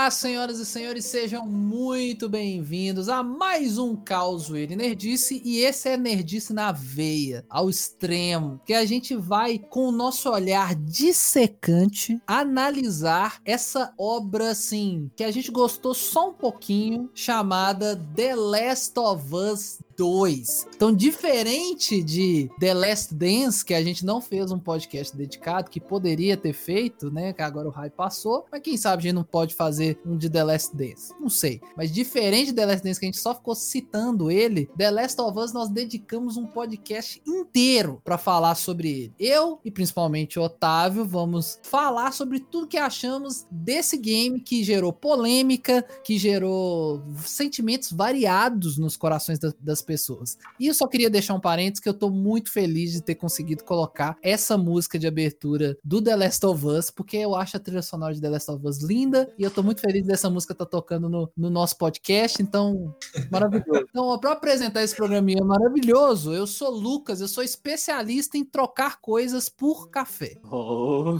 [0.00, 5.42] Olá, senhoras e senhores, sejam muito bem-vindos a mais um Caos Ele Nerdice.
[5.44, 10.30] E esse é Nerdice na veia, ao extremo, que a gente vai, com o nosso
[10.30, 18.34] olhar dissecante, analisar essa obra, assim, que a gente gostou só um pouquinho, chamada The
[18.34, 20.66] Last of Us 2.
[20.74, 25.78] Então, diferente de The Last Dance, que a gente não fez um podcast dedicado, que
[25.78, 27.34] poderia ter feito, né?
[27.34, 28.46] Que agora o hype passou.
[28.50, 31.12] Mas quem sabe a gente não pode fazer um de The Last Dance.
[31.20, 31.60] Não sei.
[31.76, 35.20] Mas diferente de The Last Dance, que a gente só ficou citando ele, The Last
[35.20, 39.14] of Us nós dedicamos um podcast inteiro para falar sobre ele.
[39.18, 44.94] Eu e principalmente o Otávio vamos falar sobre tudo que achamos desse game que gerou
[44.94, 50.38] polêmica, que gerou sentimentos variados nos corações das, das pessoas.
[50.60, 53.64] E eu só queria deixar um parênteses que eu tô muito feliz de ter conseguido
[53.64, 57.82] colocar essa música de abertura do The Last of Us, porque eu acho a trilha
[57.82, 60.64] sonora de The Last of Us linda e eu tô muito feliz dessa música tá
[60.64, 62.94] tocando no, no nosso podcast, então
[63.32, 63.86] maravilhoso.
[63.90, 69.48] Então, para apresentar esse programinha maravilhoso, eu sou Lucas, eu sou especialista em trocar coisas
[69.48, 70.36] por café.
[70.48, 71.18] Oh,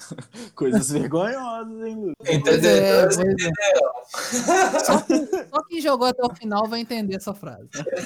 [0.56, 2.34] coisas vergonhosas, hein, Lucas?
[2.34, 2.70] Entendeu?
[2.70, 3.10] É, é.
[4.84, 7.68] Só, só quem jogou até o final vai entender essa frase.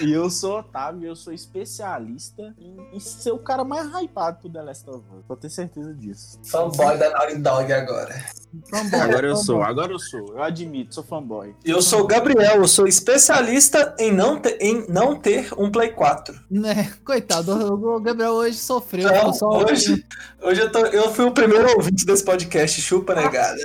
[0.00, 4.50] e eu sou Otávio, eu sou especialista em, em, ser o cara mais hypado pro
[4.50, 5.24] The Last of Us.
[5.26, 6.38] Vou ter certeza disso.
[6.44, 8.24] Fanboy da Naughty Dog agora.
[8.70, 10.34] Fanboy, agora eu sou, agora eu sou.
[10.34, 11.54] Eu admito, sou fanboy.
[11.64, 15.90] Eu sou o Gabriel, eu sou especialista em não, ter, em não ter um Play
[15.90, 16.38] 4.
[16.50, 19.10] Né, coitado, o Gabriel hoje sofreu.
[19.10, 19.48] Não, só...
[19.48, 20.04] hoje,
[20.42, 23.60] hoje eu, tô, eu fui o primeiro ouvinte desse podcast, chupa negada.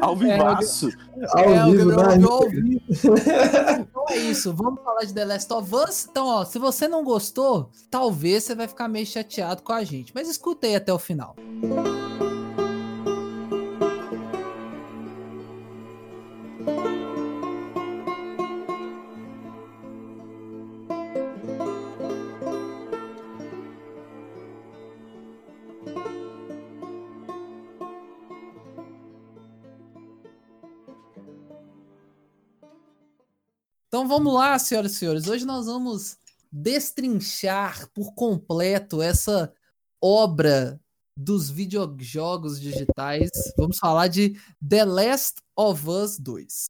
[0.00, 0.88] Ao vivaço.
[1.16, 2.26] É, ao é, vivo, né?
[2.26, 2.80] ao vivo.
[4.30, 6.06] isso, vamos falar de The Last of Us.
[6.10, 10.12] Então, ó, se você não gostou, talvez você vai ficar meio chateado com a gente,
[10.14, 11.36] mas escutei até o final.
[11.38, 12.33] Música
[33.94, 35.28] Então vamos lá, senhoras e senhores.
[35.28, 36.18] Hoje nós vamos
[36.50, 39.54] destrinchar por completo essa
[40.02, 40.80] obra
[41.16, 43.30] dos videojogos digitais.
[43.56, 44.36] Vamos falar de
[44.68, 46.64] The Last of Us 2.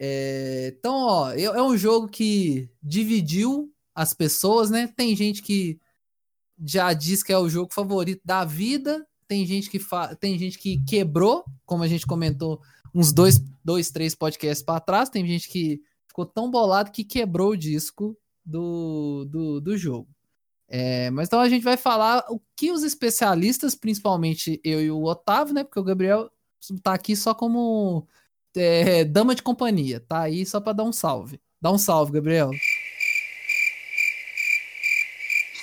[0.00, 4.86] É, então, ó, é, um jogo que dividiu as pessoas, né?
[4.86, 5.78] Tem gente que
[6.64, 9.78] já diz que é o jogo favorito da vida, tem gente que
[10.18, 12.58] tem gente que quebrou, como a gente comentou
[12.94, 15.82] uns dois, dois três podcasts para trás, tem gente que
[16.14, 20.08] ficou tão bolado que quebrou o disco do, do, do jogo.
[20.68, 25.02] É, mas então a gente vai falar o que os especialistas, principalmente eu e o
[25.02, 25.64] Otávio, né?
[25.64, 26.30] Porque o Gabriel
[26.82, 28.06] tá aqui só como
[28.56, 31.40] é, dama de companhia, tá aí só para dar um salve.
[31.60, 32.50] Dá um salve, Gabriel.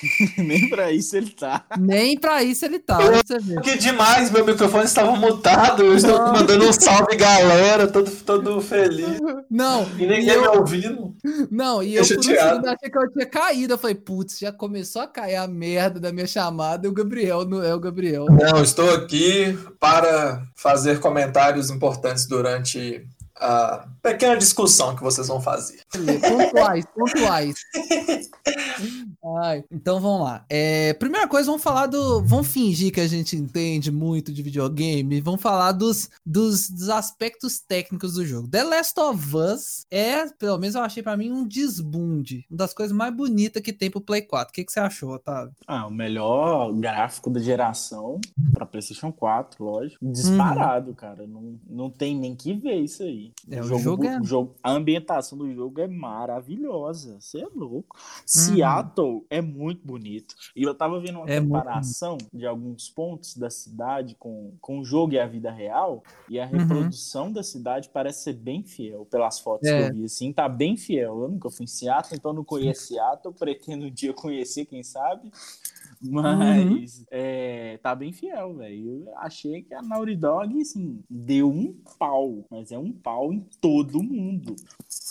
[0.38, 1.64] Nem pra isso ele tá.
[1.78, 2.98] Nem pra isso ele tá.
[3.02, 5.82] Eu, que demais, meu microfone estava mutado.
[5.82, 6.32] Eu estou não.
[6.32, 9.18] mandando um salve, galera, todo, todo feliz.
[9.50, 9.86] Não.
[9.98, 10.42] E ninguém eu...
[10.42, 11.14] me ouvindo.
[11.50, 13.74] Não, e eu, eu por um achei que eu tinha caído.
[13.74, 17.44] Eu falei, putz, já começou a cair a merda da minha chamada e o Gabriel
[17.44, 18.26] não é o Gabriel.
[18.26, 23.06] Não, estou aqui para fazer comentários importantes durante
[23.42, 25.80] a pequena discussão que vocês vão fazer.
[25.92, 27.54] Pontuais, pontuais.
[29.42, 30.44] Ai, então vamos lá.
[30.48, 32.22] É, primeira coisa, vamos falar do.
[32.22, 35.20] Vamos fingir que a gente entende muito de videogame.
[35.20, 38.48] Vamos falar dos, dos, dos aspectos técnicos do jogo.
[38.48, 42.46] The Last of Us é, pelo menos eu achei para mim, um desbunde.
[42.50, 44.50] Uma das coisas mais bonitas que tem pro Play 4.
[44.50, 45.54] O que, que você achou, Otávio?
[45.66, 48.20] Ah, o melhor gráfico da geração
[48.52, 50.04] pra PlayStation 4, lógico.
[50.04, 50.94] Disparado, uhum.
[50.94, 51.26] cara.
[51.26, 53.31] Não, não tem nem que ver isso aí.
[53.50, 54.20] É, o, o jogo, jogo, é...
[54.20, 57.20] o jogo, a ambientação do jogo é maravilhosa.
[57.20, 57.96] Você é louco.
[57.96, 58.22] Uhum.
[58.26, 60.34] Seattle é muito bonito.
[60.54, 64.84] E eu tava vendo uma é comparação de alguns pontos da cidade com, com o
[64.84, 66.02] jogo e a vida real.
[66.28, 66.58] E a uhum.
[66.58, 67.32] reprodução uhum.
[67.32, 69.06] da cidade parece ser bem fiel.
[69.06, 69.88] Pelas fotos é.
[69.88, 71.22] que eu vi, assim, tá bem fiel.
[71.22, 73.34] Eu nunca fui em Seattle, então não conheço Seattle.
[73.34, 75.30] Pretendo um dia conhecer, quem sabe.
[76.02, 77.04] Mas uhum.
[77.10, 79.04] é, tá bem fiel, velho.
[79.06, 82.44] Eu achei que a Naughty Dog, assim, deu um pau.
[82.50, 84.56] Mas é um pau em todo mundo.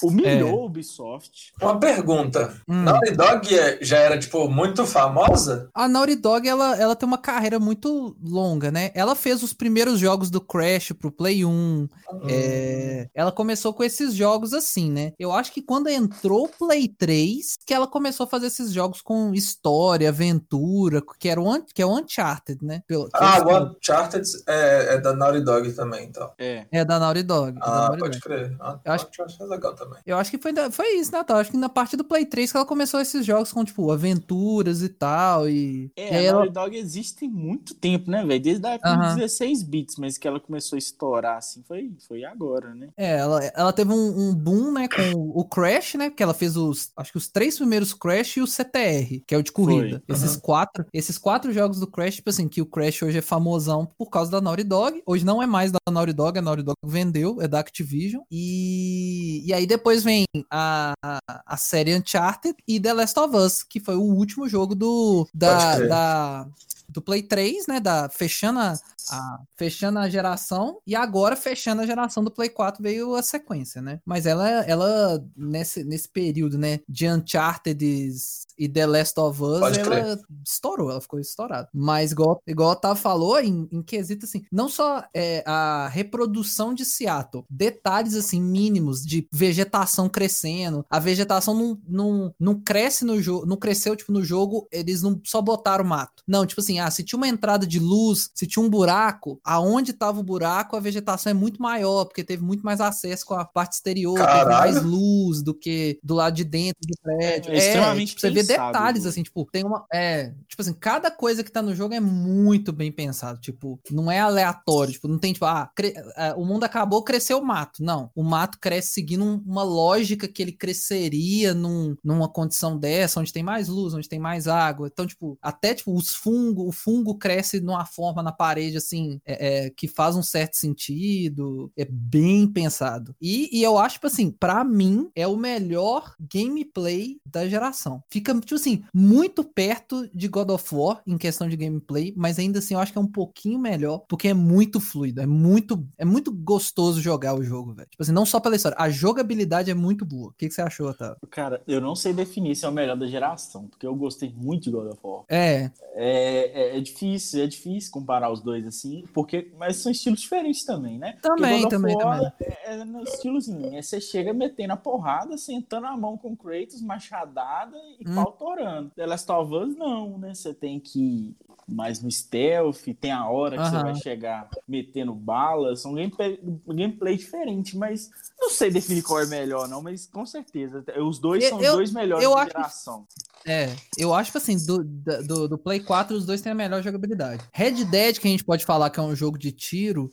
[0.04, 0.66] Humilhou é.
[0.66, 1.54] Ubisoft.
[1.62, 2.56] Uma pergunta.
[2.68, 2.84] Hum.
[2.84, 5.70] Naughty Dog é, já era, tipo, muito famosa?
[5.74, 8.92] A Naughty Dog, ela, ela tem uma carreira muito longa, né?
[8.94, 11.50] Ela fez os primeiros jogos do Crash pro Play 1.
[11.50, 11.90] Hum.
[12.28, 15.14] É, ela começou com esses jogos assim, né?
[15.18, 19.02] Eu acho que quando entrou o Play 3, que ela começou a fazer esses jogos
[19.02, 20.81] com história, aventura
[21.20, 22.84] que, era o, que é o Uncharted, né?
[22.88, 26.32] Pelo, ah, o Uncharted é, é, da Naughty Dog também, então.
[26.38, 26.66] É.
[26.72, 27.58] É da Naughty Dog.
[27.62, 28.22] Ah, da Naughty pode Dog.
[28.22, 28.56] crer.
[28.60, 30.00] Ah, eu acho que é legal também.
[30.06, 31.38] Eu acho que foi, foi isso, Natal.
[31.38, 33.92] Né, acho que na parte do Play 3 que ela começou esses jogos com, tipo,
[33.92, 35.50] aventuras e tal.
[35.50, 36.66] E, é, e a Naughty ela...
[36.66, 38.42] Dog existe muito tempo, né, velho?
[38.42, 39.16] Desde a época uh -huh.
[39.16, 42.90] 16 bits, mas que ela começou a estourar, assim, foi, foi agora, né?
[42.98, 46.10] É, ela, ela teve um, um boom, né, com o Crash, né?
[46.10, 49.38] Que ela fez os, acho que os três primeiros Crash e o CTR, que é
[49.38, 50.02] o de corrida.
[50.06, 50.16] Foi.
[50.16, 53.90] Esses quatro, esses quatro jogos do Crash, tipo assim, que o Crash hoje é famosão
[53.98, 55.02] por causa da Naughty Dog.
[55.06, 58.22] Hoje não é mais da Naughty Dog, a Naughty Dog vendeu, é da Activision.
[58.30, 63.64] E, e aí depois vem a, a, a série Uncharted e The Last of Us,
[63.64, 66.48] que foi o último jogo do da, da
[66.92, 67.80] do Play 3, né?
[67.80, 68.74] Da, fechando a,
[69.10, 73.82] a, fechando a geração, e agora fechando a geração do Play 4 veio a sequência,
[73.82, 74.00] né?
[74.06, 78.12] Mas ela, ela nesse, nesse período, né, de Uncharted
[78.58, 80.20] e The Last of Us, Pode ela crer.
[80.46, 81.68] estourou, ela ficou estourada.
[81.74, 86.74] Mas igual, igual a Tav falou, em, em quesito assim, não só é, a reprodução
[86.74, 93.22] de Seattle, detalhes assim mínimos de vegetação crescendo, a vegetação não, não, não cresce no
[93.22, 96.24] jogo, não cresceu tipo no jogo, eles não só botaram mato.
[96.28, 99.92] Não, tipo assim, ah, se tinha uma entrada de luz, se tinha um buraco, aonde
[99.92, 103.46] estava o buraco, a vegetação é muito maior, porque teve muito mais acesso com a
[103.46, 107.52] parte exterior, teve mais luz do que do lado de dentro do prédio.
[107.52, 109.86] É, é extremamente tipo, você vê detalhes, assim, tipo, tem uma.
[109.92, 113.40] É, tipo assim, cada coisa que tá no jogo é muito bem pensado.
[113.40, 114.94] Tipo, não é aleatório.
[114.94, 115.94] Tipo, não tem, tipo, ah, cre...
[116.16, 117.84] É, o mundo acabou, cresceu o mato.
[117.84, 118.10] Não.
[118.16, 123.44] O mato cresce seguindo uma lógica que ele cresceria num, numa condição dessa, onde tem
[123.44, 124.88] mais luz, onde tem mais água.
[124.92, 129.66] Então, tipo, até tipo, os fungos, o fungo cresce numa forma na parede, assim, é,
[129.66, 131.72] é, que faz um certo sentido.
[131.78, 133.14] É bem pensado.
[133.22, 138.02] E, e eu acho, tipo assim, para mim, é o melhor gameplay da geração.
[138.10, 142.60] Fica, tipo assim, muito perto de God of War em questão de gameplay, mas ainda
[142.60, 146.06] assim eu acho que é um pouquinho melhor, porque é muito fluido, é muito, é
[146.06, 147.90] muito gostoso jogar o jogo, velho.
[147.90, 150.30] Tipo assim, não só pela história, a jogabilidade é muito boa.
[150.30, 151.18] O que, que você achou, Otávio?
[151.30, 154.64] Cara, eu não sei definir se é o melhor da geração, porque eu gostei muito
[154.64, 155.24] de God of War.
[155.28, 155.72] É.
[155.96, 160.64] É, é, é difícil, é difícil comparar os dois assim, porque mas são estilos diferentes
[160.64, 161.18] também, né?
[161.22, 162.32] Também, também, também.
[162.40, 166.82] É, é no estilozinho, é, você chega metendo a porrada, sentando a mão com Kratos,
[166.82, 168.16] machadada e hum.
[168.16, 168.92] pau torando.
[168.96, 170.34] The Last of Us não, né?
[170.34, 171.36] Você tem que
[171.72, 173.70] mais no stealth, tem a hora que uhum.
[173.70, 178.10] você vai chegar metendo bala, são gameplay, gameplay diferente, mas
[178.40, 181.68] não sei definir qual é melhor não, mas com certeza, os dois eu, são os
[181.68, 183.08] dois melhores eu de geração.
[183.46, 186.82] É, eu acho que assim, do, do, do Play 4, os dois têm a melhor
[186.84, 187.44] jogabilidade.
[187.54, 190.12] Red Dead, que a gente pode falar que é um jogo de tiro,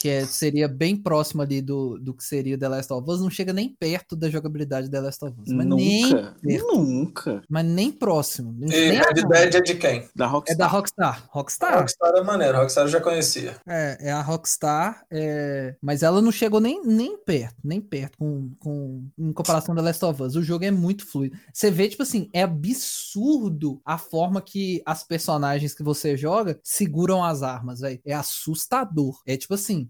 [0.00, 3.28] que é, seria bem próximo ali do, do que seria The Last of Us, não
[3.28, 5.52] chega nem perto da jogabilidade de The Last of Us.
[5.52, 7.42] Mas nunca, nem perto, nunca.
[7.46, 8.56] Mas nem próximo.
[8.62, 10.08] E nem Red Dead é de quem?
[10.16, 10.54] Da Rockstar.
[10.54, 11.28] É da Rockstar.
[11.28, 11.78] Rockstar.
[11.80, 13.56] Rockstar é maneiro, Rockstar eu já conhecia.
[13.68, 15.76] É, é a Rockstar, é...
[15.82, 20.02] mas ela não chegou nem, nem perto, nem perto com, com, em comparação da Last
[20.02, 20.34] of Us.
[20.34, 21.36] O jogo é muito fluido.
[21.52, 27.22] Você vê, tipo assim, é absurdo a forma que as personagens que você joga seguram
[27.22, 28.00] as armas, velho.
[28.02, 29.20] É assustador.
[29.26, 29.89] É tipo assim,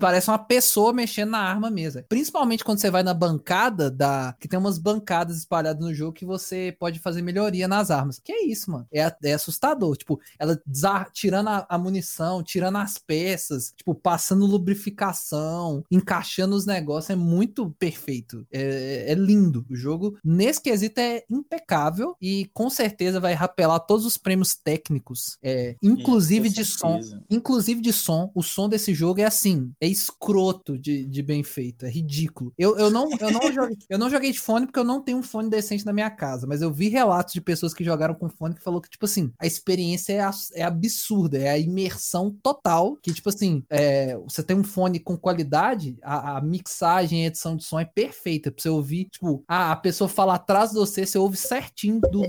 [0.00, 2.02] Parece uma pessoa mexendo na arma mesmo.
[2.08, 4.34] Principalmente quando você vai na bancada da.
[4.40, 8.18] Que tem umas bancadas espalhadas no jogo que você pode fazer melhoria nas armas.
[8.18, 8.86] Que é isso, mano.
[8.92, 9.96] É, é assustador.
[9.96, 10.60] Tipo, ela
[11.12, 17.10] tirando a, a, munição, tirando as peças, tipo, passando lubrificação, encaixando os negócios.
[17.10, 18.46] É muito perfeito.
[18.50, 19.66] É, é lindo.
[19.68, 25.36] O jogo, nesse quesito, é impecável e com certeza vai rapelar todos os prêmios técnicos.
[25.42, 27.00] É, inclusive é, de som.
[27.28, 28.30] Inclusive de som.
[28.34, 32.52] O som desse jogo é assim, é escroto de, de bem feito, é ridículo.
[32.58, 35.18] Eu, eu, não, eu, não joguei, eu não joguei de fone porque eu não tenho
[35.18, 38.28] um fone decente na minha casa, mas eu vi relatos de pessoas que jogaram com
[38.28, 42.96] fone que falou que, tipo assim, a experiência é, é absurda, é a imersão total,
[42.96, 47.56] que, tipo assim, é, você tem um fone com qualidade, a, a mixagem e edição
[47.56, 51.06] de som é perfeita pra você ouvir, tipo, a, a pessoa fala atrás de você,
[51.06, 52.22] você ouve certinho do,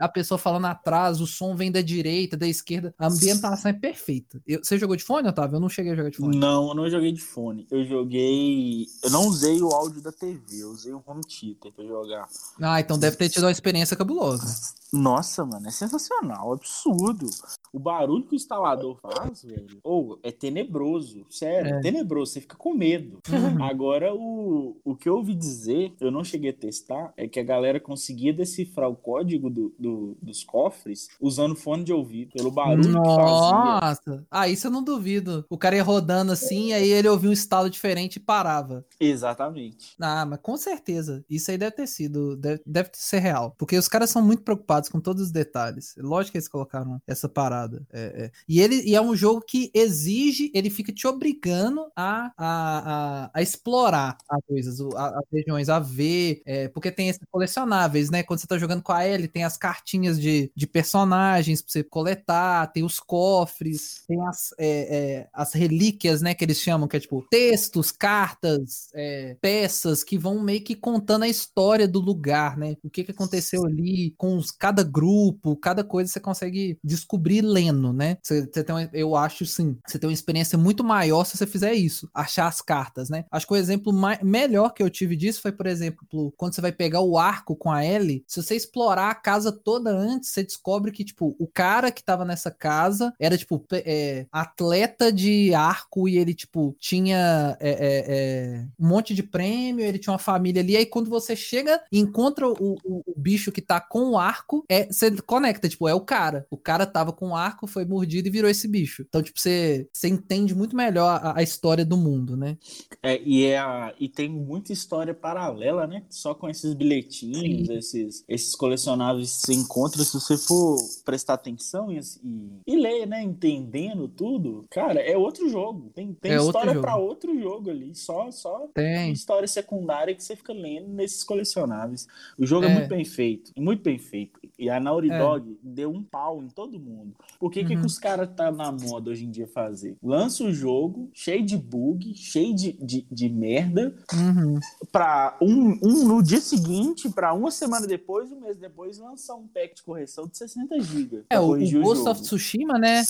[0.00, 2.94] a pessoa falando atrás, o som vem da direita, da esquerda.
[2.98, 4.40] A ambientação é perfeita.
[4.46, 5.56] Eu, você jogou de fone, Otávio?
[5.56, 6.38] Eu não cheguei a jogar de fone.
[6.38, 7.66] Não, eu não joguei de fone.
[7.70, 8.86] Eu joguei.
[9.02, 12.28] Eu não usei o áudio da TV, eu usei o home theater pra jogar.
[12.60, 14.74] Ah, então deve ter tido uma experiência cabulosa.
[14.92, 17.30] Nossa, mano, é sensacional, absurdo.
[17.72, 21.80] O barulho que o instalador faz, velho, ou oh, é tenebroso, sério, é.
[21.80, 23.20] tenebroso, você fica com medo.
[23.28, 23.62] Uhum.
[23.62, 27.44] Agora, o, o que eu ouvi dizer, eu não cheguei a testar, é que a
[27.44, 32.50] galera conseguia decifrar o código do, do do, dos cofres usando fone de ouvido, pelo
[32.50, 34.00] barulho Nossa.
[34.00, 34.26] que fazia.
[34.30, 35.44] Ah, isso eu não duvido.
[35.50, 38.84] O cara ia rodando assim, aí ele ouvia um estalo diferente e parava.
[38.98, 39.94] Exatamente.
[40.00, 41.24] Ah, mas com certeza.
[41.28, 43.54] Isso aí deve ter sido, deve, deve ser real.
[43.58, 45.94] Porque os caras são muito preocupados com todos os detalhes.
[45.98, 47.86] Lógico que eles colocaram essa parada.
[47.92, 48.30] É, é.
[48.48, 53.30] E ele e é um jogo que exige, ele fica te obrigando a, a, a,
[53.34, 56.42] a explorar as coisas, as regiões, a ver.
[56.46, 58.22] É, porque tem esses colecionáveis, né?
[58.22, 61.82] Quando você tá jogando com a Ellie, tem as cartinhas de, de personagens pra você
[61.82, 66.34] coletar, tem os cofres, tem as, é, é, as relíquias, né?
[66.34, 71.22] Que eles chamam, que é tipo textos, cartas, é, peças que vão meio que contando
[71.22, 72.76] a história do lugar, né?
[72.82, 77.92] O que, que aconteceu ali com os, cada grupo, cada coisa você consegue descobrir lendo,
[77.92, 78.18] né?
[78.22, 81.74] Você tem uma, eu acho sim, você tem uma experiência muito maior se você fizer
[81.74, 83.24] isso, achar as cartas, né?
[83.30, 86.60] Acho que o exemplo mais, melhor que eu tive disso foi, por exemplo, quando você
[86.60, 90.42] vai pegar o arco com a Ellie, se você explorar a casa toda antes, você
[90.42, 96.08] descobre que, tipo, o cara que tava nessa casa era, tipo, é, atleta de arco
[96.08, 100.62] e ele, tipo, tinha é, é, é, um monte de prêmio, ele tinha uma família
[100.62, 104.18] ali, aí quando você chega e encontra o, o, o bicho que tá com o
[104.18, 106.46] arco, é, você conecta, tipo, é o cara.
[106.50, 109.04] O cara tava com o arco, foi mordido e virou esse bicho.
[109.08, 112.56] Então, tipo, você, você entende muito melhor a, a história do mundo, né?
[113.02, 116.02] É, e, é a, e tem muita história paralela, né?
[116.08, 121.90] Só com esses bilhetinhos, esses, esses colecionáveis que você encontra, se você for prestar atenção
[121.90, 123.22] e, e, e, ler, né?
[123.22, 125.90] Entendendo tudo, cara, é outro jogo.
[125.94, 127.94] Tem, tem é história para outro jogo ali.
[127.94, 129.12] Só, só tem.
[129.12, 132.06] história secundária que você fica lendo nesses colecionáveis.
[132.38, 134.40] O jogo é, é muito bem feito, muito bem feito.
[134.58, 135.18] E a Naughty é.
[135.18, 137.14] Dog deu um pau em todo mundo.
[137.38, 137.66] Por que, uhum.
[137.66, 139.96] que, que os caras tá na moda hoje em dia fazer?
[140.02, 144.58] Lança o jogo cheio de bug, cheio de, de, de merda, uhum.
[144.92, 149.46] pra um, um no dia seguinte, pra uma semana depois, um mês depois, lançar um
[149.46, 151.24] pack de correção de 60 GB.
[151.30, 153.02] É, o, o Ghost of Tsushima, né?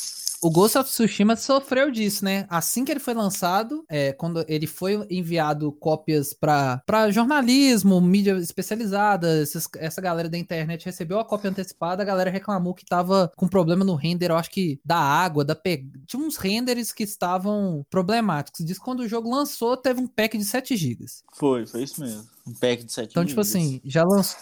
[0.43, 2.47] O Ghost of Tsushima sofreu disso, né?
[2.49, 9.43] Assim que ele foi lançado, é, quando ele foi enviado cópias para jornalismo, mídia especializada,
[9.43, 13.47] essas, essa galera da internet recebeu a cópia antecipada, a galera reclamou que tava com
[13.47, 15.87] problema no render, eu acho que da água, da pe...
[16.07, 18.65] tinha uns renders que estavam problemáticos.
[18.65, 21.05] Diz que quando o jogo lançou, teve um pack de 7 GB.
[21.35, 22.27] Foi, foi isso mesmo.
[22.51, 24.37] Um pack de 7 Então, tipo assim, já, lanç...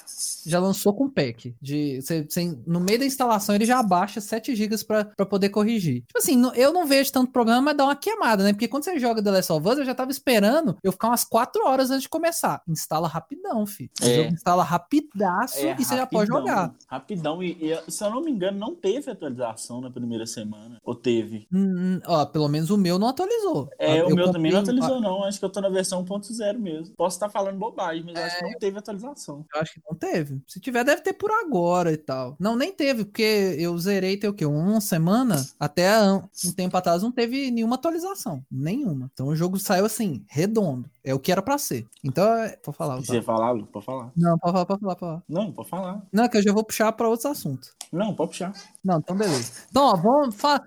[0.46, 1.54] já lançou com pack.
[1.60, 2.00] De...
[2.02, 2.56] Cê, cê...
[2.66, 6.02] no meio da instalação, ele já abaixa 7 GB pra, pra poder corrigir.
[6.02, 8.52] Tipo assim, eu não vejo tanto problema, mas dá uma queimada, né?
[8.52, 11.24] Porque quando você joga The Last of Us, eu já tava esperando eu ficar umas
[11.24, 12.62] 4 horas antes de começar.
[12.66, 13.90] Instala rapidão, fi.
[14.00, 14.14] O é.
[14.14, 16.74] jogo instala rapidaço é, e você rapidão, já pode jogar.
[16.86, 17.42] Rapidão.
[17.42, 20.78] E, e, se eu não me engano, não teve atualização na primeira semana.
[20.82, 21.46] Ou teve?
[21.52, 23.68] Hum, hum ó, pelo menos o meu não atualizou.
[23.78, 25.24] É, eu o meu também não atualizou, não.
[25.24, 26.94] Acho que eu tô na versão 1.0 mesmo.
[26.96, 28.24] Posso estar falando bobagem mas é...
[28.24, 29.46] acho que não teve atualização.
[29.54, 30.42] Eu acho que não teve.
[30.46, 32.36] Se tiver, deve ter por agora e tal.
[32.38, 34.44] Não, nem teve, porque eu zerei tem o quê?
[34.44, 35.44] Uma semana?
[35.58, 38.44] Até um tempo atrás não teve nenhuma atualização.
[38.50, 39.10] Nenhuma.
[39.12, 40.90] Então o jogo saiu assim, redondo.
[41.08, 41.86] É o que era pra ser.
[42.04, 42.54] Então, é...
[42.62, 42.98] pode falar.
[42.98, 44.12] Quiser falar, Lu, pode falar.
[44.14, 45.22] Não, pode falar, pode falar, pode falar.
[45.26, 46.06] Não, pode falar.
[46.12, 47.72] Não, é que eu já vou puxar pra outros assuntos.
[47.90, 48.52] Não, pode puxar.
[48.84, 49.52] Não, então beleza.
[49.70, 50.62] Então, ó, vamos falar.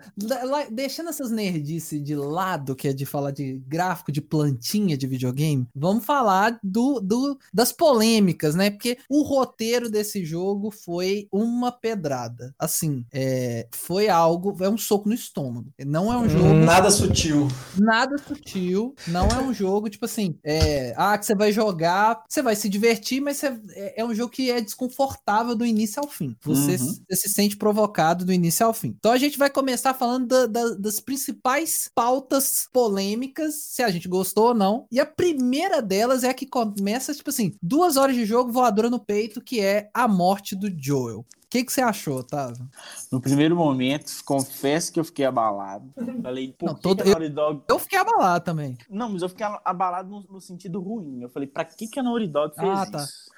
[0.72, 5.68] Deixando essas nerdices de lado, que é de falar de gráfico, de plantinha de videogame,
[5.76, 8.72] vamos falar do, do das polêmicas, né?
[8.72, 12.56] Porque o roteiro desse jogo foi uma pedrada.
[12.58, 14.58] Assim, é, foi algo.
[14.60, 15.72] É um soco no estômago.
[15.86, 16.52] Não é um jogo.
[16.56, 17.48] Nada sutil.
[17.78, 18.96] Nada sutil.
[19.08, 22.70] Não é um jogo, tipo assim é, ah, que você vai jogar, você vai se
[22.70, 26.36] divertir, mas você, é, é, um jogo que é desconfortável do início ao fim.
[26.44, 26.96] Você, uhum.
[27.10, 28.96] você, se sente provocado do início ao fim.
[28.98, 34.08] Então a gente vai começar falando da, da, das principais pautas polêmicas, se a gente
[34.08, 34.86] gostou ou não.
[34.92, 38.90] E a primeira delas é a que começa, tipo assim, duas horas de jogo voadora
[38.90, 42.66] no peito, que é a morte do Joel que, que você achou, Otávio?
[43.12, 45.94] No primeiro momento, confesso que eu fiquei abalado.
[46.24, 47.04] Falei, por não, que, todo...
[47.04, 47.64] que a Naughty Dog...
[47.68, 48.78] Eu fiquei abalado também.
[48.90, 51.22] Não, mas eu fiquei abalado no, no sentido ruim.
[51.22, 53.04] Eu falei, pra que, que a Naughty Dog fez ah, tá.
[53.04, 53.30] isso?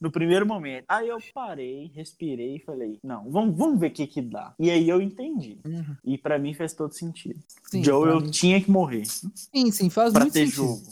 [0.00, 0.84] No primeiro momento.
[0.88, 4.54] Aí eu parei, respirei e falei, não, vamos, vamos ver o que que dá.
[4.58, 5.58] E aí eu entendi.
[5.64, 5.96] Uhum.
[6.04, 7.40] E para mim fez todo sentido.
[7.70, 9.04] Sim, Joe, eu tinha que morrer.
[9.06, 10.66] Sim, sim, faz pra muito ter sentido.
[10.66, 10.82] jogo.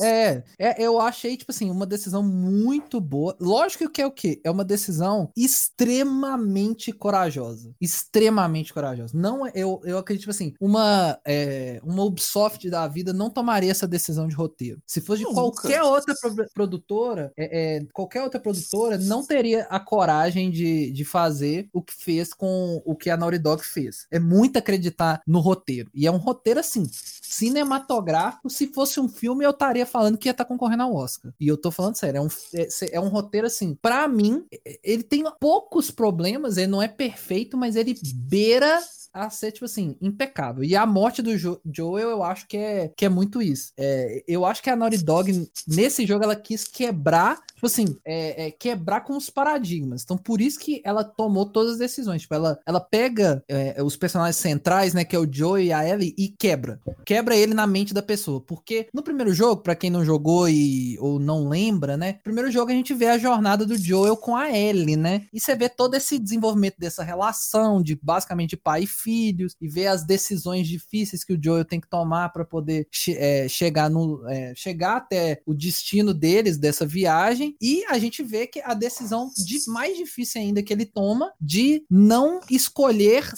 [0.00, 3.36] É, é, eu achei, tipo assim, uma decisão muito boa.
[3.38, 4.40] Lógico que é o quê?
[4.42, 7.72] É uma decisão extremamente corajosa.
[7.80, 9.16] Extremamente corajosa.
[9.16, 13.86] Não, eu, eu acredito, tipo assim, uma, é, uma Ubisoft da vida não tomaria essa
[13.86, 14.80] decisão de roteiro.
[14.86, 19.66] Se fosse de qualquer outra pro produtora, é, é, qualquer outra produtora produtora não teria
[19.70, 24.06] a coragem de, de fazer o que fez com o que a Naughty Dog fez.
[24.10, 25.90] É muito acreditar no roteiro.
[25.94, 28.48] E é um roteiro assim, cinematográfico.
[28.48, 31.32] Se fosse um filme, eu estaria falando que ia estar tá concorrendo ao Oscar.
[31.38, 34.44] E eu tô falando sério, é um, é, é um roteiro assim, para mim,
[34.82, 38.80] ele tem poucos problemas, ele não é perfeito, mas ele beira
[39.14, 40.64] a ser, tipo assim, impecável.
[40.64, 43.72] E a morte do jo Joel, eu acho que é, que é muito isso.
[43.78, 48.46] É, eu acho que a Naughty Dog, nesse jogo, ela quis quebrar, tipo assim, é,
[48.46, 50.02] é, quebrar com os paradigmas.
[50.02, 52.22] Então, por isso que ela tomou todas as decisões.
[52.22, 55.88] Tipo, ela, ela pega é, os personagens centrais, né, que é o Joe e a
[55.88, 56.80] Ellie, e quebra.
[57.04, 58.40] Quebra ele na mente da pessoa.
[58.40, 62.72] Porque no primeiro jogo, para quem não jogou e ou não lembra, né, primeiro jogo
[62.72, 65.26] a gente vê a jornada do Joel com a Ellie, né?
[65.32, 69.88] E você vê todo esse desenvolvimento dessa relação de basicamente pai e filhos e ver
[69.88, 74.26] as decisões difíceis que o Joel tem que tomar para poder che é, chegar no
[74.28, 79.30] é, chegar até o destino deles dessa viagem e a gente vê que a decisão
[79.36, 83.30] de, mais difícil ainda que ele toma de não escolher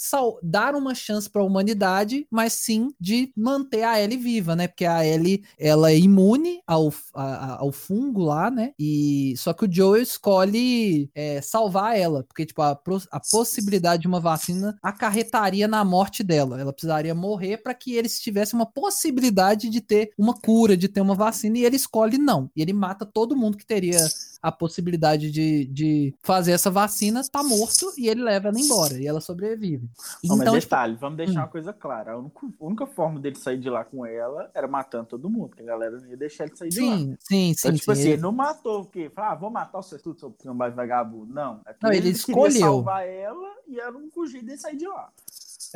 [0.42, 4.68] dar uma chance para a humanidade, mas sim de manter a Ellie viva, né?
[4.68, 8.72] Porque a Ellie ela é imune ao, a, ao fungo lá, né?
[8.78, 12.78] E só que o Joel escolhe é, salvar ela, porque tipo a,
[13.10, 16.60] a possibilidade de uma vacina acarretaria na morte dela.
[16.60, 21.00] Ela precisaria morrer para que eles tivessem uma possibilidade de ter uma cura, de ter
[21.00, 22.50] uma vacina, e ele escolhe não.
[22.54, 23.98] E ele mata todo mundo que teria
[24.42, 29.06] a possibilidade de, de fazer essa vacina, tá morto e ele leva ela embora e
[29.06, 29.88] ela sobrevive.
[30.22, 31.00] Não, então, mas tipo, detalhe, tipo...
[31.00, 31.42] vamos deixar hum.
[31.42, 32.12] uma coisa clara.
[32.12, 35.48] A única, a única, forma dele sair de lá com ela era matando todo mundo,
[35.48, 36.96] porque a galera não ia deixar ele sair sim, de lá.
[36.96, 37.76] Sim, sim, então, sim.
[37.78, 41.32] Tipo assim, ele não matou porque, ah, vou matar o seu estudo, seu mais vagabundo.
[41.32, 44.86] Não, é não ele, ele escolheu salvar ela e era um jeito de sair de
[44.86, 45.10] lá.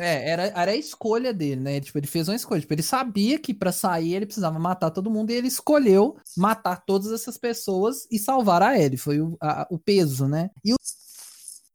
[0.01, 1.79] É, era, era a escolha dele, né?
[1.79, 2.59] Tipo, ele fez uma escolha.
[2.59, 6.83] Tipo, ele sabia que para sair ele precisava matar todo mundo e ele escolheu matar
[6.85, 8.97] todas essas pessoas e salvar a Ellie.
[8.97, 10.49] Foi o, a, o peso, né?
[10.65, 10.77] E o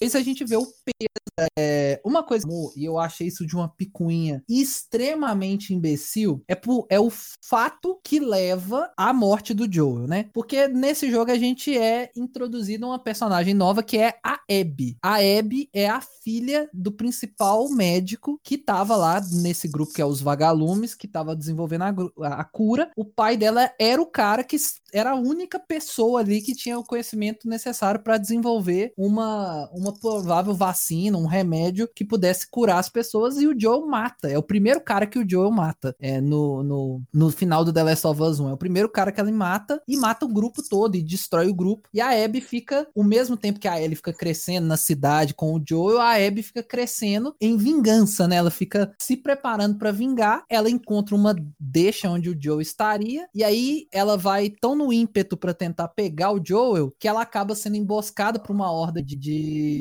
[0.00, 1.17] esse a gente vê o peso.
[1.59, 7.11] É, uma coisa, e eu achei isso de uma picuinha extremamente imbecil, é, é o
[7.11, 10.30] fato que leva à morte do Joel, né?
[10.32, 14.97] Porque nesse jogo a gente é introduzido uma personagem nova que é a Abby.
[15.02, 20.06] A Abby é a filha do principal médico que tava lá nesse grupo que é
[20.06, 22.91] os vagalumes, que tava desenvolvendo a, a cura.
[22.97, 24.56] O pai dela era o cara que
[24.93, 30.55] era a única pessoa ali que tinha o conhecimento necessário para desenvolver uma, uma provável
[30.55, 34.29] vacina, um remédio que pudesse curar as pessoas e o Joe mata.
[34.29, 37.83] É o primeiro cara que o Joe mata é, no, no, no final do The
[37.83, 38.51] Last of Us 1.
[38.51, 41.55] É o primeiro cara que ela mata e mata o grupo todo e destrói o
[41.55, 41.89] grupo.
[41.93, 45.55] E a Abby fica, o mesmo tempo que a Ellie fica crescendo na cidade com
[45.55, 48.37] o Joe, a Abby fica crescendo em vingança, né?
[48.37, 50.45] Ela fica se preparando para vingar.
[50.49, 55.37] Ela encontra uma deixa onde o Joe estaria e aí ela vai tão no ímpeto
[55.37, 59.75] para tentar pegar o Joel que ela acaba sendo emboscada por uma horda de, de,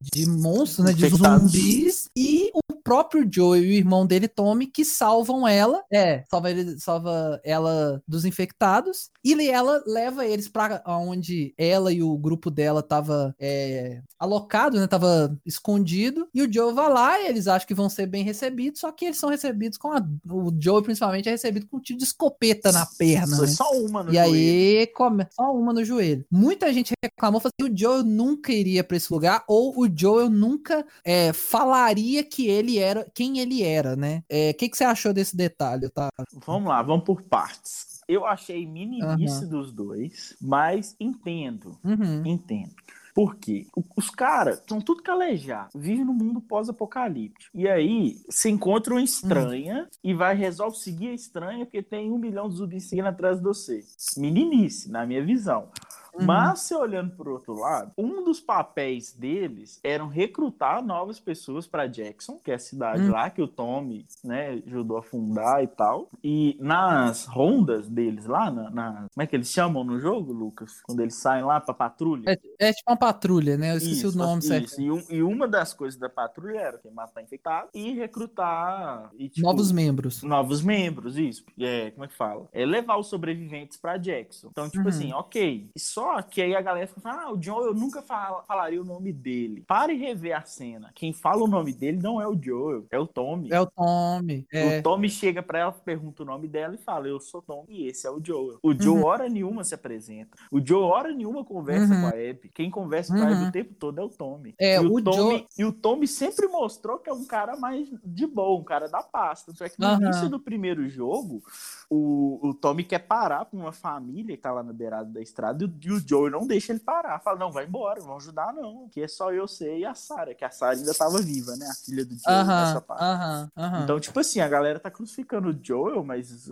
[0.00, 0.92] de monstros, né?
[0.92, 2.08] De zumbis.
[2.16, 5.82] E o próprio Joel e o irmão dele, Tommy, que salvam ela.
[5.92, 9.10] É, salva, ele, salva ela dos infectados.
[9.24, 14.86] E ela leva eles para onde ela e o grupo dela tava é, alocado, né?
[14.86, 16.28] Tava escondido.
[16.34, 19.06] E o Joe vai lá e eles acham que vão ser bem recebidos, só que
[19.06, 22.70] eles são recebidos com a, o Joe principalmente é recebido com um tiro de escopeta
[22.72, 23.36] na perna.
[23.36, 23.52] Foi né?
[23.52, 24.34] só uma no e joelho.
[24.34, 26.24] aí come, só uma no joelho.
[26.30, 30.86] Muita gente reclamou que o Joe nunca iria para esse lugar ou o Joe nunca
[31.04, 34.18] é, falaria que ele era, quem ele era, né?
[34.18, 36.08] O é, que, que você achou desse detalhe, tá?
[36.46, 38.02] Vamos lá, vamos por partes.
[38.06, 39.50] Eu achei minimice uhum.
[39.50, 42.22] dos dois, mas entendo, uhum.
[42.24, 42.74] entendo.
[43.14, 43.68] Por quê?
[43.96, 47.56] Os caras são tudo calejados, vivem no mundo pós-apocalíptico.
[47.56, 49.88] E aí, se encontra uma estranha uhum.
[50.02, 53.44] e vai resolve seguir a estranha porque tem um milhão de zumbis seguindo atrás de
[53.44, 53.84] você.
[54.16, 55.68] Meninice, na minha visão.
[56.14, 56.26] Uhum.
[56.26, 61.86] Mas, se olhando por outro lado, um dos papéis deles eram recrutar novas pessoas para
[61.86, 63.10] Jackson, que é a cidade uhum.
[63.10, 66.08] lá que o Tommy né, ajudou a fundar e tal.
[66.22, 70.80] E nas rondas deles lá, na, na, como é que eles chamam no jogo, Lucas?
[70.82, 72.24] Quando eles saem lá pra patrulha?
[72.30, 73.72] É, é tipo uma patrulha, né?
[73.72, 74.80] Eu esqueci isso, o nome certo.
[74.80, 79.46] E, um, e, uma das coisas da patrulha era matar infectados e recrutar e, tipo,
[79.46, 80.22] novos membros.
[80.22, 81.44] Novos membros, isso.
[81.58, 82.48] É, como é que fala?
[82.52, 84.48] É levar os sobreviventes para Jackson.
[84.50, 84.88] Então, tipo uhum.
[84.88, 85.70] assim, ok.
[85.76, 88.80] Só só que aí a galera fica falando, ah, o John, eu nunca fala, falaria
[88.80, 89.64] o nome dele.
[89.66, 90.90] Pare e rever a cena.
[90.94, 93.50] Quem fala o nome dele não é o Joel, é o Tommy.
[93.50, 94.46] É o Tommy.
[94.52, 94.78] É.
[94.78, 97.86] O Tommy chega pra ela, pergunta o nome dela e fala, eu sou Tommy e
[97.86, 98.58] esse é o Joel.
[98.62, 99.04] O Joe, uhum.
[99.04, 100.36] hora nenhuma, se apresenta.
[100.50, 102.02] O Joe, hora nenhuma, conversa uhum.
[102.02, 102.50] com a Abby.
[102.52, 103.20] Quem conversa uhum.
[103.20, 103.48] com a Abby uhum.
[103.48, 104.54] o tempo todo é o Tommy.
[104.58, 105.46] É, e o, o Tommy, Joe...
[105.56, 109.02] E o Tommy sempre mostrou que é um cara mais de boa, um cara da
[109.02, 109.54] pasta.
[109.54, 111.42] Só que no início do primeiro jogo,
[111.88, 115.64] o, o Tommy quer parar com uma família que tá lá na beirada da estrada
[115.64, 117.20] e o o Joey não deixa ele parar.
[117.20, 119.94] Fala, não, vai embora, não vão ajudar não, que é só eu sei e a
[119.94, 121.66] Sarah, que a Sarah ainda tava viva, né?
[121.66, 123.02] A filha do Joey uh -huh, nessa parte.
[123.02, 126.48] Uh -huh, então, tipo assim, a galera tá crucificando o Joel, mas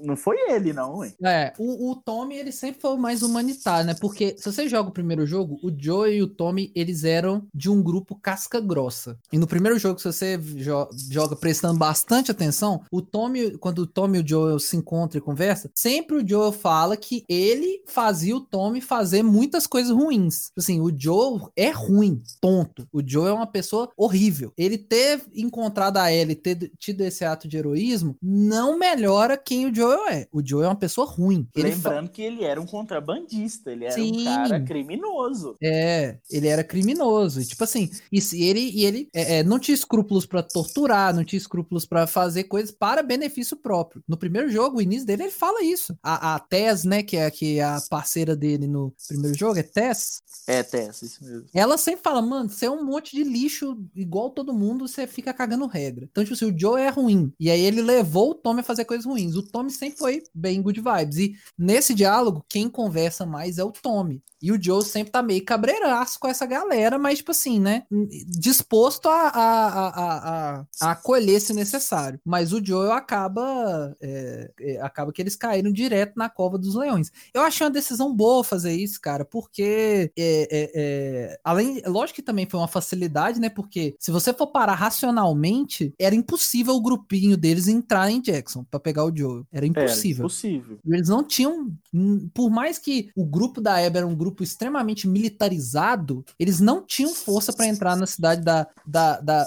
[0.00, 1.14] não foi ele, não, hein?
[1.22, 3.94] É, o, o Tommy, ele sempre foi o mais humanitário, né?
[4.00, 7.70] Porque se você joga o primeiro jogo, o Joey e o Tommy, eles eram de
[7.70, 9.18] um grupo casca grossa.
[9.32, 13.86] E no primeiro jogo, se você jo joga prestando bastante atenção, o Tommy, quando o
[13.86, 18.36] Tommy e o Joel se encontram e conversam, sempre o Joel fala que ele fazia
[18.36, 20.50] o Tommy fazer muitas coisas ruins.
[20.56, 22.86] Assim, o Joel é ruim, tonto.
[22.92, 24.52] O Joel é uma pessoa horrível.
[24.56, 29.74] Ele ter encontrado a Ellie, ter tido esse ato de heroísmo, não melhora quem o
[29.74, 30.26] Joel é.
[30.32, 31.46] O Joel é uma pessoa ruim.
[31.54, 32.12] Ele Lembrando fa...
[32.12, 34.20] que ele era um contrabandista, ele era Sim.
[34.20, 35.56] um cara criminoso.
[35.62, 37.40] É, ele era criminoso.
[37.40, 41.24] E, tipo assim, e ele, e ele é, é, não tinha escrúpulos para torturar, não
[41.24, 44.02] tinha escrúpulos para fazer coisas para benefício próprio.
[44.08, 45.96] No primeiro jogo, o início dele, ele fala isso.
[46.02, 49.62] A, a Tess, né, que é, que é a parceira dele no primeiro jogo, é
[49.62, 50.22] Tess?
[50.46, 51.46] É, Tess, isso mesmo.
[51.54, 55.32] Ela sempre fala, mano, você é um monte de lixo igual todo mundo, você fica
[55.32, 56.06] cagando regra.
[56.10, 57.32] Então, tipo assim, o Joe é ruim.
[57.38, 59.34] E aí ele levou o Tommy a fazer coisas ruins.
[59.34, 61.18] O Tommy sempre foi bem good vibes.
[61.18, 64.22] E nesse diálogo, quem conversa mais é o Tommy.
[64.44, 67.84] E o Joe sempre tá meio cabreiraço com essa galera, mas, tipo assim, né?
[68.26, 72.20] Disposto a, a, a, a, a acolher se necessário.
[72.22, 73.96] Mas o Joe acaba.
[74.00, 77.10] É, é, acaba que eles caíram direto na cova dos leões.
[77.32, 80.12] Eu achei uma decisão boa fazer isso, cara, porque.
[80.16, 81.82] É, é, é, além.
[81.86, 83.48] Lógico que também foi uma facilidade, né?
[83.48, 88.78] Porque se você for parar racionalmente, era impossível o grupinho deles entrar em Jackson para
[88.78, 89.44] pegar o Joe.
[89.52, 90.24] Era impossível.
[90.24, 90.78] Era impossível.
[90.86, 91.72] Eles não tinham.
[92.34, 96.84] Por mais que o grupo da Abby era um grupo grupo extremamente militarizado, eles não
[96.84, 99.46] tinham força para entrar na cidade da, da, da,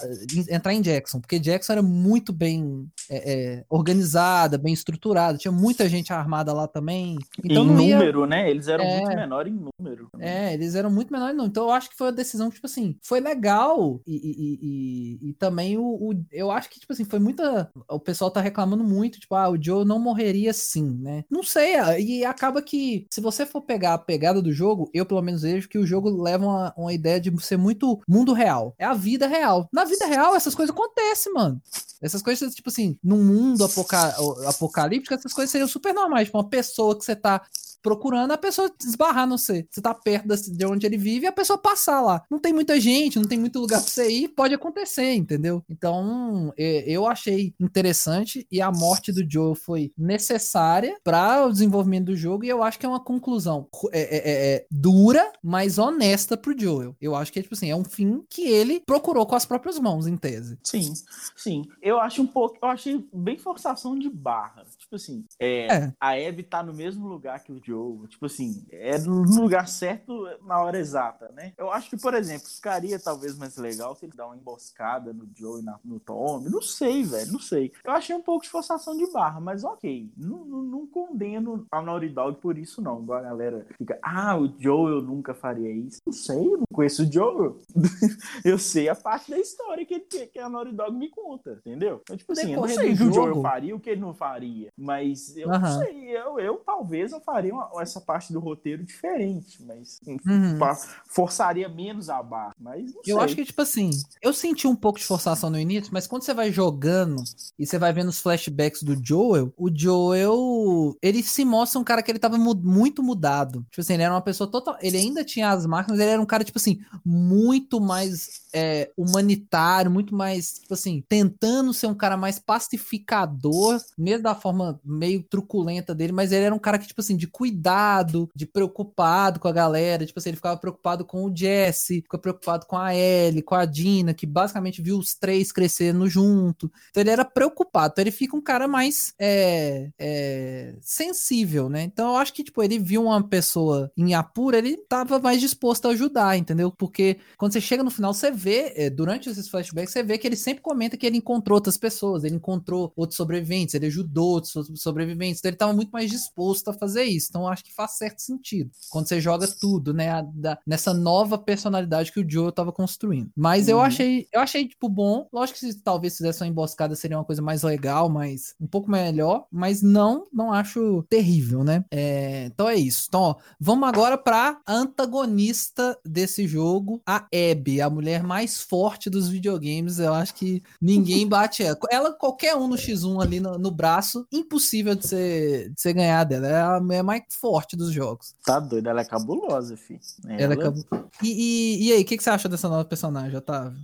[0.50, 5.90] entrar em Jackson, porque Jackson era muito bem é, é, organizada, bem estruturada, tinha muita
[5.90, 7.18] gente armada lá também.
[7.44, 8.28] Então, em número, ia...
[8.28, 8.50] né?
[8.50, 10.10] Eles eram é, muito menores em número.
[10.12, 10.28] Também.
[10.28, 11.52] É, eles eram muito menores em número.
[11.52, 15.34] Então eu acho que foi uma decisão, tipo assim, foi legal e, e, e, e
[15.34, 17.72] também o, o, eu acho que, tipo assim, foi muita.
[17.90, 21.24] O pessoal tá reclamando muito, tipo, ah, o Joe não morreria assim, né?
[21.30, 25.06] Não sei, e acaba que se você for pegar a pegada do jogo, jogo, eu
[25.06, 28.76] pelo menos vejo que o jogo leva uma, uma ideia de ser muito mundo real.
[28.78, 29.68] É a vida real.
[29.72, 31.62] Na vida real, essas coisas acontecem, mano.
[32.02, 34.16] Essas coisas, tipo assim, num mundo apoca
[34.48, 36.28] apocalíptico, essas coisas seriam super normais.
[36.28, 37.42] Tipo, uma pessoa que você tá
[37.82, 39.66] procurando, a pessoa esbarrar no você.
[39.70, 42.24] Você tá perto de onde ele vive a pessoa passar lá.
[42.30, 45.64] Não tem muita gente, não tem muito lugar pra você ir, pode acontecer, entendeu?
[45.70, 52.16] Então, eu achei interessante e a morte do Joe foi necessária para o desenvolvimento do
[52.16, 56.36] jogo e eu acho que é uma conclusão é, é, é, é, dura, mas honesta
[56.36, 56.96] pro Joel.
[57.00, 59.80] Eu acho que é tipo assim, é um fim que ele procurou com as próprias
[59.80, 60.58] mãos, em tese.
[60.64, 60.94] Sim,
[61.36, 61.64] sim.
[61.82, 64.66] Eu acho um pouco, eu achei bem forçação de barra.
[64.88, 65.94] Tipo assim, é, é.
[66.00, 68.08] a Abby tá no mesmo lugar que o Joe.
[68.08, 71.52] Tipo assim, é no lugar certo na hora exata, né?
[71.58, 75.28] Eu acho que, por exemplo, ficaria talvez mais legal se ele dar uma emboscada no
[75.36, 76.50] Joe e na, no Tommy.
[76.50, 77.74] Não sei, velho, não sei.
[77.84, 80.10] Eu achei um pouco de forçação de barra, mas ok.
[80.16, 83.04] Não, não, não condeno a Naughty Dog por isso, não.
[83.12, 86.00] A galera fica, ah, o Joe eu nunca faria isso.
[86.06, 87.56] Não sei, eu não conheço o Joe.
[88.46, 92.00] eu sei a parte da história que, que, que a Naughty Dog me conta, entendeu?
[92.04, 94.14] Então, tipo assim, eu não sei o que o Joe faria, o que ele não
[94.14, 94.72] faria.
[94.78, 95.60] Mas eu uhum.
[95.60, 100.60] não sei, eu, eu talvez eu faria uma, essa parte do roteiro diferente, mas uhum.
[101.08, 102.54] forçaria menos a barra.
[102.60, 103.18] Mas eu sei.
[103.18, 103.90] acho que, tipo assim,
[104.22, 107.24] eu senti um pouco de forçação no início, mas quando você vai jogando
[107.58, 112.04] e você vai vendo os flashbacks do Joel, o Joel, ele se mostra um cara
[112.04, 113.66] que ele tava mu muito mudado.
[113.70, 114.78] Tipo assim, ele era uma pessoa total.
[114.82, 119.92] Ele ainda tinha as mas ele era um cara, tipo assim, muito mais é, humanitário,
[119.92, 124.36] muito mais, tipo assim, tentando ser um cara mais pacificador, mesmo da
[124.84, 129.40] meio truculenta dele, mas ele era um cara que, tipo assim, de cuidado, de preocupado
[129.40, 132.96] com a galera, tipo assim, ele ficava preocupado com o Jesse, ficava preocupado com a
[132.96, 136.72] Ellie, com a Dina, que basicamente viu os três crescendo junto.
[136.90, 141.84] Então ele era preocupado, então ele fica um cara mais é, é, sensível, né?
[141.84, 145.88] Então eu acho que, tipo, ele viu uma pessoa em apura, ele tava mais disposto
[145.88, 146.72] a ajudar, entendeu?
[146.72, 150.18] Porque quando você chega no final, você vê vê, é, durante esses flashbacks, você vê
[150.18, 154.30] que ele sempre comenta que ele encontrou outras pessoas, ele encontrou outros sobreviventes, ele ajudou
[154.30, 157.28] outros sobreviventes, então ele estava muito mais disposto a fazer isso.
[157.30, 158.72] Então acho que faz certo sentido.
[158.90, 163.30] Quando você joga tudo, né, a, da, nessa nova personalidade que o Joe estava construindo.
[163.36, 163.74] Mas uhum.
[163.74, 165.28] eu achei, eu achei tipo bom.
[165.32, 168.90] Lógico que se talvez fizesse uma emboscada seria uma coisa mais legal, mas um pouco
[168.90, 171.84] melhor, mas não, não acho terrível, né?
[171.92, 173.06] É, então é isso.
[173.08, 179.10] Então, ó, vamos agora para antagonista desse jogo, a Abby, a mulher mais mais forte
[179.10, 180.00] dos videogames.
[180.00, 181.78] Eu acho que ninguém bate ela.
[181.90, 186.24] Ela, qualquer um no X1 ali no, no braço, impossível de você, de você ganhar
[186.24, 186.48] dela.
[186.48, 188.34] É a mais forte dos jogos.
[188.44, 190.00] Tá doido, ela é cabulosa, fi.
[190.28, 191.06] Ela, ela é.
[191.22, 193.78] E, e, e, aí, o que, que você achou dessa nova personagem, Otávio?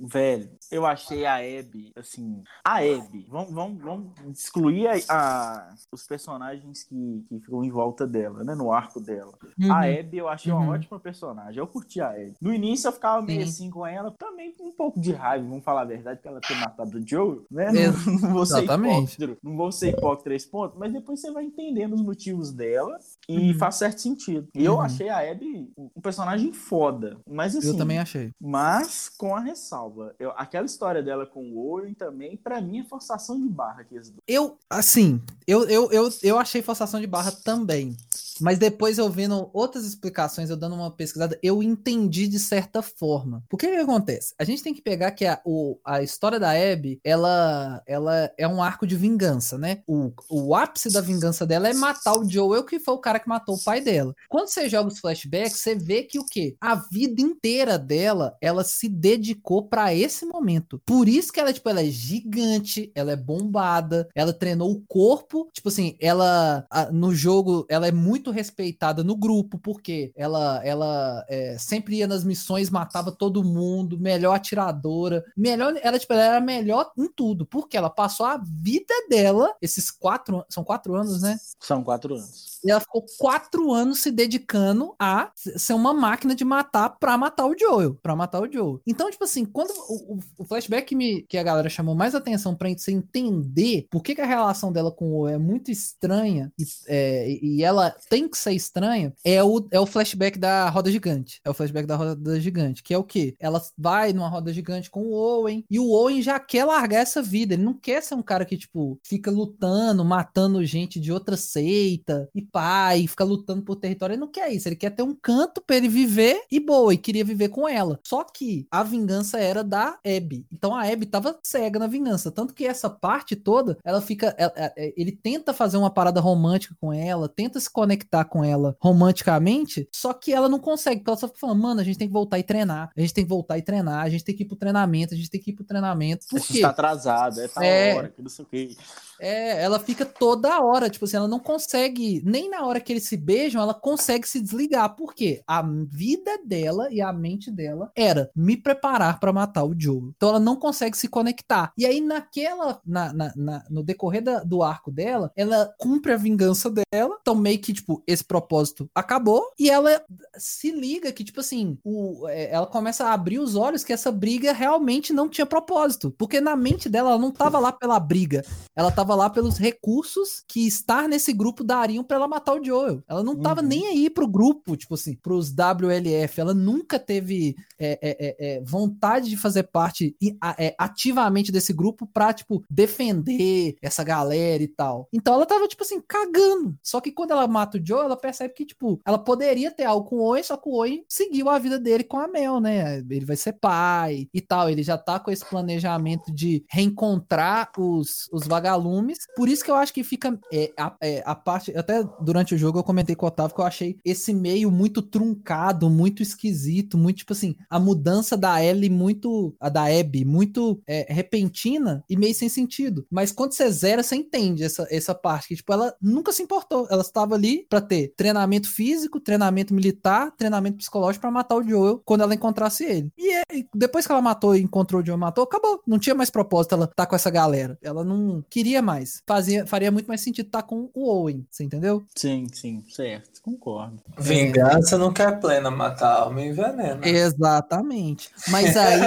[0.00, 2.42] Velho, eu achei a Abby, assim.
[2.64, 8.06] A Abby, vamos, vamos, vamos excluir a, a, os personagens que, que ficam em volta
[8.06, 8.54] dela, né?
[8.54, 9.32] No arco dela.
[9.60, 9.72] Uhum.
[9.72, 10.62] A Abby eu achei uhum.
[10.62, 11.58] uma ótima personagem.
[11.58, 12.36] Eu curti a Abby.
[12.40, 13.48] No início eu ficava meio Sim.
[13.48, 16.40] assim com ela, também com um pouco de raiva, vamos falar a verdade, que ela
[16.40, 17.70] ter matado o Joe, né?
[17.72, 17.82] Não,
[18.20, 19.14] não vou ser Exatamente.
[19.14, 22.98] hipócrita, não vou ser hipócrita três pontos, mas depois você vai entendendo os motivos dela
[23.28, 23.58] e uhum.
[23.58, 24.48] faz certo sentido.
[24.54, 24.80] E eu uhum.
[24.80, 27.18] achei a Abby um personagem foda.
[27.28, 27.68] Mas assim.
[27.68, 28.30] Eu também achei.
[28.40, 29.83] Mas com a ressalva.
[30.18, 33.82] Eu, aquela história dela com o Owen também, para mim, é forçação de barra.
[33.82, 37.96] Aqui, eu, assim, eu, eu, eu, eu achei forçação de barra também.
[38.40, 43.42] Mas depois eu vendo outras explicações, eu dando uma pesquisada, eu entendi de certa forma.
[43.48, 44.34] Por que que acontece?
[44.38, 48.46] A gente tem que pegar que a, o, a história da Abby, ela, ela é
[48.46, 49.82] um arco de vingança, né?
[49.86, 53.28] O, o ápice da vingança dela é matar o Joel, que foi o cara que
[53.28, 54.14] matou o pai dela.
[54.28, 56.56] Quando você joga os flashbacks, você vê que o quê?
[56.60, 60.80] A vida inteira dela, ela se dedicou para esse momento.
[60.84, 65.48] Por isso que ela, tipo, ela é gigante, ela é bombada, ela treinou o corpo,
[65.52, 71.24] tipo assim, ela no jogo, ela é muito muito respeitada no grupo, porque ela, ela
[71.28, 76.40] é, sempre ia nas missões, matava todo mundo, melhor atiradora, melhor, ela, tipo, ela era
[76.40, 81.36] melhor em tudo, porque ela passou a vida dela, esses quatro, são quatro anos, né?
[81.60, 82.54] São quatro anos.
[82.64, 87.44] E ela ficou quatro anos se dedicando a ser uma máquina de matar pra matar
[87.44, 87.94] o Joel.
[88.02, 88.80] Pra matar o Joel.
[88.86, 92.54] Então, tipo assim, quando o, o flashback que, me, que a galera chamou mais atenção
[92.54, 96.52] pra gente entender por que, que a relação dela com o Joel é muito estranha
[96.58, 100.88] e, é, e ela tem que ser estranha, é o, é o flashback da roda
[100.88, 101.40] gigante.
[101.44, 102.80] É o flashback da roda gigante.
[102.80, 103.34] Que é o quê?
[103.40, 107.20] Ela vai numa roda gigante com o Owen e o Owen já quer largar essa
[107.20, 107.54] vida.
[107.54, 112.28] Ele não quer ser um cara que, tipo, fica lutando, matando gente de outra seita
[112.32, 114.12] e pai, fica lutando por território.
[114.12, 116.96] Ele não quer isso, ele quer ter um canto para ele viver e boa, e
[116.96, 117.98] queria viver com ela.
[118.06, 120.46] Só que a vingança era da Abby.
[120.52, 122.30] Então a Abby tava cega na vingança.
[122.30, 124.36] Tanto que essa parte toda, ela fica.
[124.38, 124.52] Ela,
[124.96, 130.12] ele tenta fazer uma parada romântica com ela, tenta se conectar com ela romanticamente, só
[130.12, 132.38] que ela não consegue, porque ela só fica falando, mano, a gente tem que voltar
[132.38, 134.56] e treinar, a gente tem que voltar e treinar, a gente tem que ir pro
[134.56, 136.26] treinamento, a gente tem que ir pro treinamento.
[136.28, 136.54] Por quê?
[136.54, 137.94] Está atrasado, é tal é...
[137.94, 138.76] hora, que não sei o que.
[139.20, 143.04] É, ela fica toda hora, tipo assim, ela não consegue, nem na hora que eles
[143.04, 144.94] se beijam, ela consegue se desligar.
[144.96, 145.42] Por quê?
[145.46, 150.12] A vida dela e a mente dela era me preparar para matar o Joe.
[150.16, 151.72] Então ela não consegue se conectar.
[151.76, 156.16] E aí, naquela, na, na, na no decorrer da, do arco dela, ela cumpre a
[156.16, 157.16] vingança dela.
[157.20, 159.44] Então, meio que, tipo, esse propósito acabou.
[159.58, 160.02] E ela
[160.36, 164.10] se liga que, tipo assim, o, é, ela começa a abrir os olhos que essa
[164.10, 166.10] briga realmente não tinha propósito.
[166.18, 168.44] Porque na mente dela, ela não tava lá pela briga.
[168.76, 172.64] Ela tava tava lá pelos recursos que estar nesse grupo dariam para ela matar o
[172.64, 173.02] Joel.
[173.06, 173.68] Ela não tava uhum.
[173.68, 176.40] nem aí pro grupo, tipo assim, pros WLF.
[176.40, 180.16] Ela nunca teve é, é, é, é vontade de fazer parte
[180.58, 185.06] é, ativamente desse grupo pra, tipo, defender essa galera e tal.
[185.12, 186.76] Então ela tava, tipo assim, cagando.
[186.82, 190.08] Só que quando ela mata o Joel, ela percebe que, tipo, ela poderia ter algo
[190.08, 192.98] com o Owen, só que o Owen seguiu a vida dele com a Mel, né?
[192.98, 194.68] Ele vai ser pai e tal.
[194.68, 199.74] Ele já tá com esse planejamento de reencontrar os, os vagalumes por isso que eu
[199.74, 201.76] acho que fica é, a, é, a, parte.
[201.76, 205.02] Até durante o jogo eu comentei com o Otávio que eu achei esse meio muito
[205.02, 209.54] truncado, muito esquisito, muito tipo assim, a mudança da Ellie muito.
[209.60, 213.06] A da Abby, muito é, repentina e meio sem sentido.
[213.10, 215.48] Mas quando você zera, você entende essa, essa parte.
[215.48, 216.86] Que, tipo, ela nunca se importou.
[216.90, 222.00] Ela estava ali para ter treinamento físico, treinamento militar, treinamento psicológico para matar o Joel
[222.04, 223.10] quando ela encontrasse ele.
[223.18, 223.42] E é,
[223.74, 225.82] depois que ela matou e encontrou o Joel matou, acabou.
[225.84, 227.76] Não tinha mais propósito ela estar tá com essa galera.
[227.82, 229.22] Ela não queria mais.
[229.26, 232.04] Fazia, faria muito mais sentido estar tá com o Owen, você entendeu?
[232.14, 233.33] Sim, sim, certo.
[233.44, 234.02] Concordo.
[234.18, 237.06] Vingança não quer plena, matar a alma e envenena.
[237.06, 238.30] Exatamente.
[238.48, 239.02] Mas aí.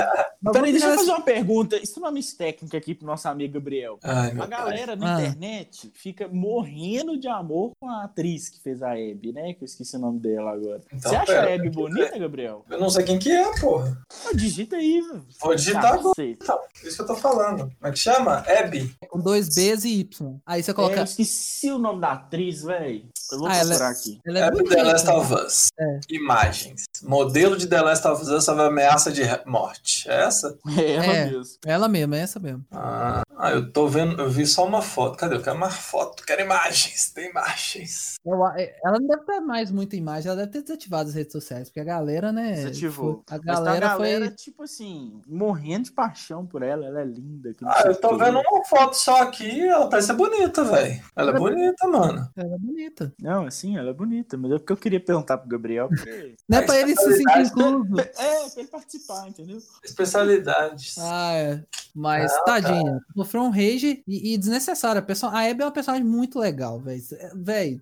[0.53, 1.75] Peraí, deixa eu fazer uma pergunta.
[1.77, 3.97] Isso é uma miss técnica aqui pro nosso amigo Gabriel.
[4.03, 5.07] Ai, a galera pai.
[5.07, 5.21] na ah.
[5.21, 9.53] internet fica morrendo de amor com a atriz que fez a Abby, né?
[9.55, 10.83] Que eu esqueci o nome dela agora.
[10.93, 12.63] Então, Você acha pera, a Abby bonita, Gabriel?
[12.69, 13.97] Eu não sei quem que é, porra.
[14.27, 15.25] Ah, digita aí, velho.
[15.41, 16.13] Vou digitar agora.
[16.19, 17.71] Então, isso que eu tô falando.
[17.75, 18.45] Como é que chama?
[18.47, 18.95] Abby.
[19.09, 20.39] Com dois B's e Y.
[20.45, 20.97] Aí você coloca.
[20.97, 23.03] É, eu esqueci o nome da atriz, velho.
[23.31, 24.21] Eu vou ah, procurar ela, é- aqui.
[24.25, 25.67] Ela é, é bonita, The Last of Us.
[25.79, 25.99] É.
[26.09, 26.83] Imagens.
[27.03, 30.09] Modelo de The Last of Us sobre ameaça de morte.
[30.09, 30.57] É essa?
[30.77, 31.57] É ela é, mesmo.
[31.65, 32.65] Ela mesmo, é essa mesmo.
[32.71, 35.17] Ah, ah, eu tô vendo, eu vi só uma foto.
[35.17, 35.35] Cadê?
[35.35, 37.11] Eu quero mais foto, quero imagens.
[37.13, 38.15] Tem imagens.
[38.55, 41.69] É, ela não deve ter mais muita imagem, ela deve ter desativado as redes sociais,
[41.69, 42.53] porque a galera, né?
[42.53, 43.23] Desativou.
[43.29, 44.35] A galera, Mas tá a galera foi...
[44.35, 46.85] tipo assim, morrendo de paixão por ela.
[46.85, 47.53] Ela é linda.
[47.63, 51.01] Ah, eu tô vendo uma foto só aqui, ela parece bonita, velho.
[51.15, 52.29] Ela é bonita, mano.
[52.35, 53.13] Ela é bonita.
[53.19, 55.89] Não, assim, ela é bonita, mas é porque eu queria perguntar pro Gabriel.
[55.89, 56.35] Porque...
[56.47, 57.99] Não é pra ele se sentir incluso.
[57.99, 59.57] É, pra ele participar, entendeu?
[59.83, 60.95] Especialidades.
[60.99, 61.63] Ah, é.
[61.97, 65.03] Mas, ah, tadinha, sofreu um rage e, e desnecessário.
[65.03, 67.01] A, a Abby é uma personagem muito legal, velho.
[67.33, 67.81] Véi,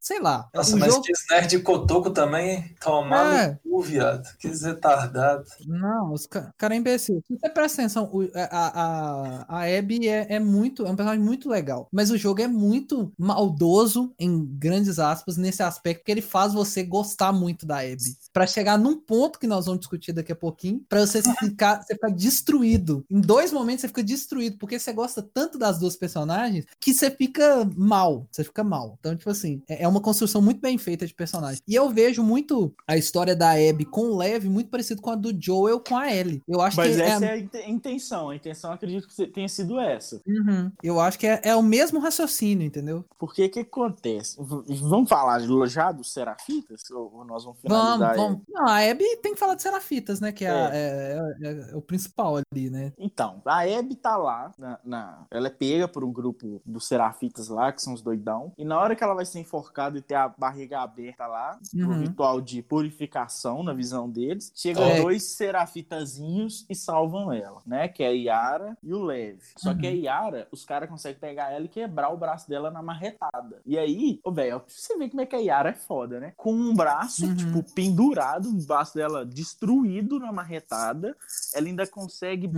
[0.00, 0.48] sei lá.
[0.54, 1.02] Nossa, mas jogo...
[1.02, 3.48] que nerd cotoco também tomar é.
[3.48, 4.28] no cu, viado.
[4.38, 5.44] Que retardado.
[5.66, 7.20] Não, os cara é imbecil.
[7.26, 11.48] Se você presta atenção, a, a, a Abby é, é muito, é um personagem muito
[11.48, 11.88] legal.
[11.90, 16.84] Mas o jogo é muito maldoso, em grandes aspas, nesse aspecto, que ele faz você
[16.84, 18.16] gostar muito da Abby.
[18.32, 21.94] Pra chegar num ponto que nós vamos discutir daqui a pouquinho, pra você ficar, você
[21.94, 23.04] ficar destruído.
[23.10, 27.10] Em dois momentos você fica destruído, porque você gosta tanto das duas personagens que você
[27.10, 28.26] fica mal.
[28.30, 28.96] Você fica mal.
[29.00, 31.62] Então, tipo assim, é, é uma construção muito bem feita de personagem.
[31.66, 35.14] E eu vejo muito a história da Abby com o Lev muito parecido com a
[35.14, 36.42] do Joel com a Ellie.
[36.46, 37.48] Eu acho Mas que essa é...
[37.54, 38.28] é a intenção.
[38.28, 40.20] A intenção acredito que tenha sido essa.
[40.26, 40.70] Uhum.
[40.82, 43.02] Eu acho que é, é, o mesmo raciocínio, entendeu?
[43.18, 44.36] Porque o que acontece?
[44.38, 46.82] Vamos falar já dos Serafitas?
[46.90, 48.14] Ou nós vamos finalizar?
[48.14, 48.40] Vamos, vamos.
[48.48, 50.32] Não, a Abby tem que falar de Serafitas, né?
[50.32, 51.18] Que é, é.
[51.42, 52.92] é, é o principal ali, né?
[52.98, 57.48] Então, a Abby tá lá, na, na, ela é pega por um grupo dos Serafitas
[57.48, 58.52] lá, que são os doidão.
[58.58, 61.86] E na hora que ela vai ser enforcada e ter a barriga aberta lá, uhum.
[61.86, 65.00] pro ritual de purificação, na visão deles, chegam é.
[65.00, 67.88] dois serafitazinhos e salvam ela, né?
[67.88, 69.38] Que é a Yara e o Lev.
[69.56, 69.78] Só uhum.
[69.78, 69.96] que a uhum.
[69.96, 73.60] Yara, os caras conseguem pegar ela e quebrar o braço dela na marretada.
[73.64, 76.32] E aí, ô, velho, você vê como é que a Yara é foda, né?
[76.36, 77.36] Com um braço, uhum.
[77.36, 81.16] tipo, pendurado, o braço dela destruído na marretada,
[81.54, 82.52] ela ainda consegue uhum.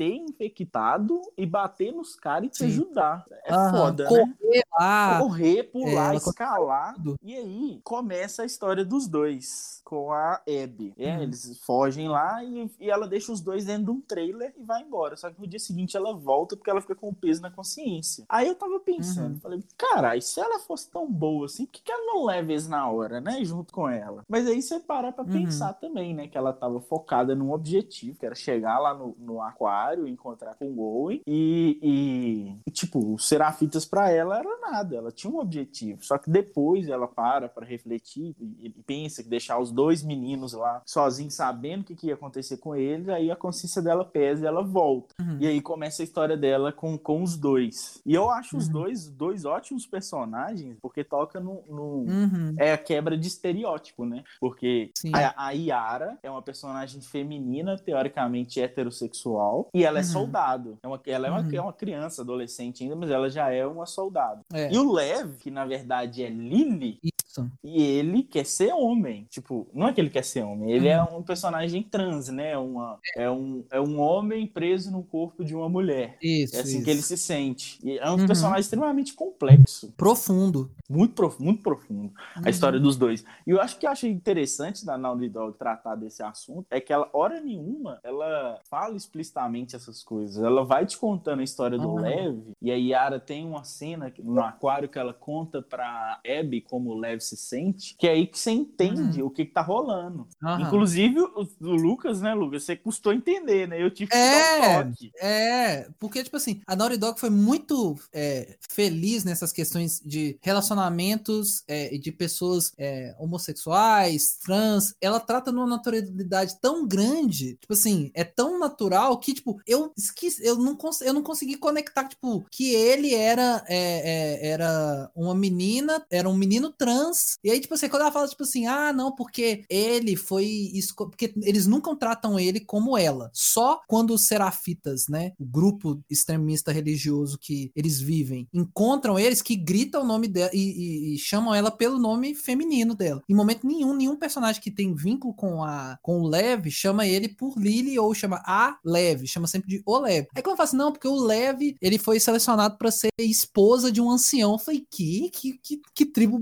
[0.00, 2.66] Bater infectado e bater nos caras e te Sim.
[2.66, 3.24] ajudar.
[3.44, 4.62] É foda, Correr né?
[4.78, 5.18] Lá.
[5.18, 6.94] Correr, pular, é, escalar.
[7.22, 10.94] E aí começa a história dos dois com a Abby.
[10.96, 11.22] É, uhum.
[11.22, 14.82] Eles fogem lá e, e, ela deixa os dois dentro de um trailer e vai
[14.82, 15.16] embora.
[15.16, 18.24] Só que no dia seguinte ela volta porque ela fica com o peso na consciência.
[18.28, 19.40] Aí eu tava pensando, uhum.
[19.40, 22.68] falei, cara, se ela fosse tão boa assim, por que, que ela não leva eles
[22.68, 23.44] na hora, né?
[23.44, 24.24] Junto com ela.
[24.28, 25.30] Mas aí você para pra uhum.
[25.30, 26.28] pensar também, né?
[26.28, 30.66] Que ela tava focada num objetivo, que era chegar lá no, no aquário, encontrar com
[30.66, 34.96] o Owen e, e, tipo, os serafitas pra ela era nada.
[34.96, 36.04] Ela tinha um objetivo.
[36.04, 40.52] Só que depois ela para pra refletir e, e pensa que deixar os dois meninos
[40.52, 44.44] lá sozinhos, sabendo o que, que ia acontecer com eles, aí a consciência dela pesa
[44.44, 45.14] e ela volta.
[45.20, 45.38] Uhum.
[45.40, 48.00] E aí começa a história dela com, com os dois.
[48.04, 48.62] E eu acho uhum.
[48.62, 51.62] os dois, dois ótimos personagens, porque toca no.
[51.68, 52.54] no uhum.
[52.58, 54.24] É a quebra de estereótipo, né?
[54.40, 60.08] Porque a, a, Yara é uma personagem feminina, teoricamente heterossexual, e ela é uhum.
[60.08, 60.78] soldado.
[60.82, 61.50] É uma, ela é uma, uhum.
[61.52, 64.42] é uma criança, adolescente ainda, mas ela já é uma soldado.
[64.52, 64.72] É.
[64.72, 66.98] E o Lev, que na verdade é Lily,
[67.30, 67.50] isso.
[67.62, 69.26] E ele quer ser homem.
[69.30, 71.08] Tipo, não é que ele quer ser homem, ele é uhum.
[71.08, 72.58] é um personagem trans, né?
[72.58, 76.18] Uma, é, um, é um homem preso no corpo de uma mulher.
[76.20, 76.56] Isso.
[76.56, 76.84] É assim isso.
[76.84, 77.78] que ele se sente.
[77.82, 78.26] E é um uhum.
[78.26, 79.92] personagem extremamente complexo.
[79.96, 80.70] Profundo.
[80.88, 82.12] Muito, prof muito profundo.
[82.36, 82.42] Uhum.
[82.44, 83.24] A história dos dois.
[83.46, 86.92] E eu acho que eu achei interessante da Naughty Dog tratar desse assunto é que
[86.92, 90.42] ela, hora nenhuma, ela fala explicitamente essas coisas.
[90.42, 92.00] Ela vai te contando a história do uhum.
[92.00, 92.38] Lev.
[92.60, 96.98] E a Yara tem uma cena no aquário que ela conta pra Abby como o
[96.98, 99.28] Lev se sente, que é aí que você entende uhum.
[99.28, 100.26] o que, que tá rolando.
[100.42, 100.60] Uhum.
[100.60, 102.64] Inclusive, o, o, Lucas, né, Lucas?
[102.64, 103.82] Você custou entender, né?
[103.82, 105.12] Eu tive que é, dar um toque.
[105.20, 111.62] É, porque, tipo assim, a Naughty Dog foi muito é, feliz nessas questões de relacionamentos
[111.66, 114.94] é, de pessoas é, homossexuais, trans.
[115.00, 120.44] Ela trata numa naturalidade tão grande, tipo assim, é tão natural que, tipo, eu esqueci,
[120.44, 125.34] eu não, cons eu não consegui conectar, tipo, que ele era, é, é, era uma
[125.34, 127.38] menina, era um menino trans trans.
[127.42, 130.70] E aí, tipo assim, quando ela fala, tipo assim, ah, não, porque ele foi.
[130.96, 133.30] Porque eles nunca tratam ele como ela.
[133.32, 135.32] Só quando os serafitas, né?
[135.38, 140.58] O grupo extremista religioso que eles vivem, encontram eles que gritam o nome dela e,
[140.58, 143.22] e, e chamam ela pelo nome feminino dela.
[143.28, 147.28] Em momento nenhum, nenhum personagem que tem vínculo com a com o Lev chama ele
[147.28, 150.26] por Lily ou chama a Lev, chama sempre de o Lev.
[150.34, 153.90] Aí quando eu falo assim, não, porque o Lev, ele foi selecionado para ser esposa
[153.90, 154.52] de um ancião.
[154.52, 156.38] Eu falei, que, que, que, que tribo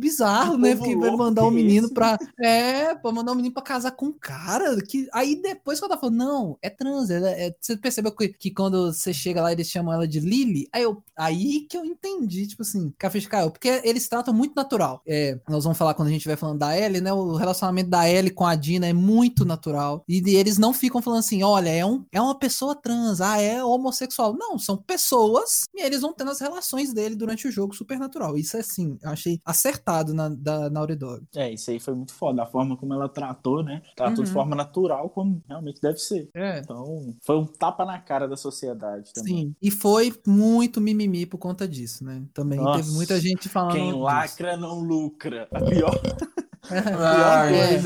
[0.59, 0.77] né?
[0.77, 2.19] Porque vai mandar o um menino pra.
[2.41, 4.77] É, pra mandar o um menino pra casar com um cara.
[4.83, 5.09] Que...
[5.13, 7.11] Aí depois quando ela falou, não, é trans.
[7.11, 7.55] É, é...
[7.61, 10.69] Você percebeu que, que quando você chega lá eles chamam ela de Lily?
[10.73, 11.03] Aí, eu...
[11.17, 13.51] aí que eu entendi, tipo assim, café de caiu.
[13.51, 15.03] Porque eles tratam muito natural.
[15.07, 17.13] É, nós vamos falar quando a gente vai falando da Ellie, né?
[17.13, 20.05] O relacionamento da Ellie com a Dina é muito natural.
[20.09, 23.63] E eles não ficam falando assim, olha, é, um, é uma pessoa trans, ah, é
[23.63, 24.37] homossexual.
[24.37, 28.37] Não, são pessoas e eles vão tendo as relações dele durante o jogo super natural.
[28.37, 31.27] Isso é assim, eu achei acertado na, da Naughty Dog.
[31.37, 32.43] É, isso aí foi muito foda.
[32.43, 33.83] A forma como ela tratou, né?
[33.95, 34.25] Tratou uhum.
[34.25, 36.31] de forma natural, como realmente deve ser.
[36.35, 36.61] É.
[36.61, 39.35] Então, foi um tapa na cara da sociedade também.
[39.35, 42.23] Sim, e foi muito mimimi por conta disso, né?
[42.33, 43.75] Também Nossa, teve muita gente falando.
[43.75, 44.61] Quem lacra disso.
[44.61, 45.47] não lucra.
[45.53, 46.01] A pior.
[46.71, 47.79] Ai, é.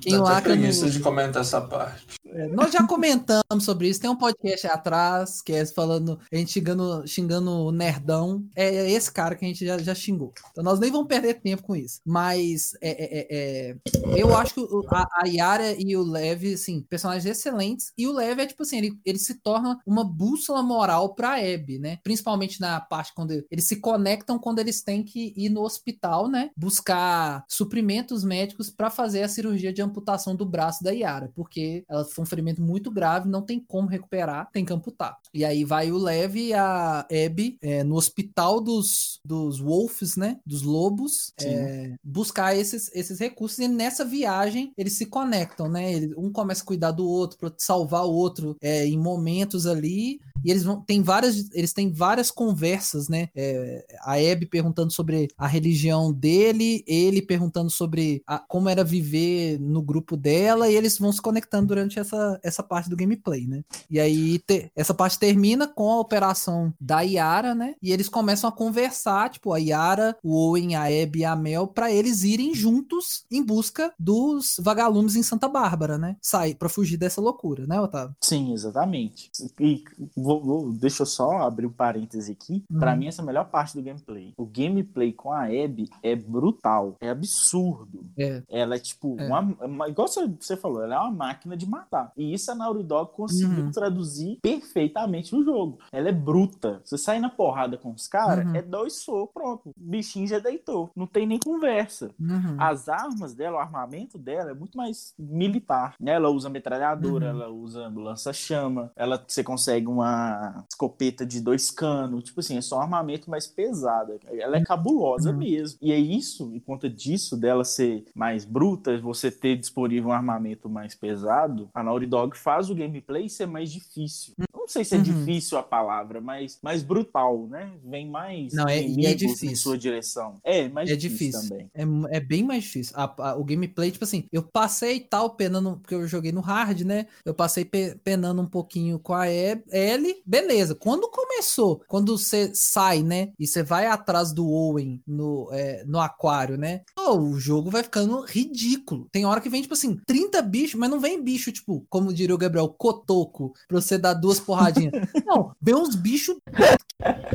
[0.00, 0.90] Quem lacra preguiça no...
[0.90, 2.16] de comentar essa parte.
[2.36, 3.98] É, nós já comentamos sobre isso.
[3.98, 8.44] Tem um podcast atrás que é falando, a gente xingando, xingando o nerdão.
[8.54, 10.34] É esse cara que a gente já, já xingou.
[10.50, 12.00] Então nós nem vamos perder tempo com isso.
[12.04, 13.76] Mas é, é, é, é
[14.20, 17.90] eu acho que a, a Yara e o Lev, assim, personagens excelentes.
[17.96, 21.78] E o Lev é tipo assim, ele, ele se torna uma bússola moral pra Abby,
[21.78, 21.98] né?
[22.04, 26.50] Principalmente na parte quando eles se conectam quando eles têm que ir no hospital, né?
[26.54, 32.04] Buscar suprimentos médicos para fazer a cirurgia de amputação do braço da Yara, porque ela
[32.04, 35.16] foi um ferimento muito grave, não tem como recuperar, tem que amputar.
[35.32, 40.38] E aí vai o Lev e a Abby é, no hospital dos, dos Wolves, né?
[40.44, 43.58] Dos lobos, é, buscar esses, esses recursos.
[43.58, 45.86] E nessa viagem eles se conectam, né?
[46.16, 50.20] um começa a cuidar do outro para salvar o outro é, em momentos ali.
[50.44, 53.28] E eles vão tem várias eles têm várias conversas, né?
[53.34, 59.58] É, a Abby perguntando sobre a religião dele, ele perguntando sobre a, como era viver
[59.58, 63.62] no grupo dela, e eles vão se conectando durante essa, essa parte do gameplay, né?
[63.90, 67.74] E aí te, essa parte termina com a operação da Yara, né?
[67.82, 71.66] E eles começam a conversar, tipo, a Yara, o Owen, a Abby e a Mel,
[71.66, 76.16] para eles irem juntos em busca dos vagalumes em Santa Bárbara, né?
[76.20, 78.14] Sair para fugir dessa loucura, né, Otávio?
[78.20, 79.30] Sim, exatamente.
[79.60, 79.82] E
[80.16, 82.64] vou, vou, deixa eu só abrir um parêntese aqui.
[82.70, 82.78] Uhum.
[82.78, 84.32] Para mim, essa é a melhor parte do gameplay.
[84.36, 88.06] O gameplay com a Abby é brutal, é absurdo.
[88.18, 88.42] É.
[88.48, 89.26] Ela é tipo, é.
[89.26, 91.95] Uma, uma, igual você falou, ela é uma máquina de matar.
[92.16, 93.70] E isso a Naughty Dog conseguiu uhum.
[93.70, 95.78] traduzir perfeitamente no jogo.
[95.92, 96.80] Ela é bruta.
[96.84, 98.54] Você sai na porrada com os caras, uhum.
[98.54, 99.68] é dois socos, pronto.
[99.70, 100.90] O bichinho já deitou.
[100.94, 102.10] Não tem nem conversa.
[102.18, 102.56] Uhum.
[102.58, 105.94] As armas dela, o armamento dela é muito mais militar.
[106.00, 106.12] Né?
[106.12, 107.40] Ela usa metralhadora, uhum.
[107.40, 112.24] ela usa lança-chama, ela você consegue uma escopeta de dois canos.
[112.24, 114.18] Tipo assim, é só um armamento mais pesado.
[114.26, 115.38] Ela é cabulosa uhum.
[115.38, 115.78] mesmo.
[115.82, 120.68] E é isso, em conta disso, dela ser mais bruta, você ter disponível um armamento
[120.68, 124.34] mais pesado, a Naughty Dog faz o gameplay ser mais difícil.
[124.66, 125.04] Não sei se é uhum.
[125.04, 127.70] difícil a palavra, mas mais brutal, né?
[127.84, 129.50] Vem mais Não, é, é difícil.
[129.50, 130.34] em sua direção.
[130.42, 131.70] É, mais é difícil, difícil.
[131.72, 132.10] também.
[132.10, 132.92] É, é bem mais difícil.
[132.96, 136.80] A, a, o gameplay, tipo assim, eu passei tal penando, porque eu joguei no hard,
[136.80, 137.06] né?
[137.24, 140.74] Eu passei pe, penando um pouquinho com a Ellie, beleza.
[140.74, 143.30] Quando começou, quando você sai, né?
[143.38, 146.82] E você vai atrás do Owen no, é, no aquário, né?
[146.98, 149.06] Oh, o jogo vai ficando ridículo.
[149.12, 152.34] Tem hora que vem, tipo assim, 30 bichos, mas não vem bicho, tipo, como diria
[152.34, 154.92] o Gabriel, cotoco, pra você dar duas porradinhas.
[155.26, 156.36] não, vem uns bichos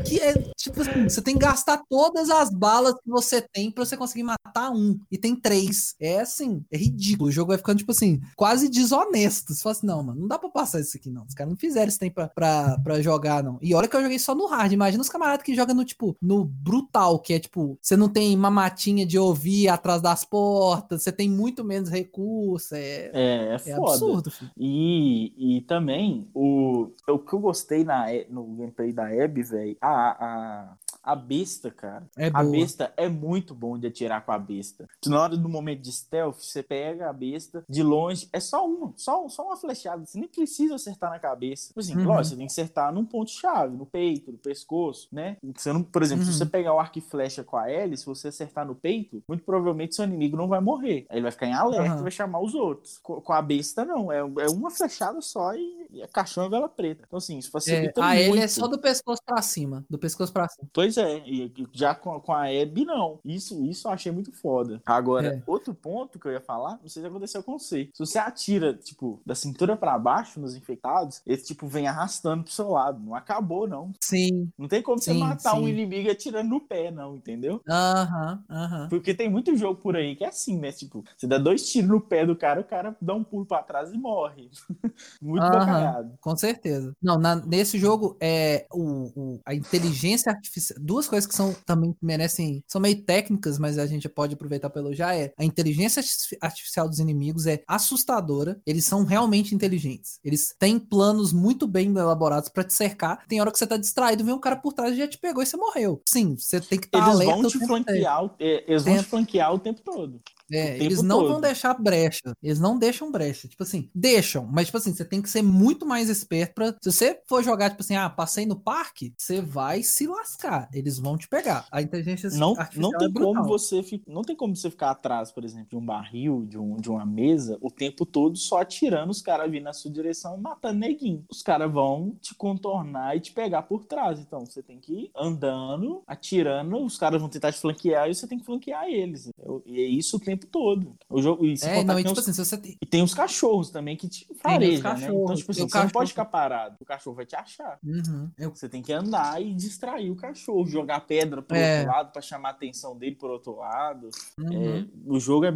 [0.05, 3.85] que é, tipo assim, você tem que gastar todas as balas que você tem pra
[3.85, 4.99] você conseguir matar um.
[5.11, 5.95] E tem três.
[5.99, 7.29] É assim, é ridículo.
[7.29, 9.53] O jogo vai ficando, tipo assim, quase desonesto.
[9.53, 11.25] Você fala assim, não, mano, não dá pra passar isso aqui, não.
[11.25, 13.59] Os caras não fizeram isso tem pra, pra, pra jogar, não.
[13.61, 14.71] E olha que eu joguei só no hard.
[14.71, 18.35] Imagina os camaradas que jogam no, tipo, no brutal, que é, tipo, você não tem
[18.35, 22.73] uma matinha de ouvir atrás das portas, você tem muito menos recurso.
[22.73, 24.30] É, é, é, é absurdo.
[24.57, 29.89] E, e também, o, o que eu gostei na, no gameplay da Abby, velho, a,
[29.89, 32.07] a, a besta, cara.
[32.17, 34.87] É a besta é muito bom de atirar com a besta.
[35.05, 38.93] Na hora do momento de stealth, você pega a besta de longe, é só uma,
[38.95, 40.05] só, só uma flechada.
[40.05, 41.67] Você nem precisa acertar na cabeça.
[41.67, 42.05] Tipo assim, uhum.
[42.05, 45.37] lógico, você tem que acertar num ponto-chave, no peito, no pescoço, né?
[45.55, 46.31] Você não, por exemplo, uhum.
[46.31, 49.23] se você pegar o arco e flecha com a L, se você acertar no peito,
[49.27, 51.05] muito provavelmente seu inimigo não vai morrer.
[51.09, 51.99] Aí ele vai ficar em alerta uhum.
[51.99, 52.99] e vai chamar os outros.
[53.01, 54.11] Com, a besta, não.
[54.11, 57.03] É, é uma flechada só e, e a caixão é vela preta.
[57.07, 58.31] Então, assim, isso facilita é, a muito.
[58.31, 59.85] A L é só do pescoço pra cima.
[59.89, 60.67] Do pescoço pra cima.
[60.73, 63.19] Pois é, e já com, com a Abby, não.
[63.23, 64.81] Isso, isso eu achei muito foda.
[64.85, 65.43] Agora, é.
[65.45, 67.89] outro ponto que eu ia falar, não sei se aconteceu com você.
[67.93, 72.53] Se você atira, tipo, da cintura para baixo nos infectados, esse tipo vem arrastando pro
[72.53, 72.99] seu lado.
[72.99, 73.91] Não acabou, não.
[74.01, 74.49] Sim.
[74.57, 75.59] Não tem como sim, você matar sim.
[75.59, 77.61] um inimigo atirando no pé, não, entendeu?
[77.69, 78.67] Aham, uh aham.
[78.69, 78.89] -huh, uh -huh.
[78.89, 80.71] Porque tem muito jogo por aí que é assim, né?
[80.71, 83.63] Tipo, você dá dois tiros no pé do cara, o cara dá um pulo para
[83.63, 84.49] trás e morre.
[85.21, 86.93] muito uh -huh, Com certeza.
[87.01, 90.80] Não, na, nesse jogo, é o, o, a inteligência artificial.
[90.81, 92.63] Duas coisas que são também merecem.
[92.67, 95.15] São meio técnicas, mas a gente pode aproveitar para elogiar.
[95.15, 96.03] É a inteligência
[96.41, 98.59] artificial dos inimigos é assustadora.
[98.65, 100.19] Eles são realmente inteligentes.
[100.23, 103.25] Eles têm planos muito bem elaborados para te cercar.
[103.27, 105.43] Tem hora que você tá distraído, vem um cara por trás e já te pegou
[105.43, 106.01] e você morreu.
[106.07, 109.59] Sim, você tem que estar tá Eles vão te flanquear, eles vão te flanquear o
[109.59, 110.21] tempo todo.
[110.51, 111.29] É, eles não todo.
[111.29, 112.33] vão deixar brecha.
[112.41, 113.47] Eles não deixam brecha.
[113.47, 116.75] Tipo assim, deixam, mas tipo assim, você tem que ser muito mais esperto pra.
[116.81, 120.69] Se você for jogar, tipo assim, ah, passei no parque, você vai se lascar.
[120.73, 121.65] Eles vão te pegar.
[121.71, 125.43] A inteligência não, não tem é como você não tem como você ficar atrás, por
[125.43, 129.21] exemplo, de um barril, de, um, de uma mesa, o tempo todo só atirando os
[129.21, 131.25] caras vindo na sua direção e matando neguinho.
[131.29, 134.19] Os caras vão te contornar e te pegar por trás.
[134.19, 138.27] Então você tem que ir andando, atirando, os caras vão tentar te flanquear e você
[138.27, 139.29] tem que flanquear eles.
[139.65, 140.95] E é isso o tempo todo.
[141.09, 142.77] O jogo, e, é, não, e, tipo os, assim, você tem...
[142.81, 145.07] e tem os cachorros também que te farejam, né?
[145.07, 145.83] Então, tipo assim, você cachorro...
[145.83, 146.75] não pode ficar parado.
[146.79, 147.77] O cachorro vai te achar.
[147.83, 148.29] Uhum.
[148.37, 148.51] Eu...
[148.51, 151.79] Você tem que andar e distrair o cachorro, jogar pedra pro é.
[151.79, 154.09] outro lado para chamar a atenção dele por outro lado.
[154.39, 154.77] Uhum.
[154.77, 155.53] É, o jogo é.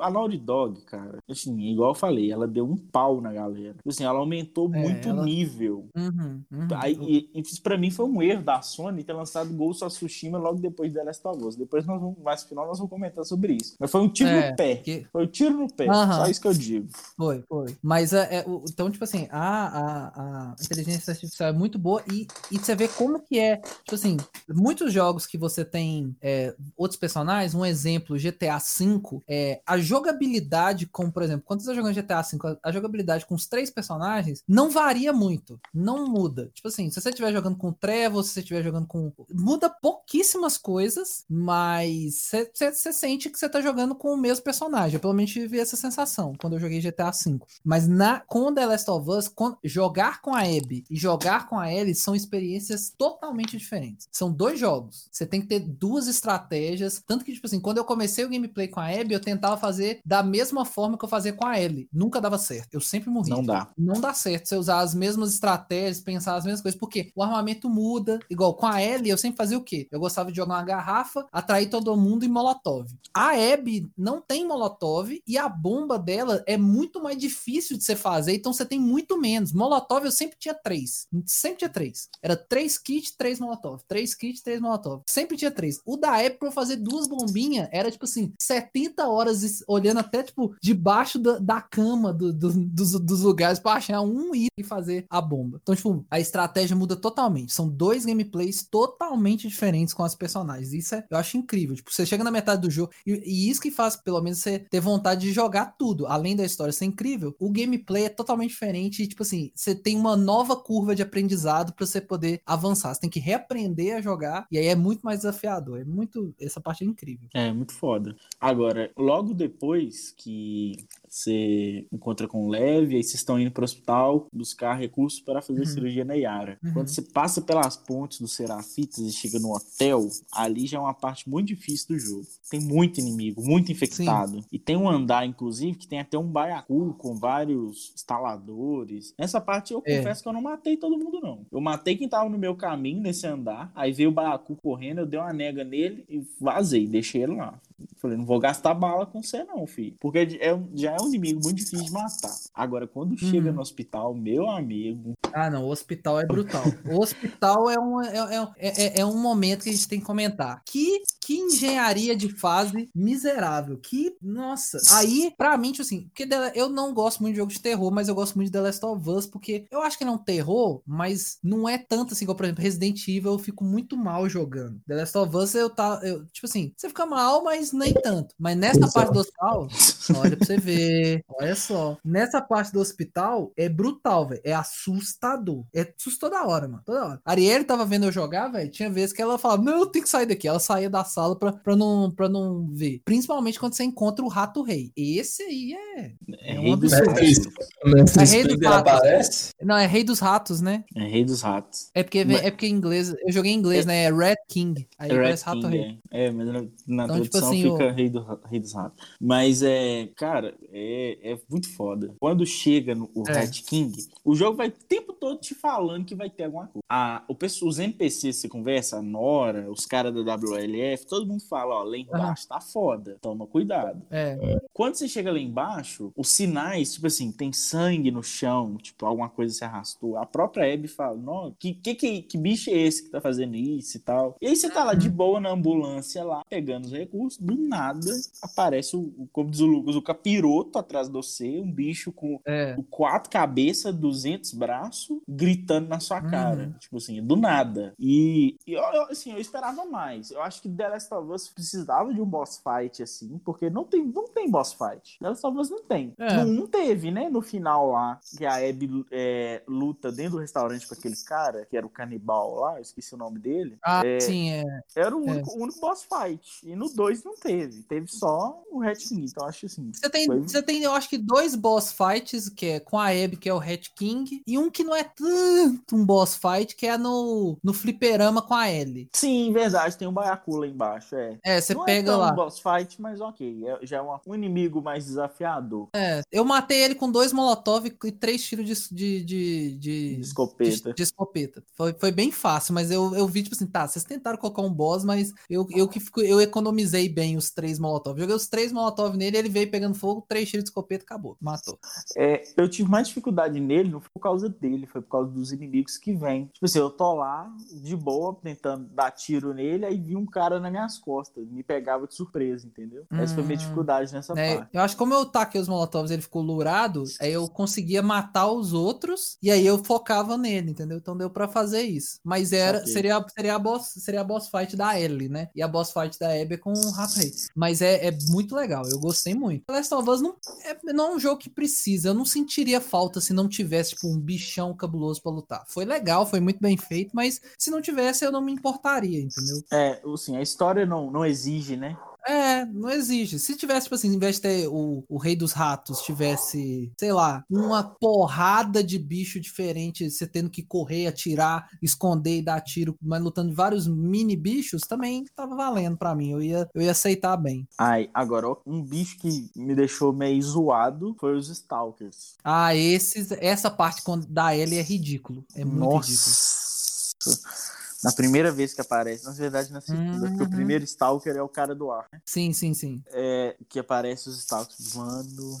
[0.00, 3.74] A Naughty Dog, cara, assim, igual eu falei, ela deu um pau na galera.
[3.74, 5.24] Tipo assim, ela aumentou é, muito o ela...
[5.24, 5.88] nível.
[5.96, 6.68] Uhum, uhum.
[6.76, 9.94] Aí, e, e isso pra mim foi um erro da Sony ter lançado Ghost of
[9.94, 11.56] Tsushima logo depois de The Last of Us.
[11.56, 13.76] Depois nós vamos, mais no final nós vamos comentar sobre isso.
[13.78, 14.76] Mas foi um tiro é, no pé.
[14.76, 15.06] Que...
[15.12, 15.86] Foi um tiro no pé.
[15.86, 16.88] Só isso que eu digo.
[17.16, 17.76] Foi, foi.
[17.82, 22.26] Mas é, é, então, tipo assim, a, a, a inteligência artificial é muito boa e,
[22.50, 24.16] e você vê como que é, tipo assim,
[24.48, 30.86] muitos jogos que você tem é, outros personagens, um exemplo, GTA V, é, a jogabilidade
[30.86, 34.42] com, por exemplo, quando você tá jogando GTA V, a jogabilidade com os três personagens
[34.46, 36.50] não varia muito, não muda.
[36.54, 39.12] Tipo assim, se você estiver jogando com o Trevor, se você estiver jogando com.
[39.30, 44.94] Muda pouquíssimas coisas, mas você sente que você tá jogando com o mesmo personagem.
[44.94, 47.38] Eu pelo menos tive essa sensação quando eu joguei GTA V.
[47.64, 51.56] Mas na, com The Last of Us, com, jogar com a Abby e jogar com
[51.56, 54.08] a Ellie são experiências totalmente diferentes.
[54.10, 55.08] São dois jogos.
[55.12, 57.00] Você tem que ter duas estratégias.
[57.06, 60.00] Tanto que, tipo assim, quando eu comecei o gameplay com a Abby, eu tentava fazer
[60.04, 61.88] da mesma forma que eu fazia com a Ellie.
[61.92, 62.74] Nunca dava certo.
[62.74, 63.36] Eu sempre morria.
[63.36, 63.68] Não dá.
[63.78, 67.70] Não dá certo você usar as mesmas estratégias, pensar as mesmas coisas, porque o armamento
[67.70, 68.18] muda.
[68.28, 69.86] Igual com a Ellie, eu sempre fazia o quê?
[69.92, 72.90] Eu gostava de jogar uma garrafa, atrair todo mundo em Molotov.
[73.14, 77.96] A Abby não tem Molotov e a bomba dela é muito mais difícil de você
[77.96, 79.52] fazer, então você tem muito menos.
[79.52, 81.06] Molotov eu sempre tinha três.
[81.26, 82.08] Sempre tinha três.
[82.22, 83.82] Era três kits, três Molotov.
[83.86, 85.02] Três kits, três Molotov.
[85.08, 85.80] Sempre tinha três.
[85.84, 90.54] O da época eu fazer duas bombinhas era tipo assim, 70 horas olhando até tipo
[90.60, 95.06] debaixo da, da cama do, do, dos, dos lugares pra achar um item e fazer
[95.08, 95.58] a bomba.
[95.62, 97.52] Então, tipo, a estratégia muda totalmente.
[97.52, 100.72] São dois gameplays totalmente diferentes com as personagens.
[100.72, 101.74] Isso é, eu acho incrível.
[101.74, 104.58] Tipo, você chega na metade do jogo e, e isso que faz, pelo menos, você
[104.58, 106.06] ter vontade de jogar tudo.
[106.06, 109.02] Além da história ser incrível, o gameplay é totalmente diferente.
[109.02, 112.94] E, tipo assim, você tem uma nova curva de aprendizado para você poder avançar.
[112.94, 115.80] Você tem que reaprender a jogar e aí é muito mais desafiador.
[115.80, 116.34] É muito.
[116.40, 117.28] Essa parte é incrível.
[117.34, 118.16] É, muito foda.
[118.40, 120.76] Agora, logo depois que
[121.12, 125.42] você encontra com o Leve, aí vocês estão indo para o hospital buscar recursos para
[125.42, 125.66] fazer uhum.
[125.66, 126.58] cirurgia na Yara.
[126.64, 126.72] Uhum.
[126.72, 130.94] Quando você passa pelas pontes dos Serafitas e chega no hotel, ali já é uma
[130.94, 132.26] parte muito difícil do jogo.
[132.50, 134.40] Tem muito inimigo, muito infectado.
[134.40, 134.46] Sim.
[134.50, 139.14] E tem um andar, inclusive, que tem até um baiacu com vários instaladores.
[139.18, 139.98] Nessa parte eu é.
[139.98, 141.44] confesso que eu não matei todo mundo, não.
[141.52, 145.06] Eu matei quem tava no meu caminho nesse andar, aí veio o baiacu correndo, eu
[145.06, 147.60] dei uma nega nele e vazei, deixei ele lá.
[147.96, 149.96] Falei, não vou gastar bala com você, não, filho.
[150.00, 152.34] Porque é, já é um inimigo muito difícil de matar.
[152.54, 153.56] Agora, quando chega uhum.
[153.56, 155.14] no hospital, meu amigo.
[155.32, 156.64] Ah, não, o hospital é brutal.
[156.90, 160.06] o hospital é um, é, é, é, é, um momento que a gente tem que
[160.06, 160.62] comentar.
[160.64, 163.78] Que, que engenharia de fase miserável.
[163.78, 164.78] Que, nossa.
[164.96, 168.08] Aí, pra mim, tipo assim, porque eu não gosto muito de jogo de terror, mas
[168.08, 170.18] eu gosto muito de The Last of Us, porque eu acho que ele é um
[170.18, 174.28] terror, mas não é tanto assim, como, por exemplo, Resident Evil, eu fico muito mal
[174.28, 174.80] jogando.
[174.86, 176.00] The Last of Us, eu tá.
[176.02, 178.34] Eu, tipo assim, você fica mal, mas nem tanto.
[178.38, 179.68] Mas nessa parte do hospital,
[180.16, 181.24] olha pra você ver.
[181.28, 181.96] Olha só.
[182.04, 184.40] Nessa parte do hospital é brutal, velho.
[184.44, 185.64] É assustador.
[185.74, 186.82] É assustou da hora, mano.
[186.84, 187.20] Toda hora.
[187.24, 188.70] A Arielle tava vendo eu jogar, velho.
[188.70, 190.48] Tinha vezes que ela falava, não, eu tenho que sair daqui.
[190.48, 193.00] Ela saía da sala pra, pra, não, pra não ver.
[193.04, 194.92] Principalmente quando você encontra o rato rei.
[194.96, 196.12] Esse aí é.
[196.40, 197.18] É, é um absurdo.
[197.18, 199.51] É, rei dos ratos.
[199.64, 200.84] Não, é rei dos ratos, né?
[200.94, 201.90] É rei dos ratos.
[201.94, 202.42] É porque, mas...
[202.42, 203.14] é porque em inglês.
[203.24, 203.88] Eu joguei em inglês, é...
[203.88, 204.04] né?
[204.04, 204.86] É Red King.
[204.98, 205.98] Aí é parece rato rei.
[206.10, 206.26] É.
[206.26, 207.94] é, mas na, na então, tipo tradução tipo assim, fica o...
[207.94, 209.06] rei, do, rei dos ratos.
[209.20, 212.14] Mas é, cara, é, é muito foda.
[212.18, 213.40] Quando chega no o é.
[213.40, 213.92] Red King,
[214.24, 216.84] o jogo vai o tempo todo te falando que vai ter alguma coisa.
[216.88, 217.36] A, o,
[217.66, 221.96] os NPCs você conversa, a Nora, os caras da WLF, todo mundo fala, ó, lá
[221.96, 224.02] embaixo tá foda, toma cuidado.
[224.10, 224.58] É.
[224.72, 229.28] Quando você chega lá embaixo, os sinais, tipo assim, tem sangue no chão, tipo, alguma
[229.28, 230.16] coisa se arrastou.
[230.16, 233.56] A própria Abby fala, não, que, que, que, que bicho é esse que tá fazendo
[233.56, 234.36] isso e tal?
[234.40, 235.14] E aí você tá lá de uhum.
[235.14, 239.96] boa na ambulância lá, pegando os recursos, do nada aparece o, como diz o Lucas,
[239.96, 242.76] o capiroto atrás de você, um bicho com é.
[242.90, 246.64] quatro cabeças, 200 braços, gritando na sua cara.
[246.64, 246.72] Uhum.
[246.78, 247.94] Tipo assim, do nada.
[247.98, 250.30] E, e eu, assim, eu esperava mais.
[250.30, 253.84] Eu acho que The Last of Us precisava de um boss fight, assim, porque não
[253.84, 255.18] tem, não tem boss fight.
[255.18, 256.14] The Last of Us não tem.
[256.18, 256.44] É.
[256.44, 257.28] No 1 teve, né?
[257.28, 261.76] No final lá, que a Abby é, luta dentro do restaurante com aquele cara, que
[261.76, 263.78] era o canibal lá, eu esqueci o nome dele.
[263.84, 264.64] Ah, é, sim, é.
[264.96, 266.60] Era o único, o único boss fight.
[266.64, 267.82] E no 2 não teve.
[267.82, 269.26] Teve só o Red King.
[269.26, 269.90] Então acho assim.
[269.92, 270.40] Você tem, foi...
[270.40, 273.54] você tem, eu acho que dois boss fights, que é com a Abby, que é
[273.54, 277.56] o Red King, e um que não é tanto um boss fight, que é no,
[277.62, 279.08] no fliperama com a Ellie.
[279.12, 279.96] Sim, verdade.
[279.96, 281.38] Tem um baiacu lá embaixo, é.
[281.44, 282.32] É, você não é pega é lá.
[282.32, 283.62] um boss fight, mas ok.
[283.66, 285.88] É, já é um inimigo mais desafiador.
[285.94, 290.20] É, eu matei ele com dois molotov e três tiros de, de, de, de, de
[290.20, 290.90] escopeta.
[290.90, 291.62] De, de, escopeta.
[291.74, 294.72] Foi, foi bem fácil, mas eu, eu vi, tipo assim, tá, vocês tentaram colocar um
[294.72, 298.18] boss, mas eu, eu que fico, eu economizei bem os três molotov.
[298.18, 301.36] Joguei os três molotov nele, ele veio pegando fogo, três tiros de escopeta, acabou.
[301.40, 301.78] Matou.
[302.16, 305.52] É, eu tive mais dificuldade nele, não foi por causa dele, foi por causa dos
[305.52, 306.46] inimigos que vêm.
[306.46, 307.50] Tipo assim, eu tô lá,
[307.82, 312.06] de boa, tentando dar tiro nele, aí vi um cara nas minhas costas, me pegava
[312.06, 313.04] de surpresa, entendeu?
[313.10, 313.60] Hum, Essa foi a minha hum.
[313.60, 314.70] dificuldade nessa é, parte.
[314.72, 318.50] Eu acho que como eu taquei os molotovs ele ficou lurado, aí eu conseguia matar
[318.50, 320.98] os outros, e aí eu focava nele, entendeu?
[320.98, 322.18] Então deu para fazer isso.
[322.24, 322.92] Mas era, okay.
[322.92, 325.48] seria, seria, a boss, seria a boss fight da Ellie, né?
[325.54, 327.32] E a boss fight da Abby com o Rapei.
[327.54, 329.64] Mas é, é muito legal, eu gostei muito.
[329.70, 333.20] Last of Us não é, não é um jogo que precisa, eu não sentiria falta
[333.20, 335.64] se não tivesse, tipo, um bichão cabuloso para lutar.
[335.68, 339.62] Foi legal, foi muito bem feito, mas se não tivesse, eu não me importaria, entendeu?
[339.72, 341.96] É, assim, a história não, não exige, né?
[342.26, 343.38] É, não exige.
[343.38, 347.12] Se tivesse, tipo assim, em vez de ter o, o Rei dos Ratos, tivesse, sei
[347.12, 352.96] lá, uma porrada de bicho diferente, você tendo que correr, atirar, esconder e dar tiro,
[353.02, 356.30] mas lutando vários mini bichos, também tava valendo para mim.
[356.30, 357.66] Eu ia, eu ia aceitar bem.
[357.78, 362.36] Ai, agora, um bicho que me deixou meio zoado foi os Stalkers.
[362.44, 365.44] Ah, esses, essa parte da Ellie é ridículo.
[365.54, 366.10] É muito Nossa.
[366.10, 367.71] ridículo.
[368.04, 370.20] Na primeira vez que aparece, na verdade na segunda, uhum.
[370.20, 370.50] porque o uhum.
[370.50, 372.06] primeiro Stalker é o cara do ar.
[372.12, 372.20] Né?
[372.24, 373.02] Sim, sim, sim.
[373.08, 375.58] É, que aparece os Stalkers, mano.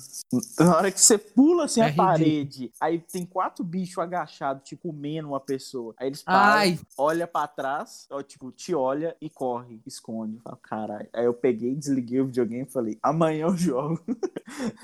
[0.58, 2.08] Na hora que você pula assim é a ridículo.
[2.08, 5.94] parede, aí tem quatro bichos agachados, tipo, comendo uma pessoa.
[5.96, 6.78] Aí eles param, Ai.
[6.98, 10.38] olha para trás, ó, tipo, te olha e corre, esconde.
[10.44, 11.08] Fala, caralho.
[11.12, 14.00] Aí eu peguei, desliguei o videogame e falei, amanhã eu jogo.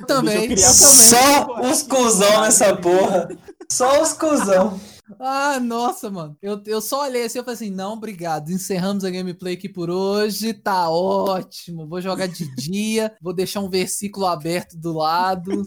[0.07, 0.37] Também.
[0.49, 0.57] Eu também.
[0.57, 3.29] Só os cuzão nessa porra.
[3.71, 4.81] Só os cuzão.
[5.19, 6.37] Ah, nossa, mano.
[6.43, 8.51] Eu, eu só olhei assim e falei assim: não, obrigado.
[8.51, 10.53] Encerramos a gameplay aqui por hoje.
[10.53, 11.87] Tá ótimo.
[11.87, 13.13] Vou jogar de dia.
[13.21, 15.63] Vou deixar um versículo aberto do lado.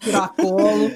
[0.00, 0.90] tirar colo.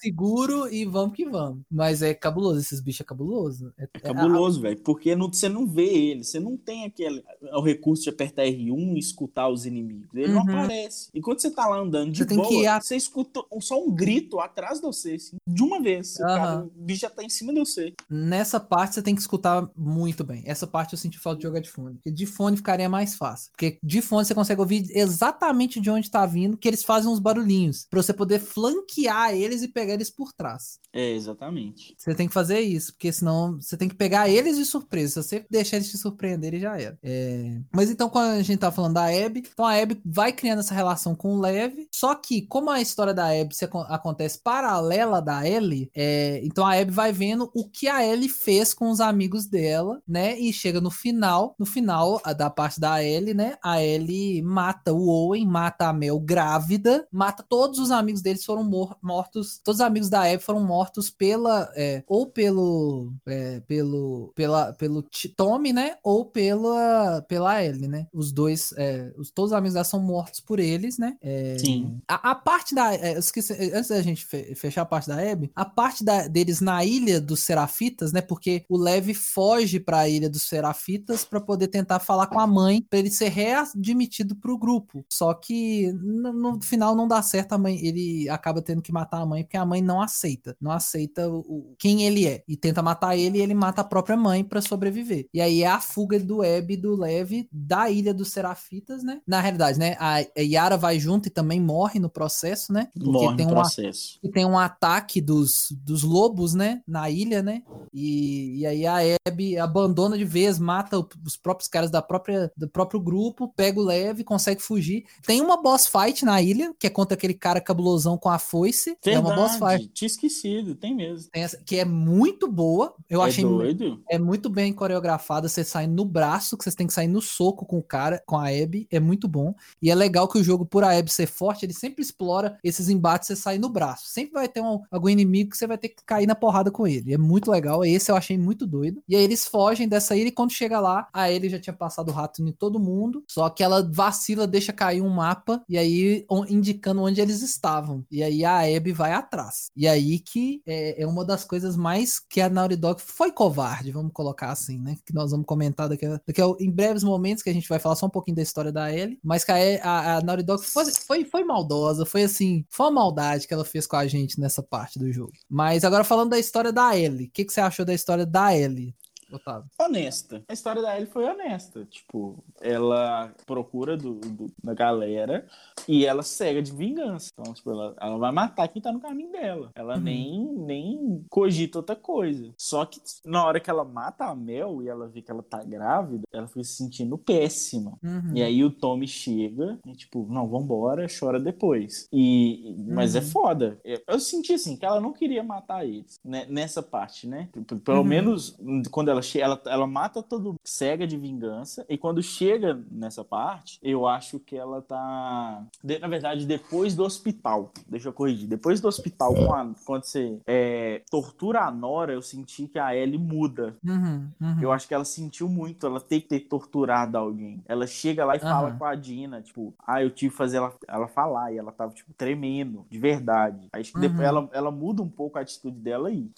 [0.00, 1.62] seguro e vamos que vamos.
[1.70, 2.60] Mas é cabuloso.
[2.60, 3.72] Esses bichos é cabuloso.
[3.78, 4.80] É, é cabuloso, velho.
[4.82, 6.24] Porque não, você não vê ele.
[6.24, 7.22] Você não tem aquele
[7.52, 10.08] o recurso de apertar R1 e escutar os inimigos.
[10.14, 10.44] Ele uhum.
[10.44, 11.08] não aparece.
[11.14, 14.80] Enquanto você tá lá andando de você boa, ir você escuta só um grito atrás
[14.80, 16.18] de você, assim, de uma vez.
[16.18, 16.27] Uhum.
[16.36, 17.94] Cara, o bicho já tá em cima de você.
[18.08, 20.42] Nessa parte você tem que escutar muito bem.
[20.46, 21.94] Essa parte eu senti falta de jogar de fone.
[21.94, 23.50] Porque de fone ficaria mais fácil.
[23.52, 27.18] Porque de fone você consegue ouvir exatamente de onde tá vindo, que eles fazem uns
[27.18, 27.86] barulhinhos.
[27.88, 30.78] Pra você poder flanquear eles e pegar eles por trás.
[30.92, 31.94] É, exatamente.
[31.96, 35.22] Você tem que fazer isso, porque senão você tem que pegar eles de surpresa.
[35.22, 36.98] Se você deixar eles te surpreenderem, já era.
[37.02, 37.60] É...
[37.74, 40.74] Mas então, quando a gente tá falando da Abby, então a Abby vai criando essa
[40.74, 41.86] relação com o Lev.
[41.94, 46.66] Só que, como a história da Abby se acontece paralela da Ellie, é é, então
[46.66, 50.36] a Abby vai vendo o que a Ellie fez com os amigos dela, né?
[50.38, 53.56] E chega no final, no final da parte da Ellie, né?
[53.62, 58.64] A Ellie mata o Owen, mata a Mel grávida, mata todos os amigos deles foram
[58.64, 64.32] mor mortos, todos os amigos da Abby foram mortos pela é, ou pelo é, pelo
[64.34, 65.04] pela pelo
[65.36, 65.96] Tommy, né?
[66.02, 68.08] Ou pela pela Ellie, né?
[68.12, 71.16] Os dois, é, os, todos os amigos dela são mortos por eles, né?
[71.22, 72.00] É, Sim.
[72.08, 75.64] A, a parte da, é, esqueci, antes da gente fechar a parte da Abby, a
[75.64, 78.22] parte da, deles na ilha dos Serafitas, né?
[78.22, 82.46] Porque o Levi foge para a ilha dos Serafitas para poder tentar falar com a
[82.46, 85.04] mãe para ele ser readmitido pro grupo.
[85.12, 89.20] Só que no, no, final não dá certo, a mãe, ele acaba tendo que matar
[89.20, 92.56] a mãe porque a mãe não aceita, não aceita o, o quem ele é e
[92.56, 95.28] tenta matar ele e ele mata a própria mãe para sobreviver.
[95.34, 99.20] E aí é a fuga do Eb do Levi da ilha dos Serafitas, né?
[99.26, 99.94] Na realidade, né?
[100.00, 102.88] A Yara vai junto e também morre no processo, né?
[102.94, 104.18] Porque morre tem no um, processo.
[104.22, 106.82] E tem um ataque dos, dos lobos, né?
[106.86, 107.62] Na ilha, né?
[107.92, 112.68] E, e aí a Abby abandona de vez, mata os próprios caras da própria, do
[112.68, 115.04] próprio grupo, pega o leve, consegue fugir.
[115.26, 118.96] Tem uma boss fight na ilha, que é contra aquele cara cabulosão com a foice.
[119.02, 119.88] Verdade, é uma boss fight.
[119.88, 121.30] Tinha esquecido, tem mesmo.
[121.30, 122.94] Tem essa, que é muito boa.
[123.08, 123.44] Eu é achei.
[123.44, 124.02] Doido?
[124.08, 125.48] É muito bem coreografada.
[125.48, 128.36] Você sai no braço, que você tem que sair no soco com o cara, com
[128.36, 128.86] a Abby.
[128.90, 129.54] É muito bom.
[129.80, 132.88] E é legal que o jogo, por a Abby ser forte, ele sempre explora esses
[132.88, 134.08] embates, você sai no braço.
[134.08, 136.86] Sempre vai ter um, algum inimigo que você vai ter que cair na porrada com
[136.86, 137.14] ele.
[137.14, 137.84] É muito legal.
[137.84, 139.02] Esse eu achei muito doido.
[139.08, 142.08] E aí eles fogem dessa ilha e quando chega lá, a Ellie já tinha passado
[142.08, 143.24] o rato em todo mundo.
[143.28, 148.04] Só que ela vacila, deixa cair um mapa e aí indicando onde eles estavam.
[148.10, 149.70] E aí a Abby vai atrás.
[149.76, 153.92] E aí que é, é uma das coisas mais que a Naughty Dog foi covarde,
[153.92, 154.96] vamos colocar assim, né?
[155.04, 157.78] Que nós vamos comentar daqui a, daqui a, em breves momentos que a gente vai
[157.78, 159.18] falar só um pouquinho da história da Ellie.
[159.22, 162.92] Mas que a, a, a Naughty Dog foi, foi, foi maldosa, foi assim, foi uma
[162.92, 165.32] maldade que ela fez com a gente nessa parte do jogo.
[165.48, 168.56] Mas agora falando da história da Ellie, o que, que você achou da história da
[168.56, 168.94] Ellie?
[169.32, 169.70] Otávio?
[169.78, 170.42] Honesta.
[170.48, 171.86] A história da Ellie foi honesta.
[171.90, 175.46] Tipo, ela procura do, do, da galera
[175.86, 177.30] e ela cega de vingança.
[177.32, 179.70] Então, tipo, ela, ela vai matar quem tá no caminho dela.
[179.74, 180.02] Ela uhum.
[180.02, 182.52] nem, nem cogita outra coisa.
[182.56, 185.62] Só que na hora que ela mata a Mel e ela vê que ela tá
[185.62, 187.98] grávida, ela fica se sentindo péssima.
[188.02, 188.32] Uhum.
[188.34, 192.08] E aí o Tommy chega e, tipo, não, vambora, chora depois.
[192.12, 193.26] E, mas é uhum.
[193.26, 193.80] foda.
[194.06, 197.48] Eu senti assim que ela não queria matar eles né, nessa parte, né?
[197.84, 198.04] Pelo uhum.
[198.04, 198.58] menos
[198.90, 201.84] quando ela ela, ela, ela mata todo cega de vingança.
[201.88, 205.64] E quando chega nessa parte, eu acho que ela tá.
[205.82, 207.72] De, na verdade, depois do hospital.
[207.88, 208.48] Deixa eu corrigir.
[208.48, 213.18] Depois do hospital, a, quando você é, tortura a Nora, eu senti que a Ellie
[213.18, 213.76] muda.
[213.84, 214.60] Uhum, uhum.
[214.60, 217.62] Eu acho que ela sentiu muito ela ter que ter torturado alguém.
[217.66, 218.44] Ela chega lá e uhum.
[218.44, 221.52] fala com a Dina, tipo, ah, eu tive que fazer ela, ela falar.
[221.52, 223.68] E ela tava, tipo, tremendo, de verdade.
[223.72, 224.26] Acho que depois uhum.
[224.26, 226.30] ela, ela muda um pouco a atitude dela aí.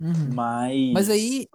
[0.00, 0.30] Uhum.
[0.32, 0.92] Mas.
[0.92, 1.46] Mas aí.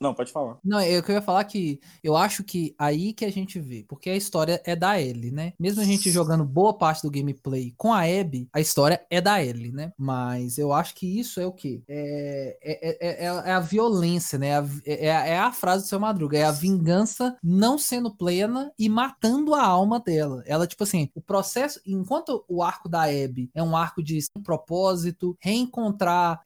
[0.00, 0.58] Não, pode falar.
[0.64, 4.16] Não, eu queria falar que eu acho que aí que a gente vê, porque a
[4.16, 5.52] história é da Ellie, né?
[5.58, 9.42] Mesmo a gente jogando boa parte do gameplay com a Abby, a história é da
[9.42, 9.92] Ellie, né?
[9.98, 11.82] Mas eu acho que isso é o quê?
[11.88, 14.50] É, é, é, é a violência, né?
[14.84, 19.54] É, é, a frase do seu Madruga, é a vingança não sendo plena e matando
[19.54, 20.42] a alma dela.
[20.46, 25.36] Ela, tipo assim, o processo, enquanto o arco da Abby é um arco de propósito,
[25.40, 26.40] reencontrar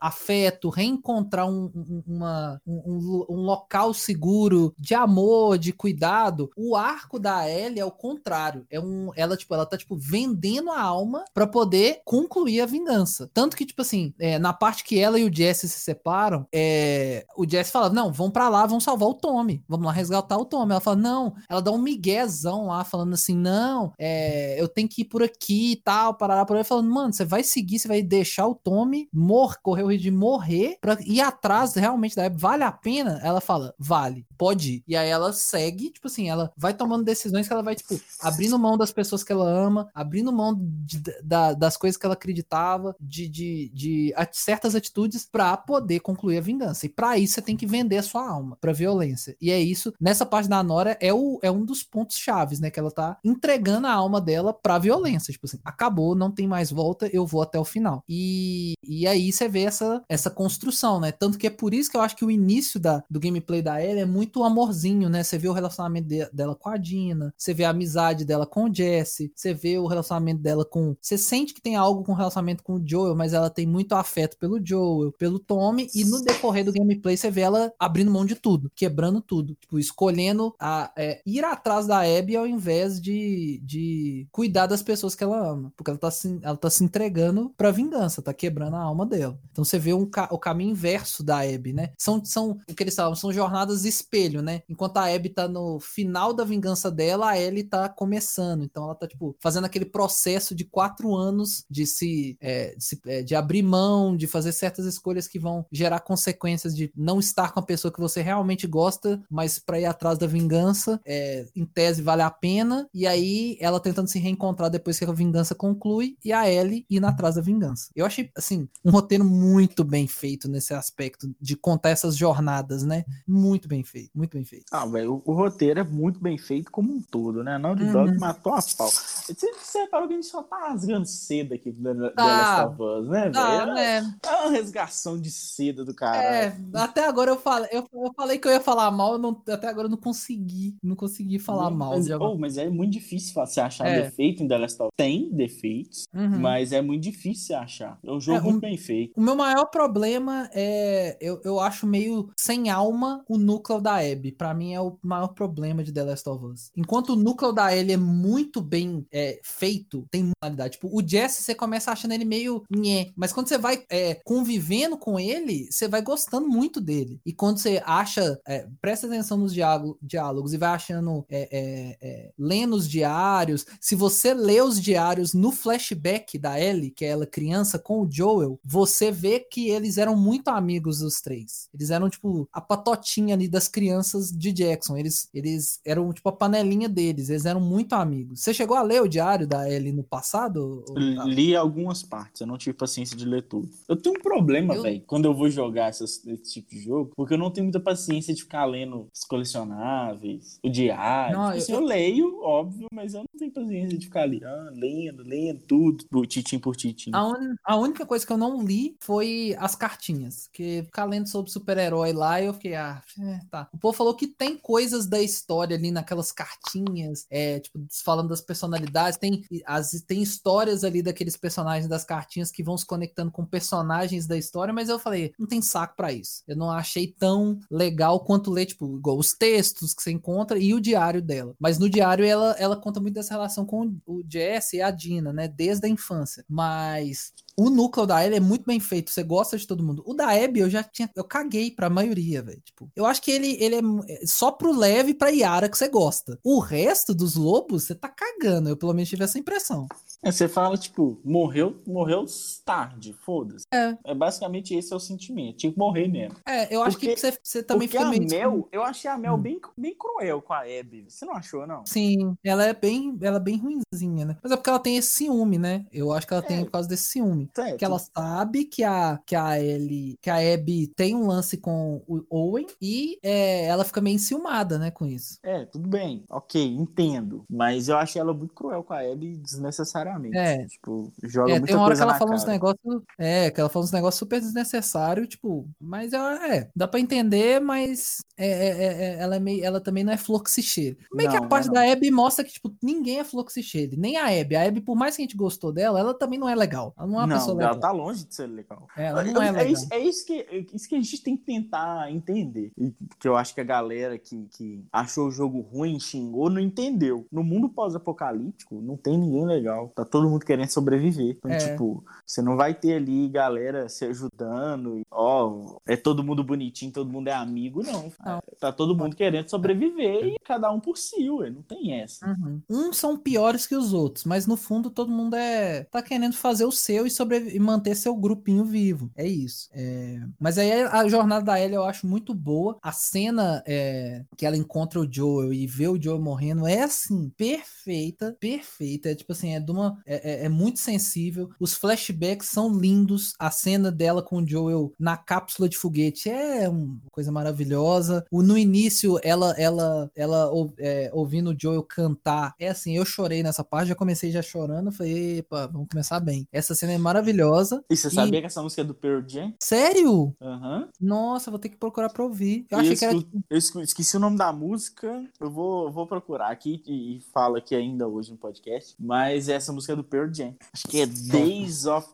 [0.00, 6.50] afeto, reencontrar um, um, uma, um, um local seguro de amor, de cuidado.
[6.56, 8.66] O arco da Ellie é o contrário.
[8.70, 13.30] É um, ela tipo, ela tá tipo vendendo a alma para poder concluir a vingança.
[13.32, 17.24] Tanto que tipo assim, é, na parte que ela e o Jesse se separam, é,
[17.36, 19.62] o Jesse fala: "Não, vão para lá, vão salvar o Tommy.
[19.68, 20.72] Vamos lá resgatar o Tommy".
[20.72, 21.34] Ela fala: "Não".
[21.48, 25.72] Ela dá um miguezão lá falando assim: "Não, é, eu tenho que ir por aqui
[25.72, 26.64] e tal, parar por aí".
[26.64, 30.10] Falando: "Mano, você vai seguir, você vai deixar o Tommy morrer, correr o risco de
[30.10, 34.84] morrer para ir atrás realmente da Vale a pena?" ela fala, vale, pode ir.
[34.86, 38.58] E aí ela segue, tipo assim, ela vai tomando decisões que ela vai, tipo, abrindo
[38.58, 42.94] mão das pessoas que ela ama, abrindo mão de, da, das coisas que ela acreditava,
[43.00, 46.86] de, de, de certas atitudes para poder concluir a vingança.
[46.86, 49.36] E para isso você tem que vender a sua alma pra violência.
[49.40, 52.70] E é isso, nessa parte da Nora é, o, é um dos pontos chaves, né?
[52.70, 55.32] Que ela tá entregando a alma dela pra violência.
[55.32, 58.02] Tipo assim, acabou, não tem mais volta, eu vou até o final.
[58.08, 60.53] E, e aí você vê essa, essa construção,
[61.00, 61.12] né?
[61.12, 63.82] Tanto que é por isso que eu acho que o início da, do gameplay da
[63.82, 65.22] Ellie é muito amorzinho, né?
[65.22, 68.64] Você vê o relacionamento de, dela com a Dina, você vê a amizade dela com
[68.64, 70.96] o Jesse, você vê o relacionamento dela com.
[71.00, 74.36] Você sente que tem algo com relacionamento com o Joel, mas ela tem muito afeto
[74.38, 78.34] pelo Joel, pelo Tommy, e no decorrer do gameplay você vê ela abrindo mão de
[78.34, 84.26] tudo, quebrando tudo, tipo, escolhendo a, é, ir atrás da Abby ao invés de, de
[84.30, 87.70] cuidar das pessoas que ela ama, porque ela tá se, ela tá se entregando pra
[87.70, 89.38] vingança, tá quebrando a alma dela.
[89.50, 91.92] Então você vê um, o caminho inverso da Abby, né?
[91.96, 94.62] São, são o que eles falam, são jornadas espelho, né?
[94.68, 98.62] Enquanto a Abby tá no final da vingança dela, a Ellie tá começando.
[98.62, 103.00] Então ela tá, tipo, fazendo aquele processo de quatro anos de se, é, de, se
[103.06, 107.52] é, de, abrir mão, de fazer certas escolhas que vão gerar consequências de não estar
[107.52, 111.64] com a pessoa que você realmente gosta, mas para ir atrás da vingança, é, em
[111.64, 112.86] tese vale a pena.
[112.92, 117.06] E aí ela tentando se reencontrar depois que a vingança conclui e a Ellie indo
[117.06, 117.88] atrás da vingança.
[117.96, 123.04] Eu achei, assim, um roteiro muito bem feito nesse aspecto de contar essas jornadas, né?
[123.26, 124.64] Muito bem feito, muito bem feito.
[124.72, 127.58] Ah, velho, o, o, roteiro é muito bem feito como um todo, né?
[127.58, 128.18] Não de Dog uhum.
[128.18, 128.88] matou a pau.
[128.88, 132.82] Você, você reparou que a gente só tá rasgando seda aqui da ah, Last of
[132.82, 133.38] Us, né, velho?
[133.38, 134.14] Ah, é, né?
[134.26, 136.22] é uma resgação de seda do cara.
[136.22, 139.68] É, até agora eu falei, eu, eu falei que eu ia falar mal, não, até
[139.68, 141.90] agora eu não consegui, não consegui falar não, mal.
[141.90, 144.02] Mas, oh, mas é muito difícil você achar é.
[144.02, 144.92] defeito em The Last of Us.
[144.96, 146.40] Tem defeitos, uhum.
[146.40, 147.98] mas é muito difícil você achar.
[148.02, 149.12] É um jogo é, muito bem feito.
[149.16, 150.13] O meu maior problema
[150.52, 154.32] é, eu, eu acho meio sem alma o núcleo da Abby.
[154.32, 156.70] Para mim é o maior problema de The Last of Us.
[156.76, 160.74] Enquanto o núcleo da Ellie é muito bem é, feito, tem qualidade.
[160.74, 164.96] Tipo, o Jesse você começa achando ele meio nhé, mas quando você vai é, convivendo
[164.96, 167.20] com ele, você vai gostando muito dele.
[167.24, 172.32] E quando você acha, é, presta atenção nos diálogos e vai achando, é, é, é,
[172.38, 177.26] lendo os diários, se você lê os diários no flashback da Ellie, que é ela
[177.26, 181.68] criança com o Joel, você vê que eles eram muito amigos os três.
[181.72, 184.96] Eles eram, tipo, a patotinha ali das crianças de Jackson.
[184.96, 187.28] Eles, eles eram, tipo, a panelinha deles.
[187.28, 188.40] Eles eram muito amigos.
[188.40, 190.84] Você chegou a ler o diário da Ellie no passado?
[191.26, 193.68] Li algumas partes, eu não tive paciência de ler tudo.
[193.88, 194.82] Eu tenho um problema, eu...
[194.82, 197.80] velho, quando eu vou jogar essas, esse tipo de jogo, porque eu não tenho muita
[197.80, 201.36] paciência de ficar lendo os colecionáveis, o diário.
[201.36, 201.58] Não, tipo, eu...
[201.58, 201.80] Assim, eu...
[201.80, 206.58] leio, óbvio, mas eu não tenho paciência de ficar ali, ah, lendo, lendo tudo, titim
[206.58, 207.10] por titim.
[207.12, 207.54] A, un...
[207.64, 212.12] a única coisa que eu não li foi as cartinhas, que ficar lendo sobre super-herói
[212.12, 213.68] lá, eu fiquei, ah, é, tá.
[213.72, 218.40] O povo falou que tem coisas da história ali naquelas cartinhas, é, tipo, falando das
[218.40, 223.44] personalidades, tem, as, tem histórias ali daqueles personagens das cartinhas que vão se conectando com
[223.44, 226.42] personagens da história, mas eu falei, não tem saco para isso.
[226.46, 230.74] Eu não achei tão legal quanto ler, tipo, igual os textos que você encontra e
[230.74, 231.54] o diário dela.
[231.58, 235.32] Mas no diário ela, ela conta muito dessa relação com o Jesse e a Dina,
[235.32, 236.44] né, desde a infância.
[236.48, 240.02] Mas o núcleo da Ellie é muito bem feito, você gosta de todo mundo.
[240.06, 242.60] O da Abby eu já tinha, eu caguei pra maioria, velho.
[242.60, 245.88] Tipo, eu acho que ele, ele é só pro leve e pra Yara que você
[245.88, 246.38] gosta.
[246.42, 248.68] O resto dos lobos, você tá cagando.
[248.68, 249.86] Eu pelo menos tive essa impressão.
[250.24, 252.24] É, você fala, tipo, morreu, morreu
[252.64, 253.66] tarde, foda-se.
[253.72, 253.96] É.
[254.04, 254.14] é.
[254.14, 255.58] Basicamente esse é o sentimento.
[255.58, 256.36] Tinha que morrer mesmo.
[256.46, 258.22] É, eu acho porque, que você, você também fica meio.
[258.22, 259.38] A Mel, eu achei a Mel hum.
[259.38, 261.04] bem, bem cruel com a Abby.
[261.08, 261.84] Você não achou, não?
[261.84, 264.36] Sim, ela é bem, ela é bem ruinzinha, né?
[264.42, 265.84] Mas é porque ela tem esse ciúme, né?
[265.92, 266.46] Eu acho que ela é.
[266.46, 267.50] tem por causa desse ciúme.
[267.54, 267.76] Certo.
[267.76, 272.02] Que ela sabe que a, que a Ellie, que a Abby tem um lance com
[272.06, 275.38] o Owen e é, ela fica meio enciumada, né, com isso.
[275.42, 276.24] É, tudo bem.
[276.30, 277.44] Ok, entendo.
[277.50, 280.13] Mas eu achei ela muito cruel com a Abby desnecessariamente.
[280.34, 280.66] É.
[280.66, 282.40] Tipo, joga é, muita tem uma hora que ela fala cara.
[282.40, 283.02] uns negócios.
[283.18, 286.68] É, que ela fala uns negócios super desnecessários, tipo, mas ela é.
[286.74, 290.16] Dá pra entender, mas é, é, é, é ela, é meio, ela também não é
[290.16, 290.96] fluxicheira.
[291.12, 293.94] Meio que a parte da Abby mostra que, tipo, ninguém é fluxicheira.
[293.96, 294.56] Nem a Abby.
[294.56, 296.94] A Abby, por mais que a gente gostou dela, ela também não é legal.
[296.98, 297.72] Ela não é uma não, pessoa legal.
[297.72, 298.86] Ela tá longe de ser legal.
[298.96, 299.66] ela não é, legal.
[299.66, 302.72] É isso, é isso, que, é isso que a gente tem que tentar entender.
[302.76, 306.60] E que eu acho que a galera que, que achou o jogo ruim, xingou, não
[306.60, 307.26] entendeu.
[307.30, 309.92] No mundo pós-apocalíptico, não tem ninguém legal.
[309.94, 311.36] Tá todo mundo querendo sobreviver.
[311.38, 311.58] Então, é.
[311.58, 317.10] tipo, você não vai ter ali galera se ajudando, ó, é todo mundo bonitinho, todo
[317.10, 318.12] mundo é amigo, não.
[318.24, 318.42] não.
[318.58, 322.26] Tá todo mundo querendo sobreviver e cada um por si, ué, não tem essa.
[322.26, 322.60] Uhum.
[322.68, 326.64] Uns são piores que os outros, mas no fundo todo mundo é tá querendo fazer
[326.64, 329.10] o seu e, sobreviver, e manter seu grupinho vivo.
[329.16, 329.68] É isso.
[329.72, 330.20] É...
[330.38, 332.78] Mas aí a jornada da Ellie eu acho muito boa.
[332.82, 334.24] A cena é...
[334.36, 339.10] que ela encontra o Joel e vê o Joel morrendo é assim, perfeita, perfeita.
[339.10, 339.83] É tipo assim, é de uma.
[340.06, 341.50] É, é, é, muito sensível.
[341.58, 343.34] Os flashbacks são lindos.
[343.38, 348.24] A cena dela com o Joel na cápsula de foguete é uma coisa maravilhosa.
[348.30, 352.54] O, no início, ela ela ela é, ouvindo o Joel cantar.
[352.58, 354.92] É assim, eu chorei nessa parte, já comecei já chorando.
[354.92, 356.46] Falei, epa, vamos começar bem.
[356.52, 357.84] Essa cena é maravilhosa.
[357.90, 358.10] E você e...
[358.10, 359.52] sabia que essa música é do Pearl Jam?
[359.60, 360.34] Sério?
[360.40, 360.88] Uhum.
[361.00, 362.66] Nossa, vou ter que procurar pra ouvir.
[362.70, 363.14] Eu, achei que era.
[363.50, 365.24] Eu esqueci o nome da música.
[365.40, 368.94] Eu vou, vou procurar aqui e, e fala aqui ainda hoje no podcast.
[368.98, 370.54] Mas essa música é do Pearl Jam.
[370.72, 372.08] Acho que é Days of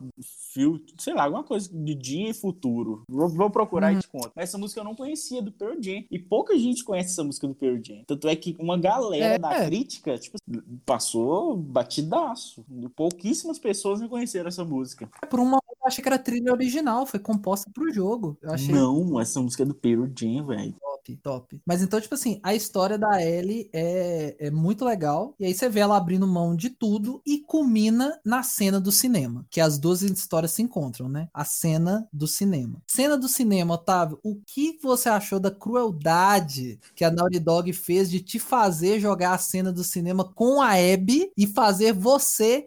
[0.53, 3.05] Future, sei lá, alguma coisa de dia e futuro.
[3.09, 3.99] Vou, vou procurar uhum.
[3.99, 4.33] e te conto.
[4.35, 6.05] Mas essa música eu não conhecia do Pearl Jam.
[6.11, 8.03] E pouca gente conhece essa música do Pearl Jam.
[8.07, 9.67] Tanto é que uma galera é, da é.
[9.67, 10.39] crítica, tipo,
[10.85, 12.65] passou batidaço.
[12.97, 15.09] Pouquíssimas pessoas reconheceram essa música.
[15.29, 18.37] Por uma eu achei que era trilha original, foi composta pro jogo.
[18.43, 18.75] Eu achei...
[18.75, 21.63] Não, essa música é do Pearl Jam, velho top, top.
[21.67, 25.35] Mas então, tipo assim, a história da Ellie é, é muito legal.
[25.39, 29.47] E aí você vê ela abrindo mão de tudo e culmina na cena do cinema.
[29.51, 31.29] Que as duas histórias se encontram, né?
[31.33, 32.83] A cena do cinema.
[32.87, 38.11] Cena do cinema, Otávio, o que você achou da crueldade que a Naughty Dog fez
[38.11, 42.67] de te fazer jogar a cena do cinema com a Abby e fazer você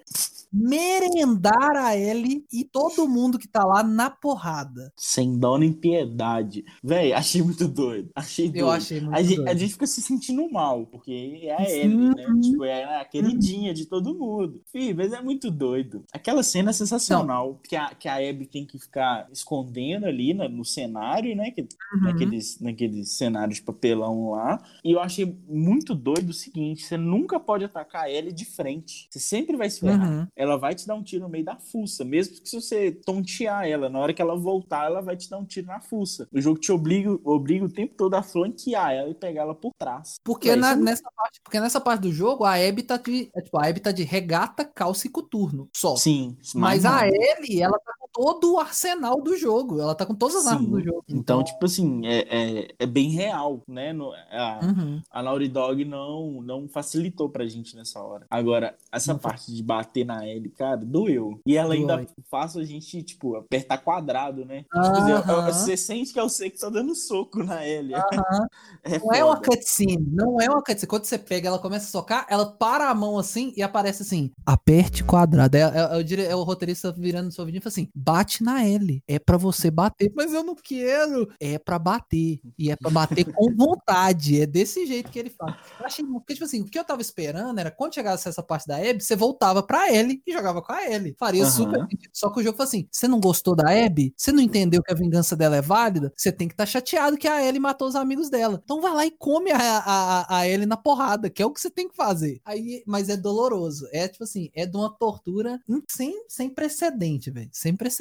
[0.53, 4.93] merendar a Ellie e todo mundo que tá lá na porrada.
[4.95, 6.63] Sem dó nem piedade.
[6.83, 8.11] Véi, achei muito doido.
[8.15, 8.59] Achei doido.
[8.59, 9.29] Eu achei muito a doido.
[9.29, 12.25] Gente, a gente fica se sentindo mal, porque é a Ellie, né?
[12.39, 14.61] Tipo, é a queridinha de todo mundo.
[14.71, 16.03] Fih, mas é muito doido.
[16.13, 20.47] Aquela cena é sensacional, que a, que a Abby tem que ficar escondendo ali no,
[20.47, 21.49] no cenário, né?
[21.49, 22.01] Que, uhum.
[22.01, 24.61] naqueles, naqueles cenários de papelão lá.
[24.83, 29.07] E eu achei muito doido o seguinte, você nunca pode atacar a Ellie de frente.
[29.09, 30.11] Você sempre vai se ferrar.
[30.11, 32.91] Uhum ela vai te dar um tiro no meio da fuça, mesmo que se você
[32.91, 36.27] tontear ela, na hora que ela voltar, ela vai te dar um tiro na fuça.
[36.31, 39.71] O jogo te obriga, obriga o tempo todo a flanquear ela e pegar ela por
[39.77, 40.15] trás.
[40.23, 43.57] Porque, na, nessa parte, porque nessa parte do jogo, a Abby tá de, é, tipo,
[43.57, 45.95] a Abby tá de regata, calça e coturno, só.
[45.95, 46.37] Sim.
[46.55, 49.81] Mas a Ellie, ela tá todo o arsenal do jogo.
[49.81, 50.49] Ela tá com todas as Sim.
[50.49, 51.03] armas do jogo.
[51.09, 53.91] Então, tipo assim, é, é, é, bem real, né?
[53.91, 55.01] No, a, uhum.
[55.11, 58.25] a Naughty Dog não, não facilitou pra gente nessa hora.
[58.29, 59.55] Agora, essa não parte foi.
[59.55, 61.39] de bater na Ellie, cara, doeu.
[61.45, 64.65] E ela ainda faz a gente, tipo, apertar quadrado, né?
[64.73, 65.45] Uhum.
[65.47, 67.95] Você sente que é você que tá dando soco na Ellie.
[67.95, 68.47] Uhum.
[68.83, 70.87] é não é uma cutscene, não é uma cutscene.
[70.87, 74.31] Quando você pega, ela começa a socar, ela para a mão assim e aparece assim,
[74.45, 75.55] aperte quadrado.
[75.55, 78.65] É, é, é, é o roteirista virando no seu vídeo e fala assim, bate na
[78.65, 80.11] L, é para você bater.
[80.15, 81.29] Mas eu não quero.
[81.39, 82.39] É para bater.
[82.57, 84.41] E é para bater com vontade.
[84.41, 85.57] É desse jeito que ele fala.
[85.79, 88.67] Eu achei, porque, tipo assim, o que eu tava esperando era quando chegasse essa parte
[88.67, 91.15] da Abby, você voltava pra L e jogava com a L.
[91.17, 91.49] Faria uhum.
[91.49, 91.87] super.
[92.11, 94.13] Só que o jogo foi assim: você não gostou da Abby?
[94.17, 96.11] Você não entendeu que a vingança dela é válida?
[96.15, 98.61] Você tem que estar tá chateado que a Ellie matou os amigos dela.
[98.63, 101.61] Então vai lá e come a, a, a Ellie na porrada, que é o que
[101.61, 102.41] você tem que fazer.
[102.43, 103.87] Aí, mas é doloroso.
[103.91, 107.49] É tipo assim, é de uma tortura sem, sem precedente, velho.
[107.51, 107.92] Sem precedente.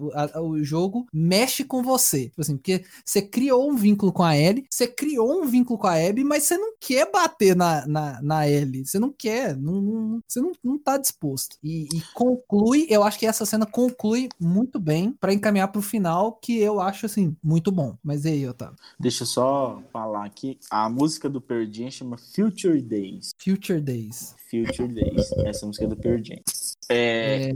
[0.00, 2.28] O, a, o jogo mexe com você.
[2.28, 5.86] Tipo assim, porque você criou um vínculo com a Ellie, você criou um vínculo com
[5.86, 8.84] a Abby, mas você não quer bater na, na, na Ellie.
[8.84, 9.56] Você não quer.
[9.56, 11.56] Não, não, você não, não tá disposto.
[11.62, 16.32] E, e conclui, eu acho que essa cena conclui muito bem para encaminhar pro final,
[16.32, 17.96] que eu acho, assim, muito bom.
[18.02, 18.76] Mas e aí, Otávio?
[18.98, 20.58] Deixa eu só falar aqui.
[20.70, 23.30] A música do Pearl Jam chama Future Days.
[23.38, 24.34] Future Days.
[24.50, 25.32] Future Days.
[25.44, 26.40] Essa música é do Pearl Jam.
[26.88, 27.50] É...
[27.50, 27.54] é...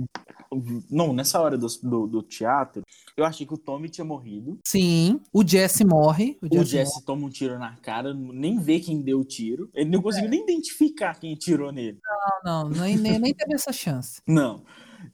[0.90, 2.82] Não, nessa hora do, do, do, teatro,
[3.16, 4.58] eu achei que o Tommy tinha morrido.
[4.66, 6.38] Sim, o Jesse morre.
[6.42, 7.06] O Jesse, o Jesse morre.
[7.06, 9.70] toma um tiro na cara, nem vê quem deu o tiro.
[9.74, 10.30] Ele não conseguiu é.
[10.30, 11.98] nem identificar quem tirou nele.
[12.44, 14.20] Não, não, nem, nem, teve essa chance.
[14.26, 14.62] Não.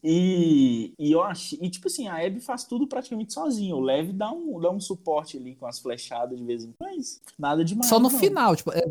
[0.03, 3.75] E, e eu acho, e tipo assim, a Abby faz tudo praticamente sozinha.
[3.75, 6.97] O Lev dá um, dá um suporte ali com as flechadas de vez em quando,
[6.97, 7.89] mas nada demais.
[7.89, 8.19] Só no não.
[8.19, 8.83] final, tipo, é,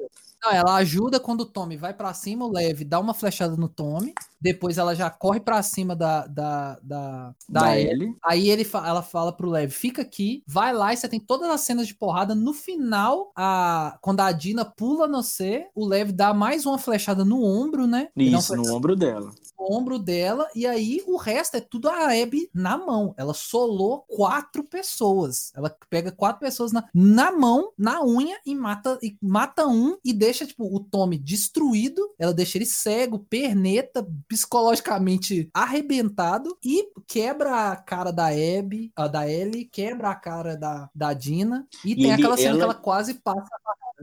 [0.44, 3.70] não, ela ajuda quando o Tommy vai para cima, o Lev dá uma flechada no
[3.70, 8.16] Tommy, depois ela já corre para cima da da, da, da, da Ellie.
[8.24, 11.62] Aí ele, ela fala pro Lev, fica aqui, vai lá e você tem todas as
[11.62, 12.34] cenas de porrada.
[12.34, 17.24] No final, a, quando a Dina pula no C, o Lev dá mais uma flechada
[17.24, 18.10] no ombro, né?
[18.16, 19.32] Isso, no ombro dela
[19.62, 23.14] ombro dela, e aí o resto é tudo a Abby na mão.
[23.18, 25.52] Ela solou quatro pessoas.
[25.56, 30.14] Ela pega quatro pessoas na, na mão, na unha, e mata, e mata um e
[30.14, 32.02] deixa, tipo, o Tommy destruído.
[32.18, 39.30] Ela deixa ele cego, perneta, psicologicamente arrebentado e quebra a cara da Abby, a da
[39.30, 41.68] Ellie, quebra a cara da, da Dina.
[41.86, 42.58] E, e tem ele, aquela cena ela...
[42.58, 43.48] que ela quase passa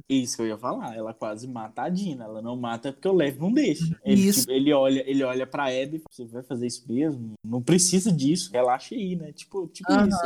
[0.09, 0.95] isso que eu ia falar.
[0.97, 2.24] Ela quase mata a Dina.
[2.24, 3.99] Ela não mata porque o Lev não deixa.
[4.05, 7.33] Ele, tipo, ele olha, ele olha pra Abby, você vai fazer isso mesmo?
[7.45, 9.33] Não precisa disso, relaxa aí, né?
[9.33, 10.18] Tipo, tipo isso.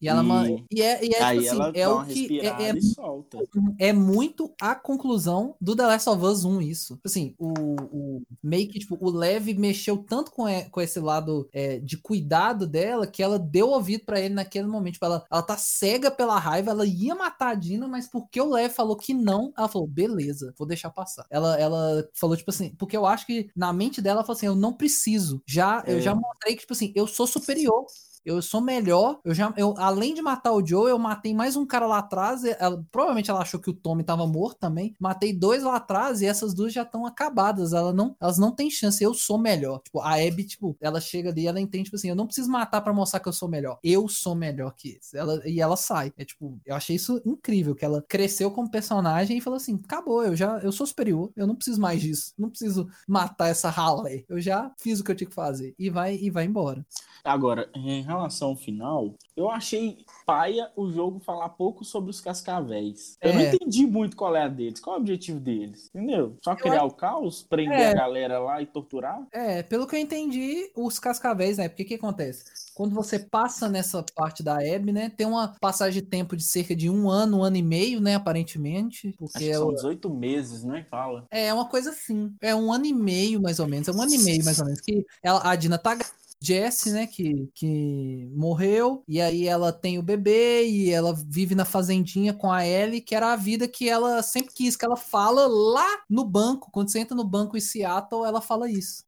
[0.00, 3.88] E ela e, e é, e é, aí tipo assim, é o que é, é,
[3.88, 6.94] é, muito a conclusão do The Last of Us 1 isso.
[6.96, 7.52] Tipo assim, o,
[7.92, 12.66] o meio que tipo, o Lev mexeu tanto com, com esse lado é, de cuidado
[12.66, 14.94] dela que ela deu ouvido para ele naquele momento.
[14.94, 18.50] Tipo, ela, ela tá cega pela raiva, ela ia matar a Dina, mas porque o
[18.50, 21.26] Lev falou que não, ela falou, beleza, vou deixar passar.
[21.28, 24.46] Ela, ela falou, tipo assim, porque eu acho que na mente dela, ela falou assim,
[24.46, 25.42] eu não preciso.
[25.46, 26.14] Já, eu já é.
[26.14, 27.86] mostrei que, tipo assim, eu sou superior
[28.28, 29.20] eu sou melhor.
[29.24, 32.44] Eu já, eu, além de matar o Joe, eu matei mais um cara lá atrás.
[32.44, 34.94] Ela, provavelmente ela achou que o Tommy tava morto também.
[35.00, 37.72] Matei dois lá atrás e essas duas já estão acabadas.
[37.72, 39.02] Ela não, elas não têm chance.
[39.02, 39.80] Eu sou melhor.
[39.80, 42.82] Tipo, a Abby, tipo, ela chega ali, ela entende, tipo assim, eu não preciso matar
[42.82, 43.78] para mostrar que eu sou melhor.
[43.82, 45.14] Eu sou melhor que eles.
[45.14, 46.12] Ela, e ela sai.
[46.18, 50.22] É tipo, eu achei isso incrível, que ela cresceu como personagem e falou assim: acabou,
[50.22, 52.34] eu já, eu sou superior, eu não preciso mais disso.
[52.38, 54.24] Não preciso matar essa ralé.
[54.28, 55.74] Eu já fiz o que eu tinha que fazer.
[55.78, 56.84] E vai, e vai embora.
[57.24, 63.16] Agora, em relação ao final, eu achei paia o jogo falar pouco sobre os cascavéis.
[63.22, 63.34] Eu é.
[63.34, 66.36] não entendi muito qual é a deles, qual é o objetivo deles, entendeu?
[66.44, 67.90] Só criar o caos, prender é.
[67.90, 69.26] a galera lá e torturar?
[69.32, 71.68] É, pelo que eu entendi, os cascavéis, né?
[71.68, 72.44] Porque o que acontece?
[72.74, 75.10] Quando você passa nessa parte da Abby, né?
[75.10, 78.14] Tem uma passagem de tempo de cerca de um ano, um ano e meio, né?
[78.14, 79.14] Aparentemente.
[79.18, 80.86] Porque Acho são 18 meses, né?
[80.88, 81.26] Fala.
[81.30, 82.32] É, uma coisa assim.
[82.40, 83.88] É um ano e meio, mais ou menos.
[83.88, 84.80] É um ano e meio, mais ou menos.
[84.80, 85.98] Que ela, a Dina tá
[86.40, 91.64] Jesse, né, que, que morreu, e aí ela tem o bebê e ela vive na
[91.64, 95.46] fazendinha com a Ellie, que era a vida que ela sempre quis, que ela fala
[95.48, 99.02] lá no banco, quando você entra no banco em Seattle, ela fala isso.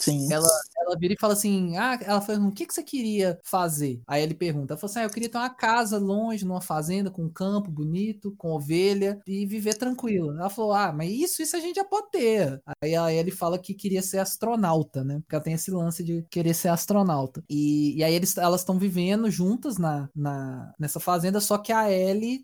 [0.00, 0.32] Sim.
[0.32, 0.48] Ela,
[0.78, 4.00] ela vira e fala assim: Ah, ela fala, o que, que você queria fazer?
[4.06, 7.10] Aí ele pergunta: ela fala assim, ah, eu queria ter uma casa longe, numa fazenda,
[7.10, 10.30] com um campo bonito, com ovelha, e viver tranquilo.
[10.38, 12.60] Ela falou: Ah, mas isso, isso a gente já pode ter.
[12.82, 15.20] Aí, aí ele fala que queria ser astronauta, né?
[15.20, 17.44] Porque ela tem esse lance de querer ser astronauta.
[17.48, 21.90] E, e aí eles, elas estão vivendo juntas na, na, nessa fazenda, só que a
[21.92, 22.42] Ellie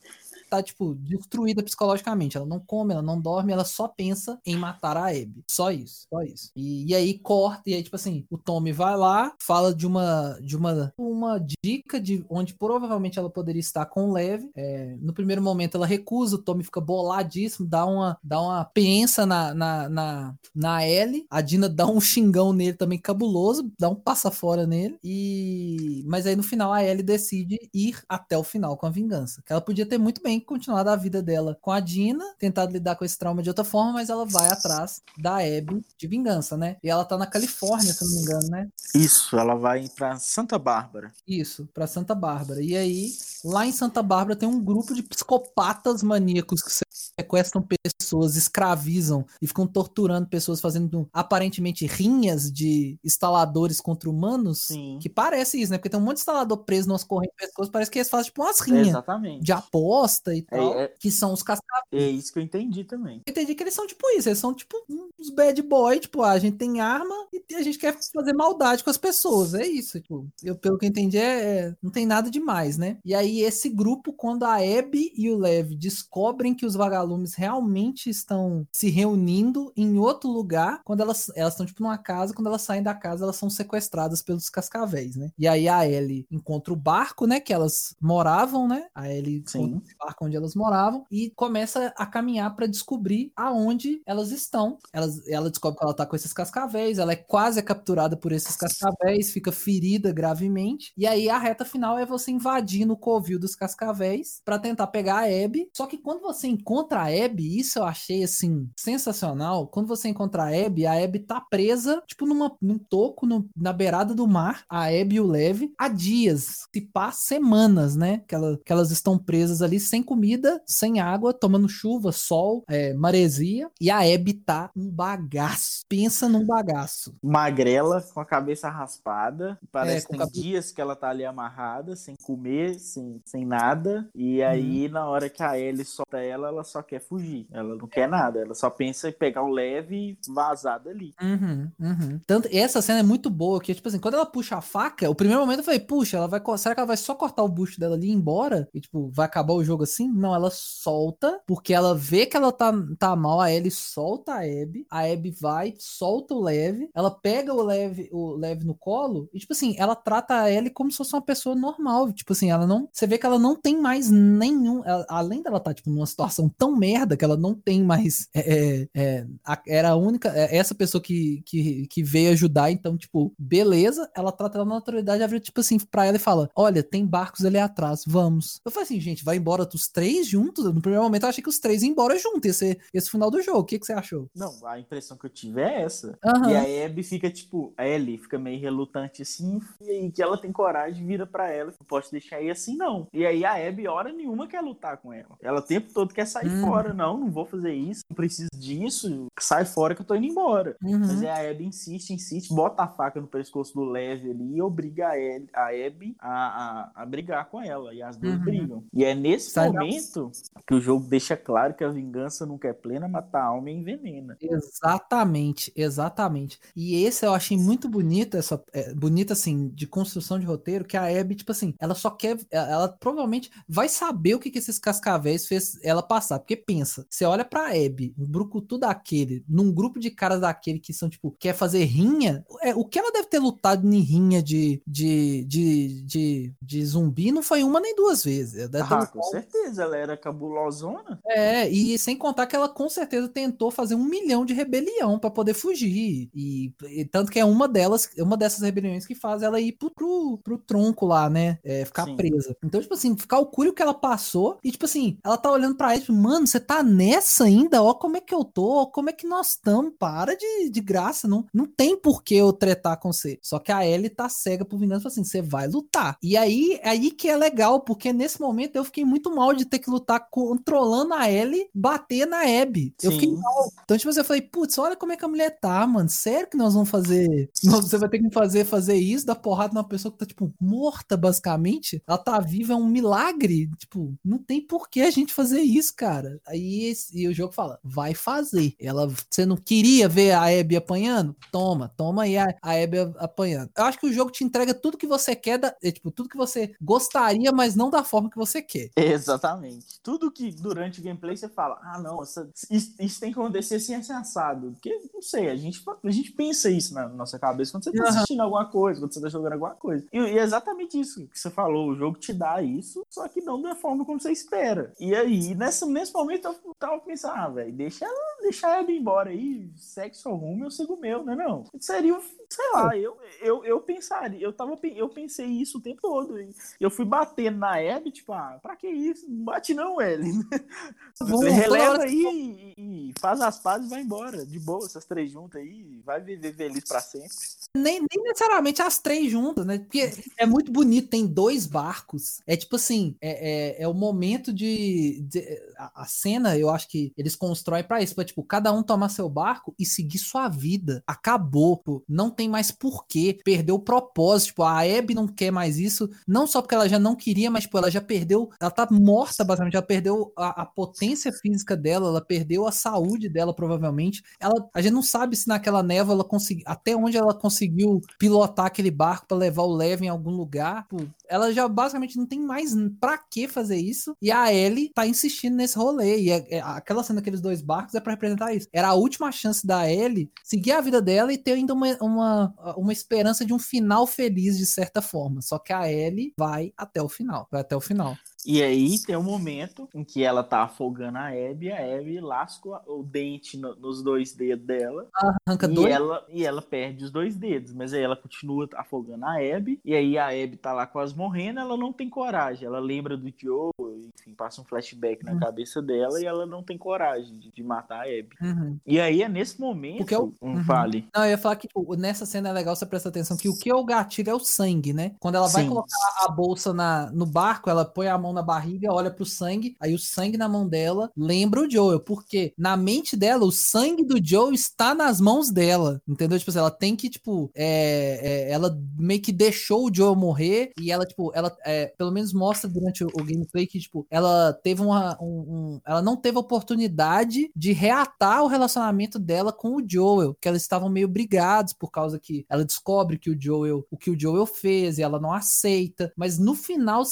[0.48, 2.36] tá, tipo, destruída psicologicamente.
[2.36, 5.44] Ela não come, ela não dorme, ela só pensa em matar a Abby.
[5.50, 6.50] Só isso, só isso.
[6.56, 10.38] E, e aí corta, e aí, tipo assim, o Tommy vai lá, fala de uma
[10.40, 14.44] de uma, uma dica de onde provavelmente ela poderia estar com o Lev.
[14.56, 19.26] É, no primeiro momento ela recusa, o Tommy fica boladíssimo, dá uma, dá uma pensa
[19.26, 21.26] na, na, na, na Ellie.
[21.30, 24.98] A Dina dá um xingão nele também cabuloso, dá um passa fora nele.
[25.02, 29.42] E mas aí no final a Ellie decide ir até o final com a vingança.
[29.44, 32.96] Que ela podia ter muito bem continuado a vida dela com a Dina, tentado lidar
[32.96, 36.76] com esse trauma de outra forma, mas ela vai atrás da Abby de vingança, né?
[36.82, 38.68] E ela tá na Califórnia, se não me engano, né?
[38.94, 41.12] Isso, ela vai pra Santa Bárbara.
[41.26, 42.62] Isso, pra Santa Bárbara.
[42.62, 43.12] E aí,
[43.44, 46.72] lá em Santa Bárbara tem um grupo de psicopatas maníacos que
[47.18, 54.62] sequestram pessoas, escravizam e ficam torturando pessoas, fazendo aparentemente rinhas de instaladores contra humanos.
[54.62, 54.98] Sim.
[55.00, 55.78] Que parece isso, né?
[55.78, 58.26] Porque tem um monte de instalador preso nas correntes de pessoas, parece que eles fazem
[58.26, 58.88] tipo umas rinhas.
[58.88, 59.42] Exatamente.
[59.42, 60.78] De aposta e é, tal.
[60.78, 60.88] É, é...
[60.98, 61.86] Que são os cascavéis.
[61.92, 63.22] É isso que eu entendi também.
[63.26, 64.76] Eu entendi que eles são tipo isso, eles são tipo
[65.18, 68.84] uns bad boy, tipo, ah, a gente tem arma e a gente quer fazer maldade
[68.84, 69.54] com as pessoas.
[69.54, 70.28] É isso, tipo.
[70.42, 72.98] Eu, pelo que eu entendi, é, é não tem nada demais, né?
[73.04, 78.10] E aí, esse grupo, quando a Abby e o Lev descobrem que os vagalumes realmente
[78.10, 82.62] estão se reunindo em outro lugar, quando elas elas estão, tipo, numa casa, quando elas
[82.62, 85.30] saem da casa, elas são sequestradas pelos cascavéis, né?
[85.38, 87.40] E aí a Ellie encontra o barco, né?
[87.40, 88.86] Que elas moravam, né?
[88.94, 89.82] A Ellie Sim.
[90.16, 94.78] Barco onde elas moravam e começa a caminhar para descobrir aonde elas estão.
[94.92, 98.56] Elas, ela descobre que ela tá com esses cascavéis, ela é quase capturada por esses
[98.56, 100.92] cascavéis, fica ferida gravemente.
[100.96, 105.20] E aí a reta final é você invadir no covil dos cascavéis para tentar pegar
[105.20, 105.68] a Abby.
[105.76, 109.66] Só que quando você encontra a Abby, isso eu achei assim sensacional.
[109.68, 113.72] Quando você encontra a Abby, a Abby tá presa, tipo, numa, num toco no, na
[113.72, 118.22] beirada do mar, a Abby e o Lev, há dias, se passa semanas, né?
[118.28, 122.94] Que, ela, que elas estão presas ali sem comida, sem água, tomando chuva, sol, é,
[122.94, 123.70] maresia.
[123.78, 125.84] E a Abby tá um bagaço.
[125.88, 127.14] Pensa num bagaço.
[127.22, 129.58] Magrela, com a cabeça raspada.
[129.70, 134.08] Parece é, que tem dias que ela tá ali amarrada, sem comer, sem, sem nada.
[134.14, 134.92] E aí, uhum.
[134.92, 137.46] na hora que a Ellie solta ela, ela só quer fugir.
[137.50, 138.40] Ela não quer nada.
[138.40, 141.12] Ela só pensa em pegar o leve e vazar dali.
[141.20, 142.20] Uhum, uhum.
[142.26, 145.14] Tanto, essa cena é muito boa, que, tipo assim, quando ela puxa a faca, o
[145.14, 146.40] primeiro momento eu falei, puxa, ela vai.
[146.58, 148.68] Será que ela vai só cortar o bucho dela ali e ir embora?
[148.72, 149.95] E, tipo, vai acabar o jogo assim?
[150.00, 154.40] Não, ela solta, porque ela vê que ela tá, tá mal, a Ellie solta a
[154.40, 159.28] Abby, a Abby vai, solta o Leve, ela pega o Leve, o Leve no colo,
[159.32, 162.12] e, tipo assim, ela trata a Ellie como se fosse uma pessoa normal.
[162.12, 162.88] Tipo assim, ela não.
[162.92, 164.84] Você vê que ela não tem mais nenhum.
[164.84, 168.28] Ela, além dela tá, tipo, numa situação tão merda que ela não tem mais.
[168.34, 170.28] É, é, é a, era a única.
[170.34, 174.76] É, essa pessoa que, que, que veio ajudar, então, tipo, beleza, ela trata ela na
[174.76, 178.60] naturalidade, ela tipo assim, pra ela e fala: Olha, tem barcos ali atrás, vamos.
[178.64, 180.64] Eu falei assim, gente, vai embora os três juntos?
[180.64, 183.40] No primeiro momento eu achei que os três iam embora juntos, esse, esse final do
[183.40, 183.60] jogo.
[183.60, 184.28] O que, que você achou?
[184.34, 186.18] Não, a impressão que eu tive é essa.
[186.24, 186.50] Uhum.
[186.50, 190.36] E a Abby fica, tipo, a Ellie fica meio relutante assim, e aí que ela
[190.36, 193.08] tem coragem, vira para ela, não posso deixar aí assim, não.
[193.12, 195.36] E aí a Abby, hora nenhuma, quer lutar com ela.
[195.40, 196.66] Ela o tempo todo quer sair uhum.
[196.66, 196.92] fora.
[196.92, 200.76] Não, não vou fazer isso, não preciso disso, sai fora que eu tô indo embora.
[200.82, 200.98] Uhum.
[200.98, 204.62] Mas aí a Abby insiste, insiste, bota a faca no pescoço do Leve ali e
[204.62, 207.94] obriga a, El, a Abby a, a, a, brigar com ela.
[207.94, 208.44] E as duas uhum.
[208.44, 208.84] brigam.
[208.92, 210.32] E é nesse sai momento
[210.66, 213.74] que o jogo deixa claro que a vingança nunca é plena, matar a alma e
[213.74, 214.36] envenena.
[214.40, 216.58] Exatamente, exatamente.
[216.74, 220.96] E esse eu achei muito bonito, essa, é, bonita assim, de construção de roteiro, que
[220.96, 224.78] a Abby, tipo assim, ela só quer, ela provavelmente vai saber o que, que esses
[224.78, 229.98] cascavéis fez ela passar, porque pensa, você olha pra Abby, um brucutu daquele, num grupo
[229.98, 233.38] de caras daquele que são, tipo, quer fazer rinha, é, o que ela deve ter
[233.38, 238.68] lutado em rinha de, de, de, de, de zumbi não foi uma nem duas vezes.
[238.74, 241.20] Ah, com certeza, ela era cabulosona.
[241.26, 245.30] É, e sem contar que ela com certeza tentou fazer um milhão de rebelião para
[245.30, 249.60] poder fugir, e, e, tanto que é uma delas, uma dessas rebeliões que faz ela
[249.60, 252.16] ir pro, pro, pro tronco lá, né, é, ficar Sim.
[252.16, 252.56] presa.
[252.62, 255.92] Então, tipo assim, calcule o que ela passou, e tipo assim, ela tá olhando pra
[255.92, 257.82] ele, tipo, mano, você tá nessa ainda?
[257.82, 258.82] Ó, como é que eu tô?
[258.82, 259.92] Ó, como é que nós estamos?
[259.98, 263.38] Para de, de graça, não, não tem por que eu tretar com você.
[263.42, 266.18] Só que a Ellie tá cega por vingança, assim, você vai lutar.
[266.22, 269.78] E aí, aí que é legal, porque nesse momento eu fiquei muito mal de ter
[269.78, 272.94] que lutar controlando a Ellie, bater na Abby.
[273.02, 273.72] Eu fiquei mal.
[273.84, 276.08] Então, tipo assim, eu falei, putz, olha como é que a mulher tá, mano.
[276.08, 277.50] Sério que nós vamos fazer.
[277.62, 281.16] Você vai ter que fazer fazer isso, dar porrada numa pessoa que tá, tipo, morta,
[281.16, 282.02] basicamente.
[282.06, 283.68] Ela tá viva, é um milagre.
[283.78, 286.40] Tipo, não tem por que a gente fazer isso, cara.
[286.46, 288.74] Aí e o jogo fala, vai fazer.
[288.80, 291.36] Ela, você não queria ver a Abby apanhando?
[291.50, 293.70] Toma, toma aí a, a Abby apanhando.
[293.76, 296.28] Eu acho que o jogo te entrega tudo que você quer, da, é, tipo, tudo
[296.28, 298.90] que você gostaria, mas não da forma que você quer.
[298.96, 299.35] Exatamente.
[299.36, 300.00] Exatamente.
[300.02, 303.76] Tudo que durante o gameplay você fala, ah, não, essa, isso, isso, tem que acontecer
[303.76, 304.72] assim, assim, assado.
[304.72, 308.08] Porque, não sei, a gente, a gente pensa isso na nossa cabeça quando você tá
[308.08, 310.06] assistindo alguma coisa, quando você tá jogando alguma coisa.
[310.12, 313.40] E, e, é exatamente isso que você falou, o jogo te dá isso, só que
[313.40, 314.92] não da forma como você espera.
[314.98, 318.98] E aí, nessa, nesse momento, eu tava pensando, ah, velho, deixa ela, deixa ela ir
[318.98, 321.64] embora aí, sexo rumo, eu sigo o meu, né não?
[321.80, 322.18] Seria,
[322.48, 326.36] sei lá, eu, eu, eu pensaria, eu tava, eu pensei isso o tempo todo.
[326.80, 329.25] Eu fui batendo na Abby, tipo, ah, pra que isso?
[329.28, 330.42] Bate não, Ellen.
[331.18, 334.44] Você releva aí e, e, faz as pazes e vai embora.
[334.44, 337.30] De boa, essas três juntas aí, vai viver feliz pra sempre.
[337.74, 339.78] Nem, nem necessariamente as três juntas, né?
[339.78, 342.40] Porque é muito bonito, tem dois barcos.
[342.46, 345.40] É tipo assim, é, é, é o momento de, de
[345.76, 349.08] a, a, cena, eu acho que eles constroem para isso, pra, tipo, cada um tomar
[349.08, 351.02] seu barco e seguir sua vida.
[351.06, 352.04] Acabou, pô.
[352.08, 356.46] não tem mais porquê, perdeu o propósito, tipo, a Abby não quer mais isso, não
[356.46, 359.74] só porque ela já não queria, mas tipo, ela já perdeu, ela tá morta basicamente,
[359.74, 364.22] ela perdeu a, a potência física dela, ela perdeu a saúde dela provavelmente.
[364.40, 368.66] Ela, a gente não sabe se naquela névoa ela conseguiu, até onde ela conseguiu pilotar
[368.66, 370.86] aquele barco para levar o Leve em algum lugar.
[370.88, 370.98] Pô,
[371.28, 374.16] ela já basicamente não tem mais para que fazer isso.
[374.20, 376.20] E a Ellie tá insistindo nesse rolê.
[376.20, 378.68] E é, é, aquela cena daqueles dois barcos é para representar isso.
[378.72, 382.54] Era a última chance da Ellie seguir a vida dela e ter ainda uma, uma,
[382.76, 385.40] uma esperança de um final feliz, de certa forma.
[385.40, 387.46] Só que a Ellie vai até o final.
[387.50, 388.16] Vai até o final.
[388.46, 392.80] E aí tem um momento em que ela tá afogando a Abby, a Abby lasca
[392.86, 395.08] o dente no, nos dois dedos dela.
[395.46, 395.92] Arranca e dois?
[395.92, 399.80] Ela, e ela perde os dois dedos, mas aí ela continua afogando a Abby.
[399.84, 402.66] E aí a Abby tá lá quase morrendo, ela não tem coragem.
[402.66, 403.72] Ela lembra do Joe,
[404.18, 405.40] enfim, passa um flashback na uhum.
[405.40, 408.36] cabeça dela e ela não tem coragem de, de matar a Abby.
[408.40, 408.78] Uhum.
[408.86, 409.98] E aí é nesse momento.
[409.98, 410.64] Porque eu, um uhum.
[410.64, 411.08] fale.
[411.14, 413.58] Não, eu ia falar que tipo, nessa cena é legal você prestar atenção que o
[413.58, 415.16] que é o gatilho é o sangue, né?
[415.18, 415.68] Quando ela vai Sim.
[415.68, 419.76] colocar a bolsa na, no barco, ela põe a mão na barriga, olha pro sangue,
[419.80, 424.04] aí o sangue na mão dela lembra o Joel, porque na mente dela, o sangue
[424.04, 426.38] do Joel está nas mãos dela, entendeu?
[426.38, 430.72] Tipo assim, ela tem que, tipo, é, é, ela meio que deixou o Joel morrer
[430.80, 434.52] e ela, tipo, ela é, pelo menos mostra durante o, o, gameplay que, tipo, ela
[434.62, 439.84] teve uma, um, um, ela não teve oportunidade de reatar o relacionamento dela com o
[439.86, 443.96] Joel, que elas estavam meio brigados por causa que ela descobre que o Joel, o
[443.96, 447.02] que o Joel fez e ela não aceita, mas no final,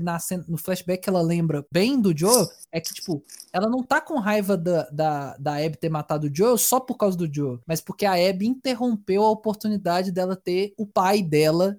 [0.00, 0.18] na,
[0.48, 3.22] no flashback ela lembra bem do Joe é que, tipo,
[3.52, 6.96] ela não tá com raiva da, da, da Abby ter matado o Joe só por
[6.96, 11.76] causa do Joe, mas porque a Abby interrompeu a oportunidade dela ter o pai dela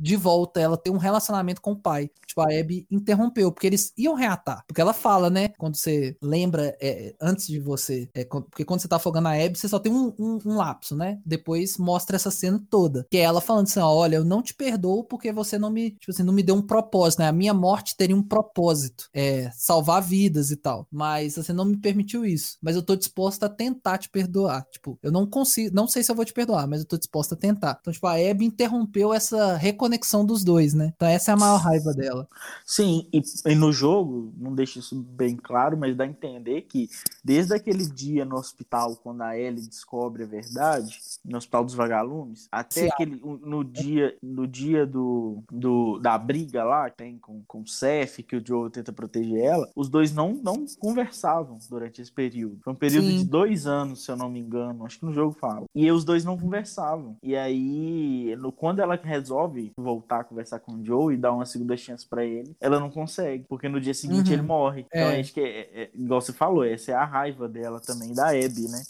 [0.00, 2.10] de volta, ela ter um relacionamento com o pai.
[2.26, 4.64] Tipo, a Abby interrompeu, porque eles iam reatar.
[4.66, 5.48] Porque ela fala, né?
[5.58, 8.08] Quando você lembra, é, antes de você.
[8.14, 10.96] É, porque quando você tá afogando a Abby, você só tem um, um, um, lapso,
[10.96, 11.20] né?
[11.24, 13.06] Depois mostra essa cena toda.
[13.10, 16.10] Que é ela falando assim: olha, eu não te perdoo porque você não me, tipo
[16.10, 17.28] assim, não me deu um propósito, né?
[17.28, 19.08] A minha morte teria um propósito.
[19.12, 20.86] É, salvar vidas e tal.
[20.90, 22.56] Mas você não me permitiu isso.
[22.62, 24.64] Mas eu tô disposta a tentar te perdoar.
[24.70, 27.34] Tipo, eu não consigo, não sei se eu vou te perdoar, mas eu tô disposta
[27.34, 27.76] a tentar.
[27.80, 29.89] Então, tipo, a Abby interrompeu essa reconexão
[30.24, 30.92] dos dois, né?
[30.94, 32.28] Então essa é a maior raiva dela.
[32.64, 36.88] Sim, e, e no jogo, não deixa isso bem claro, mas dá a entender que
[37.24, 42.48] desde aquele dia no hospital, quando a Ellie descobre a verdade, no Hospital dos Vagalumes,
[42.50, 42.88] até Sim.
[42.92, 47.66] aquele no dia, no dia do, do, da briga lá que tem com, com o
[47.66, 52.58] Seth, que o Joe tenta proteger ela, os dois não, não conversavam durante esse período.
[52.62, 53.18] Foi um período Sim.
[53.18, 55.64] de dois anos, se eu não me engano, acho que no jogo fala.
[55.74, 57.16] E os dois não conversavam.
[57.22, 61.46] E aí, no, quando ela resolve voltar a conversar com o Joe e dar uma
[61.46, 64.32] segunda chance para ele, ela não consegue, porque no dia seguinte uhum.
[64.34, 64.86] ele morre.
[64.88, 65.20] Então, é.
[65.20, 68.68] acho que, é, é, igual você falou, essa é a raiva dela também, da Abby,
[68.68, 68.82] né?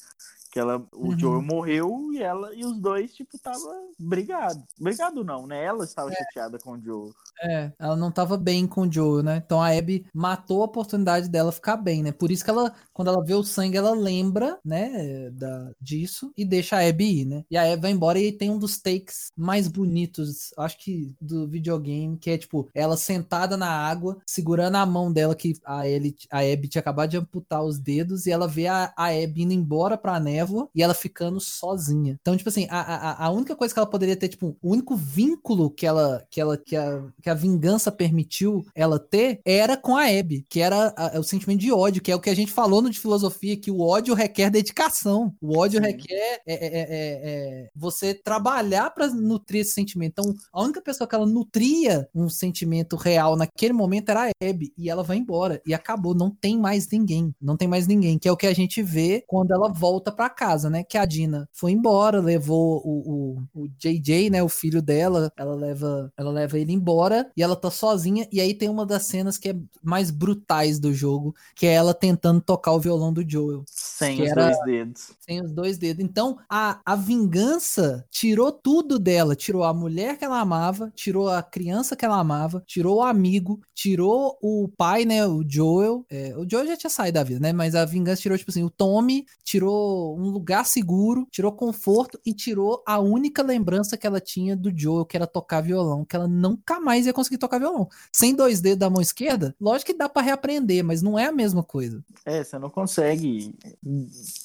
[0.50, 1.18] Que ela, o uhum.
[1.18, 3.58] Joel morreu e ela e os dois, tipo, tava
[3.98, 4.62] brigado.
[4.78, 5.64] Brigado não, né?
[5.64, 6.14] Ela estava é.
[6.14, 7.12] chateada com o Joel.
[7.42, 9.42] É, ela não tava bem com o Joel, né?
[9.44, 12.10] Então a Abby matou a oportunidade dela ficar bem, né?
[12.10, 16.44] Por isso que ela, quando ela vê o sangue, ela lembra, né, da, disso e
[16.44, 17.44] deixa a Abby ir, né?
[17.50, 21.48] E a Abby vai embora e tem um dos takes mais bonitos, acho que do
[21.48, 26.16] videogame, que é tipo, ela sentada na água, segurando a mão dela que a, Ellie,
[26.30, 29.52] a Abby tinha acabado de amputar os dedos e ela vê a, a Abby indo
[29.52, 32.18] embora pra neve névoa e ela ficando sozinha.
[32.20, 34.96] Então, tipo assim, a, a, a única coisa que ela poderia ter, tipo, o único
[34.96, 39.96] vínculo que ela, que ela, que a, que a vingança permitiu ela ter era com
[39.96, 42.52] a Abby, que era a, o sentimento de ódio, que é o que a gente
[42.52, 45.34] falou no de filosofia, que o ódio requer dedicação.
[45.40, 45.86] O ódio Sim.
[45.86, 50.12] requer é, é, é, é você trabalhar para nutrir esse sentimento.
[50.18, 54.72] Então, a única pessoa que ela nutria um sentimento real naquele momento era a Abby,
[54.76, 58.28] e ela vai embora, e acabou, não tem mais ninguém, não tem mais ninguém, que
[58.28, 60.82] é o que a gente vê quando ela volta pra casa, né?
[60.82, 64.42] Que a Dina foi embora, levou o, o, o JJ, né?
[64.42, 68.26] O filho dela, ela leva, ela leva ele embora e ela tá sozinha.
[68.32, 71.92] E aí tem uma das cenas que é mais brutais do jogo, que é ela
[71.92, 73.64] tentando tocar o violão do Joel.
[73.66, 74.44] Sem os era...
[74.44, 75.10] dois dedos.
[75.20, 76.04] Sem os dois dedos.
[76.04, 79.34] Então, a, a vingança tirou tudo dela.
[79.34, 83.60] Tirou a mulher que ela amava, tirou a criança que ela amava, tirou o amigo,
[83.74, 85.26] tirou o pai, né?
[85.26, 86.04] O Joel.
[86.10, 87.52] É, o Joel já tinha saído da vida, né?
[87.52, 92.32] Mas a vingança tirou, tipo assim, o Tommy, tirou um lugar seguro, tirou conforto e
[92.32, 96.28] tirou a única lembrança que ela tinha do Joel, que era tocar violão, que ela
[96.28, 97.88] nunca mais ia conseguir tocar violão.
[98.12, 101.32] Sem dois dedos da mão esquerda, lógico que dá para reaprender, mas não é a
[101.32, 102.04] mesma coisa.
[102.24, 103.54] É, você não consegue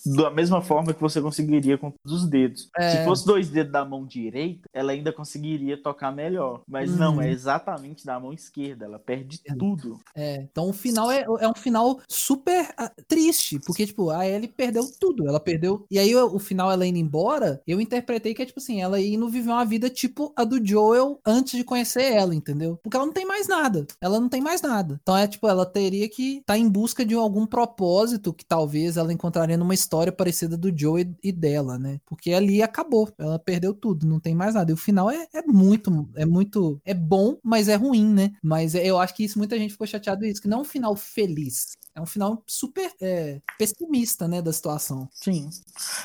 [0.06, 2.70] da mesma forma que você conseguiria com todos os dedos.
[2.78, 2.92] É...
[2.92, 6.62] Se fosse dois dedos da mão direita, ela ainda conseguiria tocar melhor.
[6.68, 6.98] Mas hum.
[6.98, 8.86] não, é exatamente da mão esquerda.
[8.86, 9.54] Ela perde é.
[9.56, 10.00] tudo.
[10.16, 14.48] É, então o final é, é um final super uh, triste, porque, tipo, a Ellie
[14.48, 15.28] perdeu tudo.
[15.28, 15.65] Ela perdeu.
[15.90, 19.30] E aí o, final, ela indo embora, eu interpretei que é, tipo assim, ela indo
[19.30, 22.80] viver uma vida tipo a do Joel antes de conhecer ela, entendeu?
[22.82, 23.86] Porque ela não tem mais nada.
[24.00, 25.00] Ela não tem mais nada.
[25.02, 28.98] Então é, tipo, ela teria que estar tá em busca de algum propósito que talvez
[28.98, 32.00] ela encontraria numa história parecida do Joe e dela, né?
[32.06, 34.72] Porque ali acabou, ela perdeu tudo, não tem mais nada.
[34.72, 38.34] E o final é, é muito, é muito, é bom, mas é ruim, né?
[38.42, 40.66] Mas é, eu acho que isso muita gente ficou chateado isso, que não é um
[40.66, 41.78] final feliz.
[41.96, 45.08] É um final super é, pessimista, né, da situação.
[45.14, 45.50] Sim.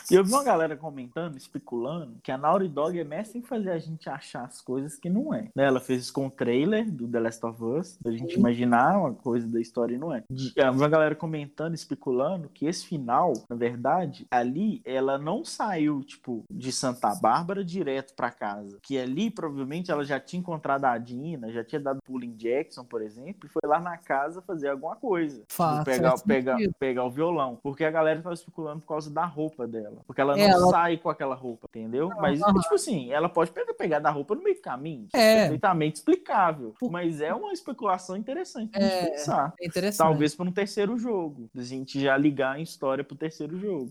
[0.08, 3.72] E eu vi uma galera comentando, especulando, que a Naughty Dog é mestre em fazer
[3.72, 5.48] a gente achar as coisas que não é.
[5.54, 5.64] Né?
[5.64, 8.38] Ela fez isso com o trailer do The Last of Us, da gente Sim.
[8.40, 10.22] imaginar uma coisa da história e não é.
[10.30, 16.04] Eu vi uma galera comentando, especulando, que esse final, na verdade, ali, ela não saiu,
[16.04, 18.78] tipo, de Santa Bárbara direto para casa.
[18.80, 22.84] Que ali, provavelmente, ela já tinha encontrado a Dina, já tinha dado pulo em Jackson,
[22.84, 25.42] por exemplo, e foi lá na casa fazer alguma coisa.
[25.84, 27.58] Pegar, pegar, pegar o violão.
[27.62, 30.02] Porque a galera tava especulando por causa da roupa dela.
[30.06, 30.70] Porque ela não ela...
[30.70, 32.08] sai com aquela roupa, entendeu?
[32.08, 32.54] Não, mas, não.
[32.60, 35.08] tipo assim, ela pode pegar, pegar da roupa no meio do caminho.
[35.12, 35.42] É.
[35.42, 36.74] Perfeitamente explicável.
[36.90, 39.54] Mas é uma especulação interessante pra é, pensar.
[39.60, 40.06] É interessante.
[40.06, 41.48] Talvez para um terceiro jogo.
[41.56, 43.90] A gente já ligar a história pro terceiro jogo.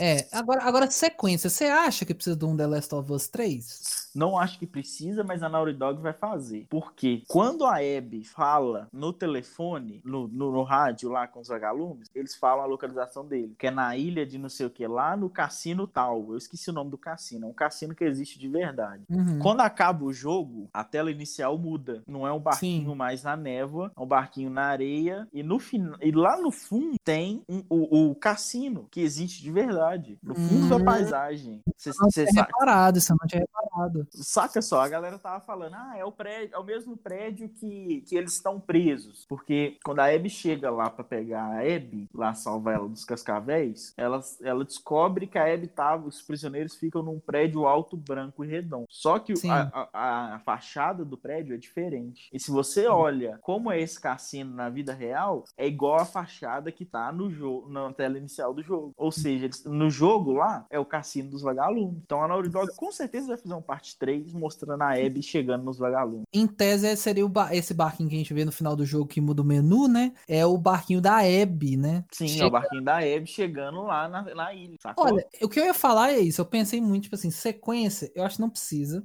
[0.00, 1.50] É, agora, agora sequência.
[1.50, 4.00] Você acha que precisa de um The Last of Us 3?
[4.14, 6.66] Não acho que precisa, mas a Naughty Dog vai fazer.
[6.68, 12.10] Porque quando a Abby fala no telefone, no, no, no rádio lá com os vagalumes,
[12.14, 15.16] eles falam a localização dele, que é na ilha de não sei o que, lá
[15.16, 16.26] no cassino tal.
[16.30, 17.46] Eu esqueci o nome do cassino.
[17.46, 19.04] É um cassino que existe de verdade.
[19.08, 19.38] Uhum.
[19.38, 22.02] Quando acaba o jogo, a tela inicial muda.
[22.06, 22.96] Não é um barquinho Sim.
[22.96, 25.28] mais na névoa, é um barquinho na areia.
[25.32, 25.60] E, no
[26.00, 29.89] e lá no fundo tem um, o, o cassino que existe de verdade.
[30.22, 30.78] No fundo uhum.
[30.78, 31.62] da paisagem.
[31.76, 33.69] Você não tinha reparado, você não tinha reparado.
[34.10, 38.02] Saca só, a galera tava falando, ah, é o prédio, é o mesmo prédio que,
[38.06, 39.24] que eles estão presos.
[39.28, 43.92] Porque quando a Abby chega lá para pegar a Abby, lá salvar ela dos cascavéis,
[43.96, 48.48] ela, ela descobre que a Abby tava, os prisioneiros ficam num prédio alto, branco e
[48.48, 48.86] redondo.
[48.88, 52.28] Só que a, a, a, fachada do prédio é diferente.
[52.32, 56.72] E se você olha como é esse cassino na vida real, é igual a fachada
[56.72, 58.92] que tá no jogo, na tela inicial do jogo.
[58.96, 62.02] Ou seja, no jogo lá é o cassino dos vagalumes.
[62.04, 65.62] Então a Naughty Dog com certeza vai fazer um parte 3 mostrando a Abby chegando
[65.62, 66.24] nos vagalumes.
[66.32, 69.20] Em tese seria ba esse barquinho que a gente vê no final do jogo que
[69.20, 70.12] muda o menu, né?
[70.26, 72.04] É o barquinho da Abby, né?
[72.10, 72.42] Sim, Chega...
[72.42, 74.76] é o barquinho da Abby chegando lá na, na ilha.
[74.80, 75.04] Sacou?
[75.04, 76.40] Olha, o que eu ia falar é isso.
[76.40, 79.04] Eu pensei muito, tipo assim, sequência, eu acho que não precisa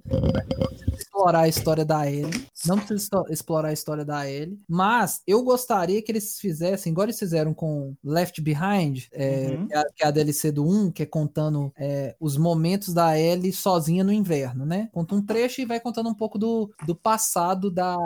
[0.97, 2.47] explorar a história da Ellie.
[2.65, 4.59] Não precisa explorar a história da Ellie.
[4.67, 9.67] Mas eu gostaria que eles fizessem, igual eles fizeram com Left Behind, é, uhum.
[9.67, 12.93] que, é a, que, é a, DLC do 1, que é contando é, os momentos
[12.93, 14.89] da Ellie sozinha no inverno, né?
[14.91, 17.97] Conta um trecho e vai contando um pouco do, do passado da,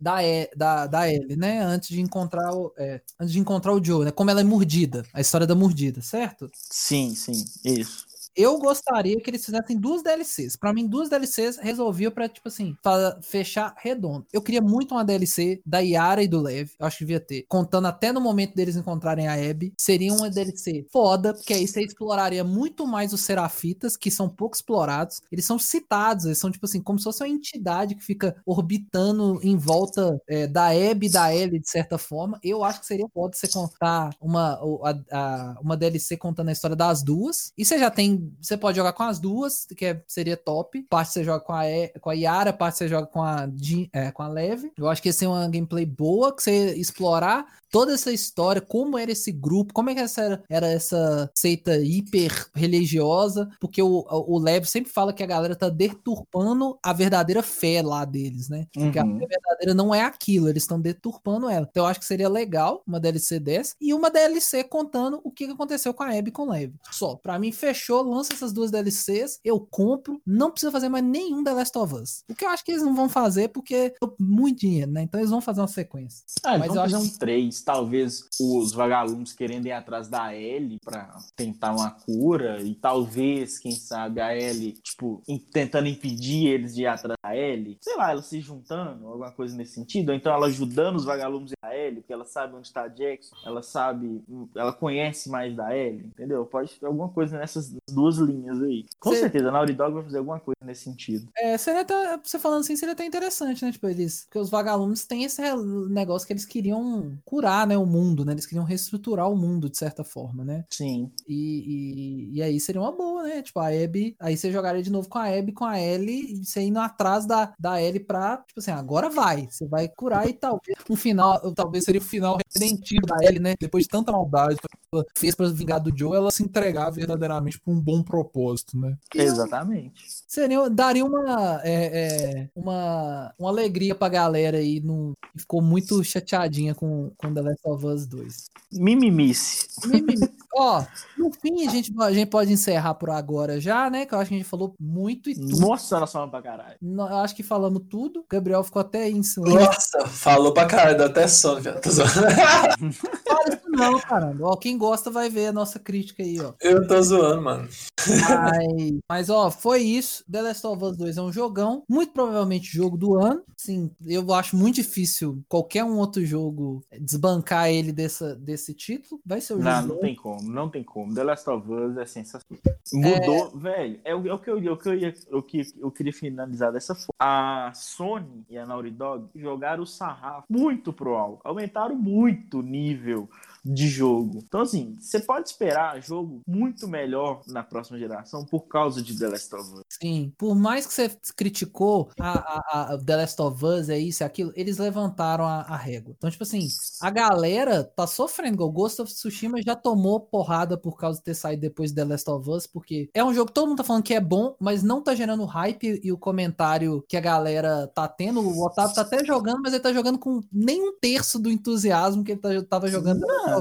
[0.00, 1.60] da, e, da, da Ellie, né?
[1.60, 4.10] Antes de encontrar o, é, antes de encontrar o Joe, né?
[4.10, 6.48] Como ela é mordida, a história da mordida, certo?
[6.54, 8.13] Sim, sim, isso.
[8.36, 10.56] Eu gostaria que eles fizessem duas DLCs.
[10.56, 12.76] Para mim, duas DLCs resolvia para tipo assim,
[13.22, 14.26] fechar redondo.
[14.32, 16.70] Eu queria muito uma DLC da Yara e do Lev.
[16.78, 17.44] Eu acho que devia ter.
[17.48, 19.72] Contando até no momento deles encontrarem a Abby.
[19.78, 24.56] Seria uma DLC foda, porque aí você exploraria muito mais os Serafitas, que são pouco
[24.56, 25.20] explorados.
[25.30, 29.38] Eles são citados, eles são tipo assim, como se fosse uma entidade que fica orbitando
[29.42, 32.38] em volta é, da Abby e da Ellie, de certa forma.
[32.42, 36.76] Eu acho que seria foda você contar uma, a, a, uma DLC contando a história
[36.76, 37.52] das duas.
[37.56, 40.82] E você já tem você pode jogar com as duas, que é, seria top.
[40.88, 43.48] Parte você joga com a, e, com a Yara, parte você joga com a,
[43.92, 44.72] é, com a Leve.
[44.76, 48.96] Eu acho que ia ser uma gameplay boa, que você explorar toda essa história, como
[48.96, 54.06] era esse grupo, como é que essa era, era essa seita hiper religiosa, porque o,
[54.08, 58.68] o Lev sempre fala que a galera tá deturpando a verdadeira fé lá deles, né?
[58.72, 59.16] Porque uhum.
[59.16, 61.66] a fé verdadeira não é aquilo, eles estão deturpando ela.
[61.68, 65.46] Então eu acho que seria legal uma DLC dessa e uma DLC contando o que
[65.46, 66.74] aconteceu com a Abby e com o Lev.
[66.92, 71.42] Só, pra mim fechou, lança essas duas DLCs, eu compro, não precisa fazer mais nenhum
[71.42, 72.22] The Last of Us.
[72.30, 75.02] O que eu acho que eles não vão fazer porque é muito dinheiro, né?
[75.02, 76.24] Então eles vão fazer uma sequência.
[76.44, 81.16] Ah, Mas eu acho um três, talvez os vagalumes querendo ir atrás da Ellie para
[81.36, 85.22] tentar uma cura e talvez, quem sabe, a Ellie, tipo,
[85.52, 87.78] tentando impedir eles de ir atrás da Ellie.
[87.80, 91.52] Sei lá, ela se juntando, alguma coisa nesse sentido, ou então ela ajudando os vagalumes
[91.62, 94.22] a Ellie, porque ela sabe onde tá a Jackson, ela sabe,
[94.54, 96.44] ela conhece mais da Ellie, entendeu?
[96.44, 98.84] Pode ter alguma coisa nessas duas linhas aí.
[98.98, 101.28] Com certeza, a Naughty Dog vai fazer alguma coisa nesse sentido.
[101.36, 103.72] É, seria até, você falando assim, seria até interessante, né?
[103.72, 105.42] Tipo, eles, porque os vagalumes têm esse
[105.88, 108.32] negócio que eles queriam curar, né, o mundo, né?
[108.32, 110.64] Eles queriam reestruturar o mundo de certa forma, né?
[110.70, 111.10] Sim.
[111.28, 113.42] E, e, e aí seria uma boa, né?
[113.42, 116.44] Tipo, a Abby, aí você jogaria de novo com a Abby, com a Ellie, e
[116.44, 120.32] você indo atrás da, da Ellie pra, tipo assim, agora vai, você vai curar e
[120.32, 123.54] talvez um final, talvez seria o final redentivo da Ellie, né?
[123.60, 127.60] Depois de tanta maldade que ela fez pra vingar do Joe, ela se entregar verdadeiramente
[127.60, 128.96] pra um bom propósito, né?
[129.14, 130.02] Exatamente.
[130.26, 136.74] Seria, daria uma, é, é, uma, uma alegria pra galera aí, no, ficou muito chateadinha
[136.74, 138.44] com, com The Last of Us 2.
[138.72, 139.68] Mimimice.
[139.86, 140.32] Mimimice.
[140.56, 140.84] Ó,
[141.18, 144.06] no fim a gente, a gente pode encerrar por agora já, né?
[144.06, 145.58] Que eu acho que a gente falou muito e tudo.
[145.58, 146.76] Nossa, nós falamos pra caralho.
[146.80, 148.20] Eu acho que falamos tudo.
[148.20, 151.82] O Gabriel ficou até em Nossa, falou pra caralho, deu até sono, viado.
[151.82, 154.46] Fala isso não, caramba.
[154.46, 156.52] Ó, quem gosta vai ver a nossa crítica aí, ó.
[156.60, 157.68] Eu tô zoando, mano.
[158.08, 160.24] Mas, mas, ó, foi isso.
[160.30, 161.82] The Last of Us 2 é um jogão.
[161.88, 163.42] Muito provavelmente jogo do ano.
[163.56, 169.20] Sim, eu acho muito difícil qualquer um outro jogo desbancar ele dessa, desse título.
[169.24, 169.68] Vai ser o jogo.
[169.68, 171.14] Não, não tem como, não tem como.
[171.14, 172.62] The Last of Us é sensacional.
[172.92, 173.58] Mudou, é...
[173.58, 174.00] velho.
[174.04, 176.94] É o, é o que eu, que eu, ia, o que eu queria finalizar dessa
[176.94, 177.14] forma.
[177.18, 181.40] A Sony e a Naughty Dog jogaram o sarrafo muito pro alto.
[181.44, 183.28] Aumentaram muito o nível
[183.64, 184.42] de jogo.
[184.46, 189.28] Então, assim, você pode esperar jogo muito melhor na próxima geração por causa de The
[189.28, 189.82] Last of Us.
[189.88, 194.22] Sim, por mais que você criticou a, a, a The Last of Us, é isso
[194.22, 196.14] e aquilo, eles levantaram a, a, régua.
[196.16, 196.66] Então, tipo assim,
[197.00, 198.64] a galera tá sofrendo.
[198.64, 202.04] O Ghost of Tsushima já tomou porrada por causa de ter saído depois de The
[202.04, 204.54] Last of Us, porque é um jogo que todo mundo tá falando que é bom,
[204.60, 208.40] mas não tá gerando hype e o comentário que a galera tá tendo.
[208.40, 212.24] O Otávio tá até jogando, mas ele tá jogando com nem um terço do entusiasmo
[212.24, 213.20] que ele tá, tava jogando.
[213.20, 213.53] Não,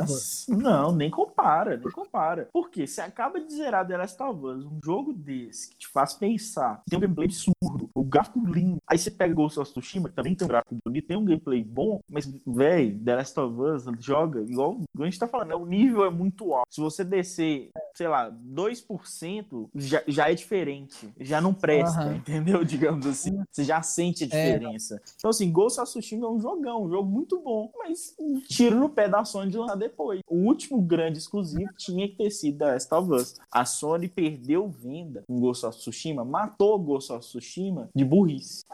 [0.50, 2.50] não, nem compara, nem compara.
[2.52, 6.14] Porque você acaba de zerar The Last of Us, um jogo desse que te faz
[6.14, 8.78] pensar, tem um gameplay absurdo, o gráfico lindo.
[8.88, 11.64] Aí você pega Ghost of Tsushima, que também tem um gráfico bonito, tem um gameplay
[11.64, 15.56] bom, mas, velho, The Last of Us joga igual, igual a gente tá falando, né?
[15.56, 16.68] o nível é muito alto.
[16.70, 21.10] Se você descer, sei lá, 2%, já, já é diferente.
[21.20, 22.16] Já não presta, uhum.
[22.16, 22.64] entendeu?
[22.66, 23.44] Digamos assim.
[23.52, 24.30] Você já sente a é.
[24.30, 24.96] diferença.
[24.96, 25.00] É.
[25.18, 28.80] Então, assim, Ghost of Tsushima é um jogão, um jogo muito bom, mas um tiro
[28.80, 30.22] no pé da Sony de lançar depois.
[30.28, 33.36] O último grande exclusivo tinha que ter sido The Last of Us.
[33.52, 38.66] A Sony perdeu venda com Ghost of Tsushima, matou Ghost of Tsushima de burrice.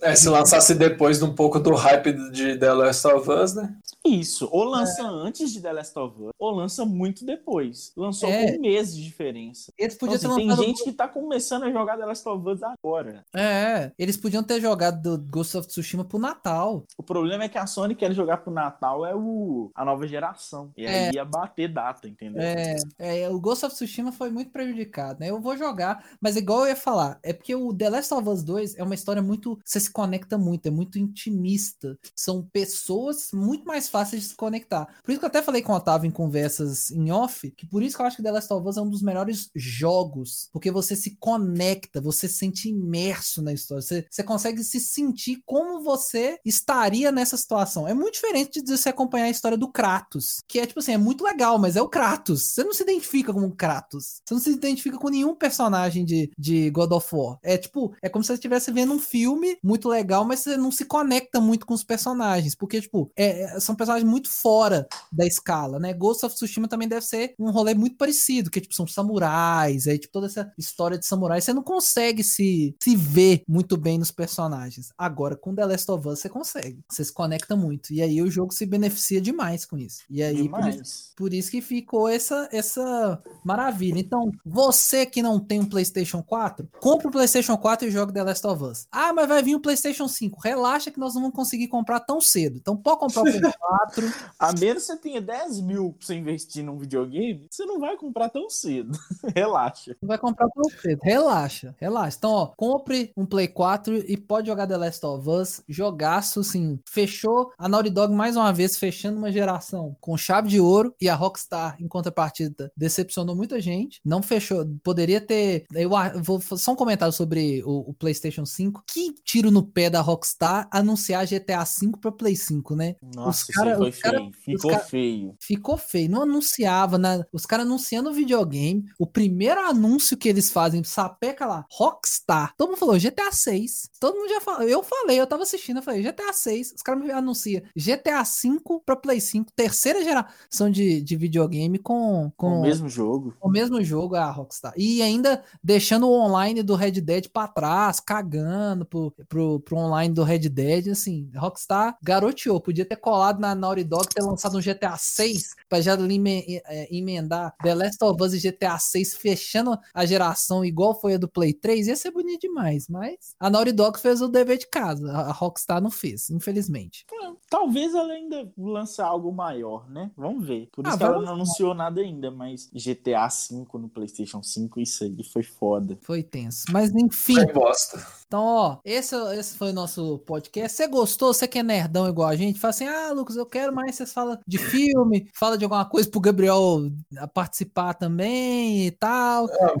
[0.00, 3.74] É, se lançasse depois de um pouco do hype de The Last of Us, né?
[4.04, 5.06] Isso, ou lança é.
[5.06, 7.90] antes de The Last of Us, ou lança muito depois.
[7.96, 8.50] Lançou é.
[8.50, 9.72] com um mês de diferença.
[9.78, 12.60] Eles podiam então, assim, Tem gente que tá começando a jogar The Last of Us
[12.62, 13.24] agora.
[13.34, 16.84] É, eles podiam ter jogado Ghost of Tsushima pro Natal.
[16.98, 20.70] O problema é que a Sony quer jogar pro Natal é o a nova geração.
[20.76, 21.14] E aí é.
[21.14, 22.42] ia bater data, entendeu?
[22.42, 25.30] É, é, o Ghost of Tsushima foi muito prejudicado, né?
[25.30, 28.42] Eu vou jogar, mas igual eu ia falar, é porque o The Last of Us
[28.42, 29.58] 2 é uma história muito.
[29.64, 31.96] Você se conecta muito, é muito intimista.
[32.14, 34.86] São pessoas muito mais fáceis de se conectar.
[35.02, 37.82] Por isso que eu até falei com o Otávio em conversas em off, que por
[37.82, 40.70] isso que eu acho que The Last of Us é um dos melhores jogos, porque
[40.70, 45.82] você se conecta, você se sente imerso na história, você, você consegue se sentir como
[45.82, 47.86] você estaria nessa situação.
[47.86, 50.98] É muito diferente de você acompanhar a história do Kratos, que é tipo assim, é
[50.98, 52.42] muito legal, mas é o Kratos.
[52.42, 54.20] Você não se identifica com o Kratos.
[54.24, 57.38] Você não se identifica com nenhum personagem de, de God of War.
[57.42, 60.70] É tipo, é como se você estivesse vendo um filme muito legal, mas você não
[60.70, 65.26] se conecta muito com os personagens, porque, tipo, é, é são personagens muito fora da
[65.26, 65.92] escala, né?
[65.92, 69.98] Ghost of Tsushima também deve ser um rolê muito parecido, que tipo, são samurais, aí
[69.98, 74.10] tipo, toda essa história de samurais, você não consegue se, se ver muito bem nos
[74.10, 74.92] personagens.
[74.96, 76.80] Agora, com The Last of Us, você consegue.
[76.88, 77.92] Você se conecta muito.
[77.92, 80.04] E aí o jogo se beneficia demais com isso.
[80.08, 83.98] E aí, por isso, por isso, que ficou essa, essa maravilha.
[83.98, 88.22] Então, você que não tem um PlayStation 4, compra o PlayStation 4 e joga The
[88.22, 88.86] Last of Us.
[88.90, 90.38] Ah, mas vai vir o PlayStation 5.
[90.40, 92.58] Relaxa que nós não vamos conseguir comprar tão cedo.
[92.58, 94.12] Então pode comprar o Play 4.
[94.38, 97.96] A menos que você tenha 10 mil pra você investir num videogame, você não vai
[97.96, 98.96] comprar tão cedo.
[99.34, 99.96] relaxa.
[100.02, 101.00] Não vai comprar tão cedo.
[101.02, 102.16] Relaxa, relaxa.
[102.18, 105.62] Então, ó, compre um Play 4 e pode jogar The Last of Us.
[105.66, 106.78] Jogaço, assim.
[106.86, 110.94] Fechou a Naughty Dog mais uma vez, fechando uma geração com chave de ouro.
[111.00, 113.98] E a Rockstar, em contrapartida, decepcionou muita gente.
[114.04, 114.66] Não fechou.
[114.82, 115.64] Poderia ter.
[115.72, 115.90] Eu
[116.22, 118.84] vou só um comentário sobre o, o PlayStation 5.
[118.86, 122.96] Que tiro no pé da Rockstar anunciar GTA 5 para Play 5, né?
[123.14, 124.12] Nossa, os cara, foi os feio.
[124.12, 125.36] Cara, ficou cara, feio.
[125.40, 126.10] Ficou feio.
[126.10, 127.24] Não anunciava, né?
[127.32, 128.84] Os caras anunciando o videogame.
[128.98, 132.52] O primeiro anúncio que eles fazem, sapeca lá, Rockstar.
[132.56, 133.90] Todo mundo falou GTA 6.
[134.00, 134.62] Todo mundo já falou.
[134.62, 136.72] Eu falei, eu tava assistindo, eu falei GTA 6.
[136.76, 142.32] Os caras me anunciam GTA 5 para Play 5, terceira geração de, de videogame com,
[142.36, 143.34] com o mesmo jogo.
[143.40, 144.72] O mesmo jogo, a Rockstar.
[144.76, 150.14] E ainda deixando o online do Red Dead para trás, cagando pro, pro, pro online
[150.14, 154.60] do Red Dead, assim, Rockstar garoteou, podia ter colado na Naughty Dog, ter lançado um
[154.60, 160.06] GTA 6 para já é, emendar The Last of Us e GTA 6 fechando a
[160.06, 163.98] geração igual foi a do Play 3, ia ser bonito demais, mas a Naughty Dog
[163.98, 167.04] fez o dever de casa, a Rockstar não fez, infelizmente.
[167.12, 170.10] É, talvez ela ainda lance algo maior, né?
[170.16, 170.68] Vamos ver.
[170.72, 174.80] Por isso ah, que ela não anunciou nada ainda, mas GTA 5 no PlayStation 5,
[174.80, 175.98] isso aí foi foda.
[176.02, 176.64] Foi tenso.
[176.70, 177.34] Mas enfim.
[177.34, 178.06] Foi bosta.
[178.34, 180.76] Então, ó, esse, esse foi o nosso podcast.
[180.76, 181.32] Você gostou?
[181.32, 182.58] Você que é nerdão igual a gente?
[182.58, 183.94] Fala assim: ah, Lucas, eu quero mais.
[183.94, 186.90] Vocês falam de filme, fala de alguma coisa pro Gabriel
[187.32, 189.48] participar também e tal.
[189.48, 189.74] É,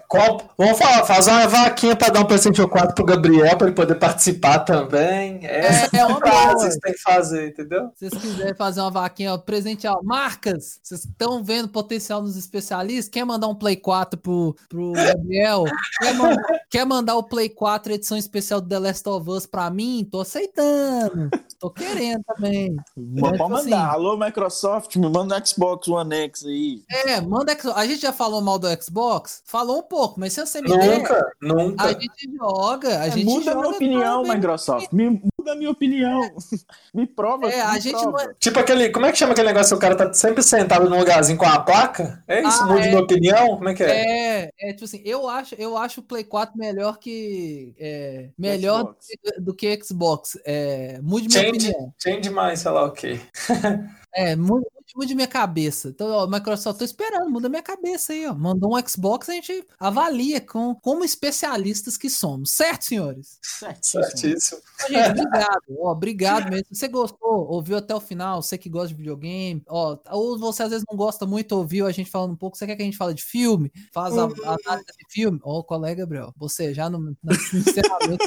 [0.56, 3.96] vamos falar, fazer uma vaquinha pra dar um PlayStation 4 pro Gabriel, pra ele poder
[3.96, 5.40] participar também.
[5.42, 7.90] Essa é, é uma frase que vocês têm que fazer, entendeu?
[7.96, 13.08] Se vocês quiserem fazer uma vaquinha, ó, presentear marcas, vocês estão vendo potencial nos especialistas?
[13.08, 15.64] Quer mandar um Play 4 pro, pro Gabriel?
[15.98, 18.43] Quer, mandar, quer mandar o Play 4 edição especial?
[18.44, 21.30] Especial do The Last of Us pra mim, tô aceitando.
[21.58, 22.76] Tô querendo também.
[23.18, 23.58] Pode tipo mandar.
[23.58, 26.82] Assim, Alô, Microsoft, me manda o Xbox One X aí.
[26.90, 27.56] É, manda.
[27.74, 29.42] A gente já falou mal do Xbox?
[29.46, 31.84] Falou um pouco, mas se você me Nunca, der, nunca.
[31.84, 33.00] A gente joga.
[33.00, 34.92] A é, gente muda joga minha opinião, Microsoft.
[34.92, 36.34] Me muda a minha opinião.
[36.92, 37.48] Me prova.
[37.50, 38.10] É, a gente prova.
[38.10, 38.34] não é...
[38.40, 38.88] Tipo aquele.
[38.88, 41.44] Como é que chama aquele negócio que o cara tá sempre sentado num lugarzinho com
[41.44, 42.24] a placa?
[42.26, 42.62] É isso?
[42.62, 42.88] Ah, muda é.
[42.88, 43.48] minha opinião?
[43.56, 44.46] Como é que é?
[44.46, 47.74] É, é tipo assim, eu acho, eu acho o Play 4 melhor que.
[47.78, 50.38] É, melhor do que, do que Xbox.
[50.44, 51.94] É, mude minha change, opinião.
[52.02, 53.20] Change mais, sei lá o quê.
[54.14, 55.88] é, mude, mude minha cabeça.
[55.88, 58.34] Então, ó, Microsoft, tô esperando, muda minha cabeça aí, ó.
[58.34, 62.50] Mandou um Xbox, a gente avalia com, como especialistas que somos.
[62.50, 63.38] Certo, senhores?
[63.42, 64.04] Certíssimo.
[64.04, 64.60] Certíssimo.
[64.88, 66.66] Gente, obrigado, ó, obrigado mesmo.
[66.70, 70.62] Se você gostou, ouviu até o final, você que gosta de videogame, ó, ou você
[70.62, 72.84] às vezes não gosta muito, ouviu a gente falando um pouco, você quer que a
[72.84, 76.88] gente fale de filme, faz a, a análise de filme, ó, colega Gabriel, você já
[76.88, 78.24] no, no encerramento.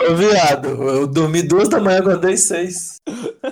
[0.00, 2.96] Ô, viado, eu dormi duas da manhã, acordei seis.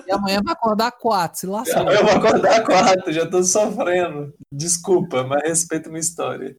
[0.07, 1.91] E amanhã vai acordar quatro, se lascou.
[1.91, 4.33] Eu vou acordar quatro, já tô sofrendo.
[4.51, 6.57] Desculpa, mas respeito minha história.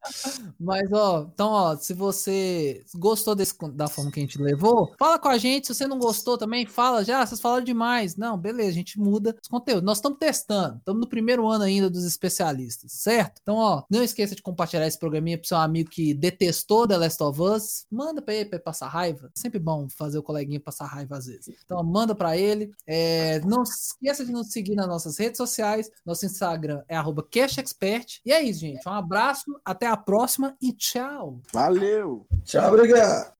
[0.60, 5.18] Mas, ó, então, ó, se você gostou desse, da forma que a gente levou, fala
[5.20, 5.68] com a gente.
[5.68, 8.16] Se você não gostou também, fala já, vocês falaram demais.
[8.16, 9.84] Não, beleza, a gente muda os conteúdos.
[9.84, 13.40] Nós estamos testando, estamos no primeiro ano ainda dos especialistas, certo?
[13.42, 17.24] Então, ó, não esqueça de compartilhar esse programinha pro seu amigo que detestou The Last
[17.24, 17.86] of Us.
[17.92, 19.28] Manda pra ele pra ele passar raiva.
[19.36, 21.56] É sempre bom fazer o coleguinha passar raiva às vezes.
[21.66, 22.72] Então, manda pra ele.
[22.86, 25.38] É, não esqueça de nos seguir nas nossas redes
[25.68, 25.90] sociais.
[26.06, 28.20] Nosso Instagram é CashExpert.
[28.26, 28.88] E é isso, gente.
[28.88, 31.42] Um abraço, até a próxima e tchau.
[31.52, 32.26] Valeu.
[32.44, 33.36] Tchau, obrigado.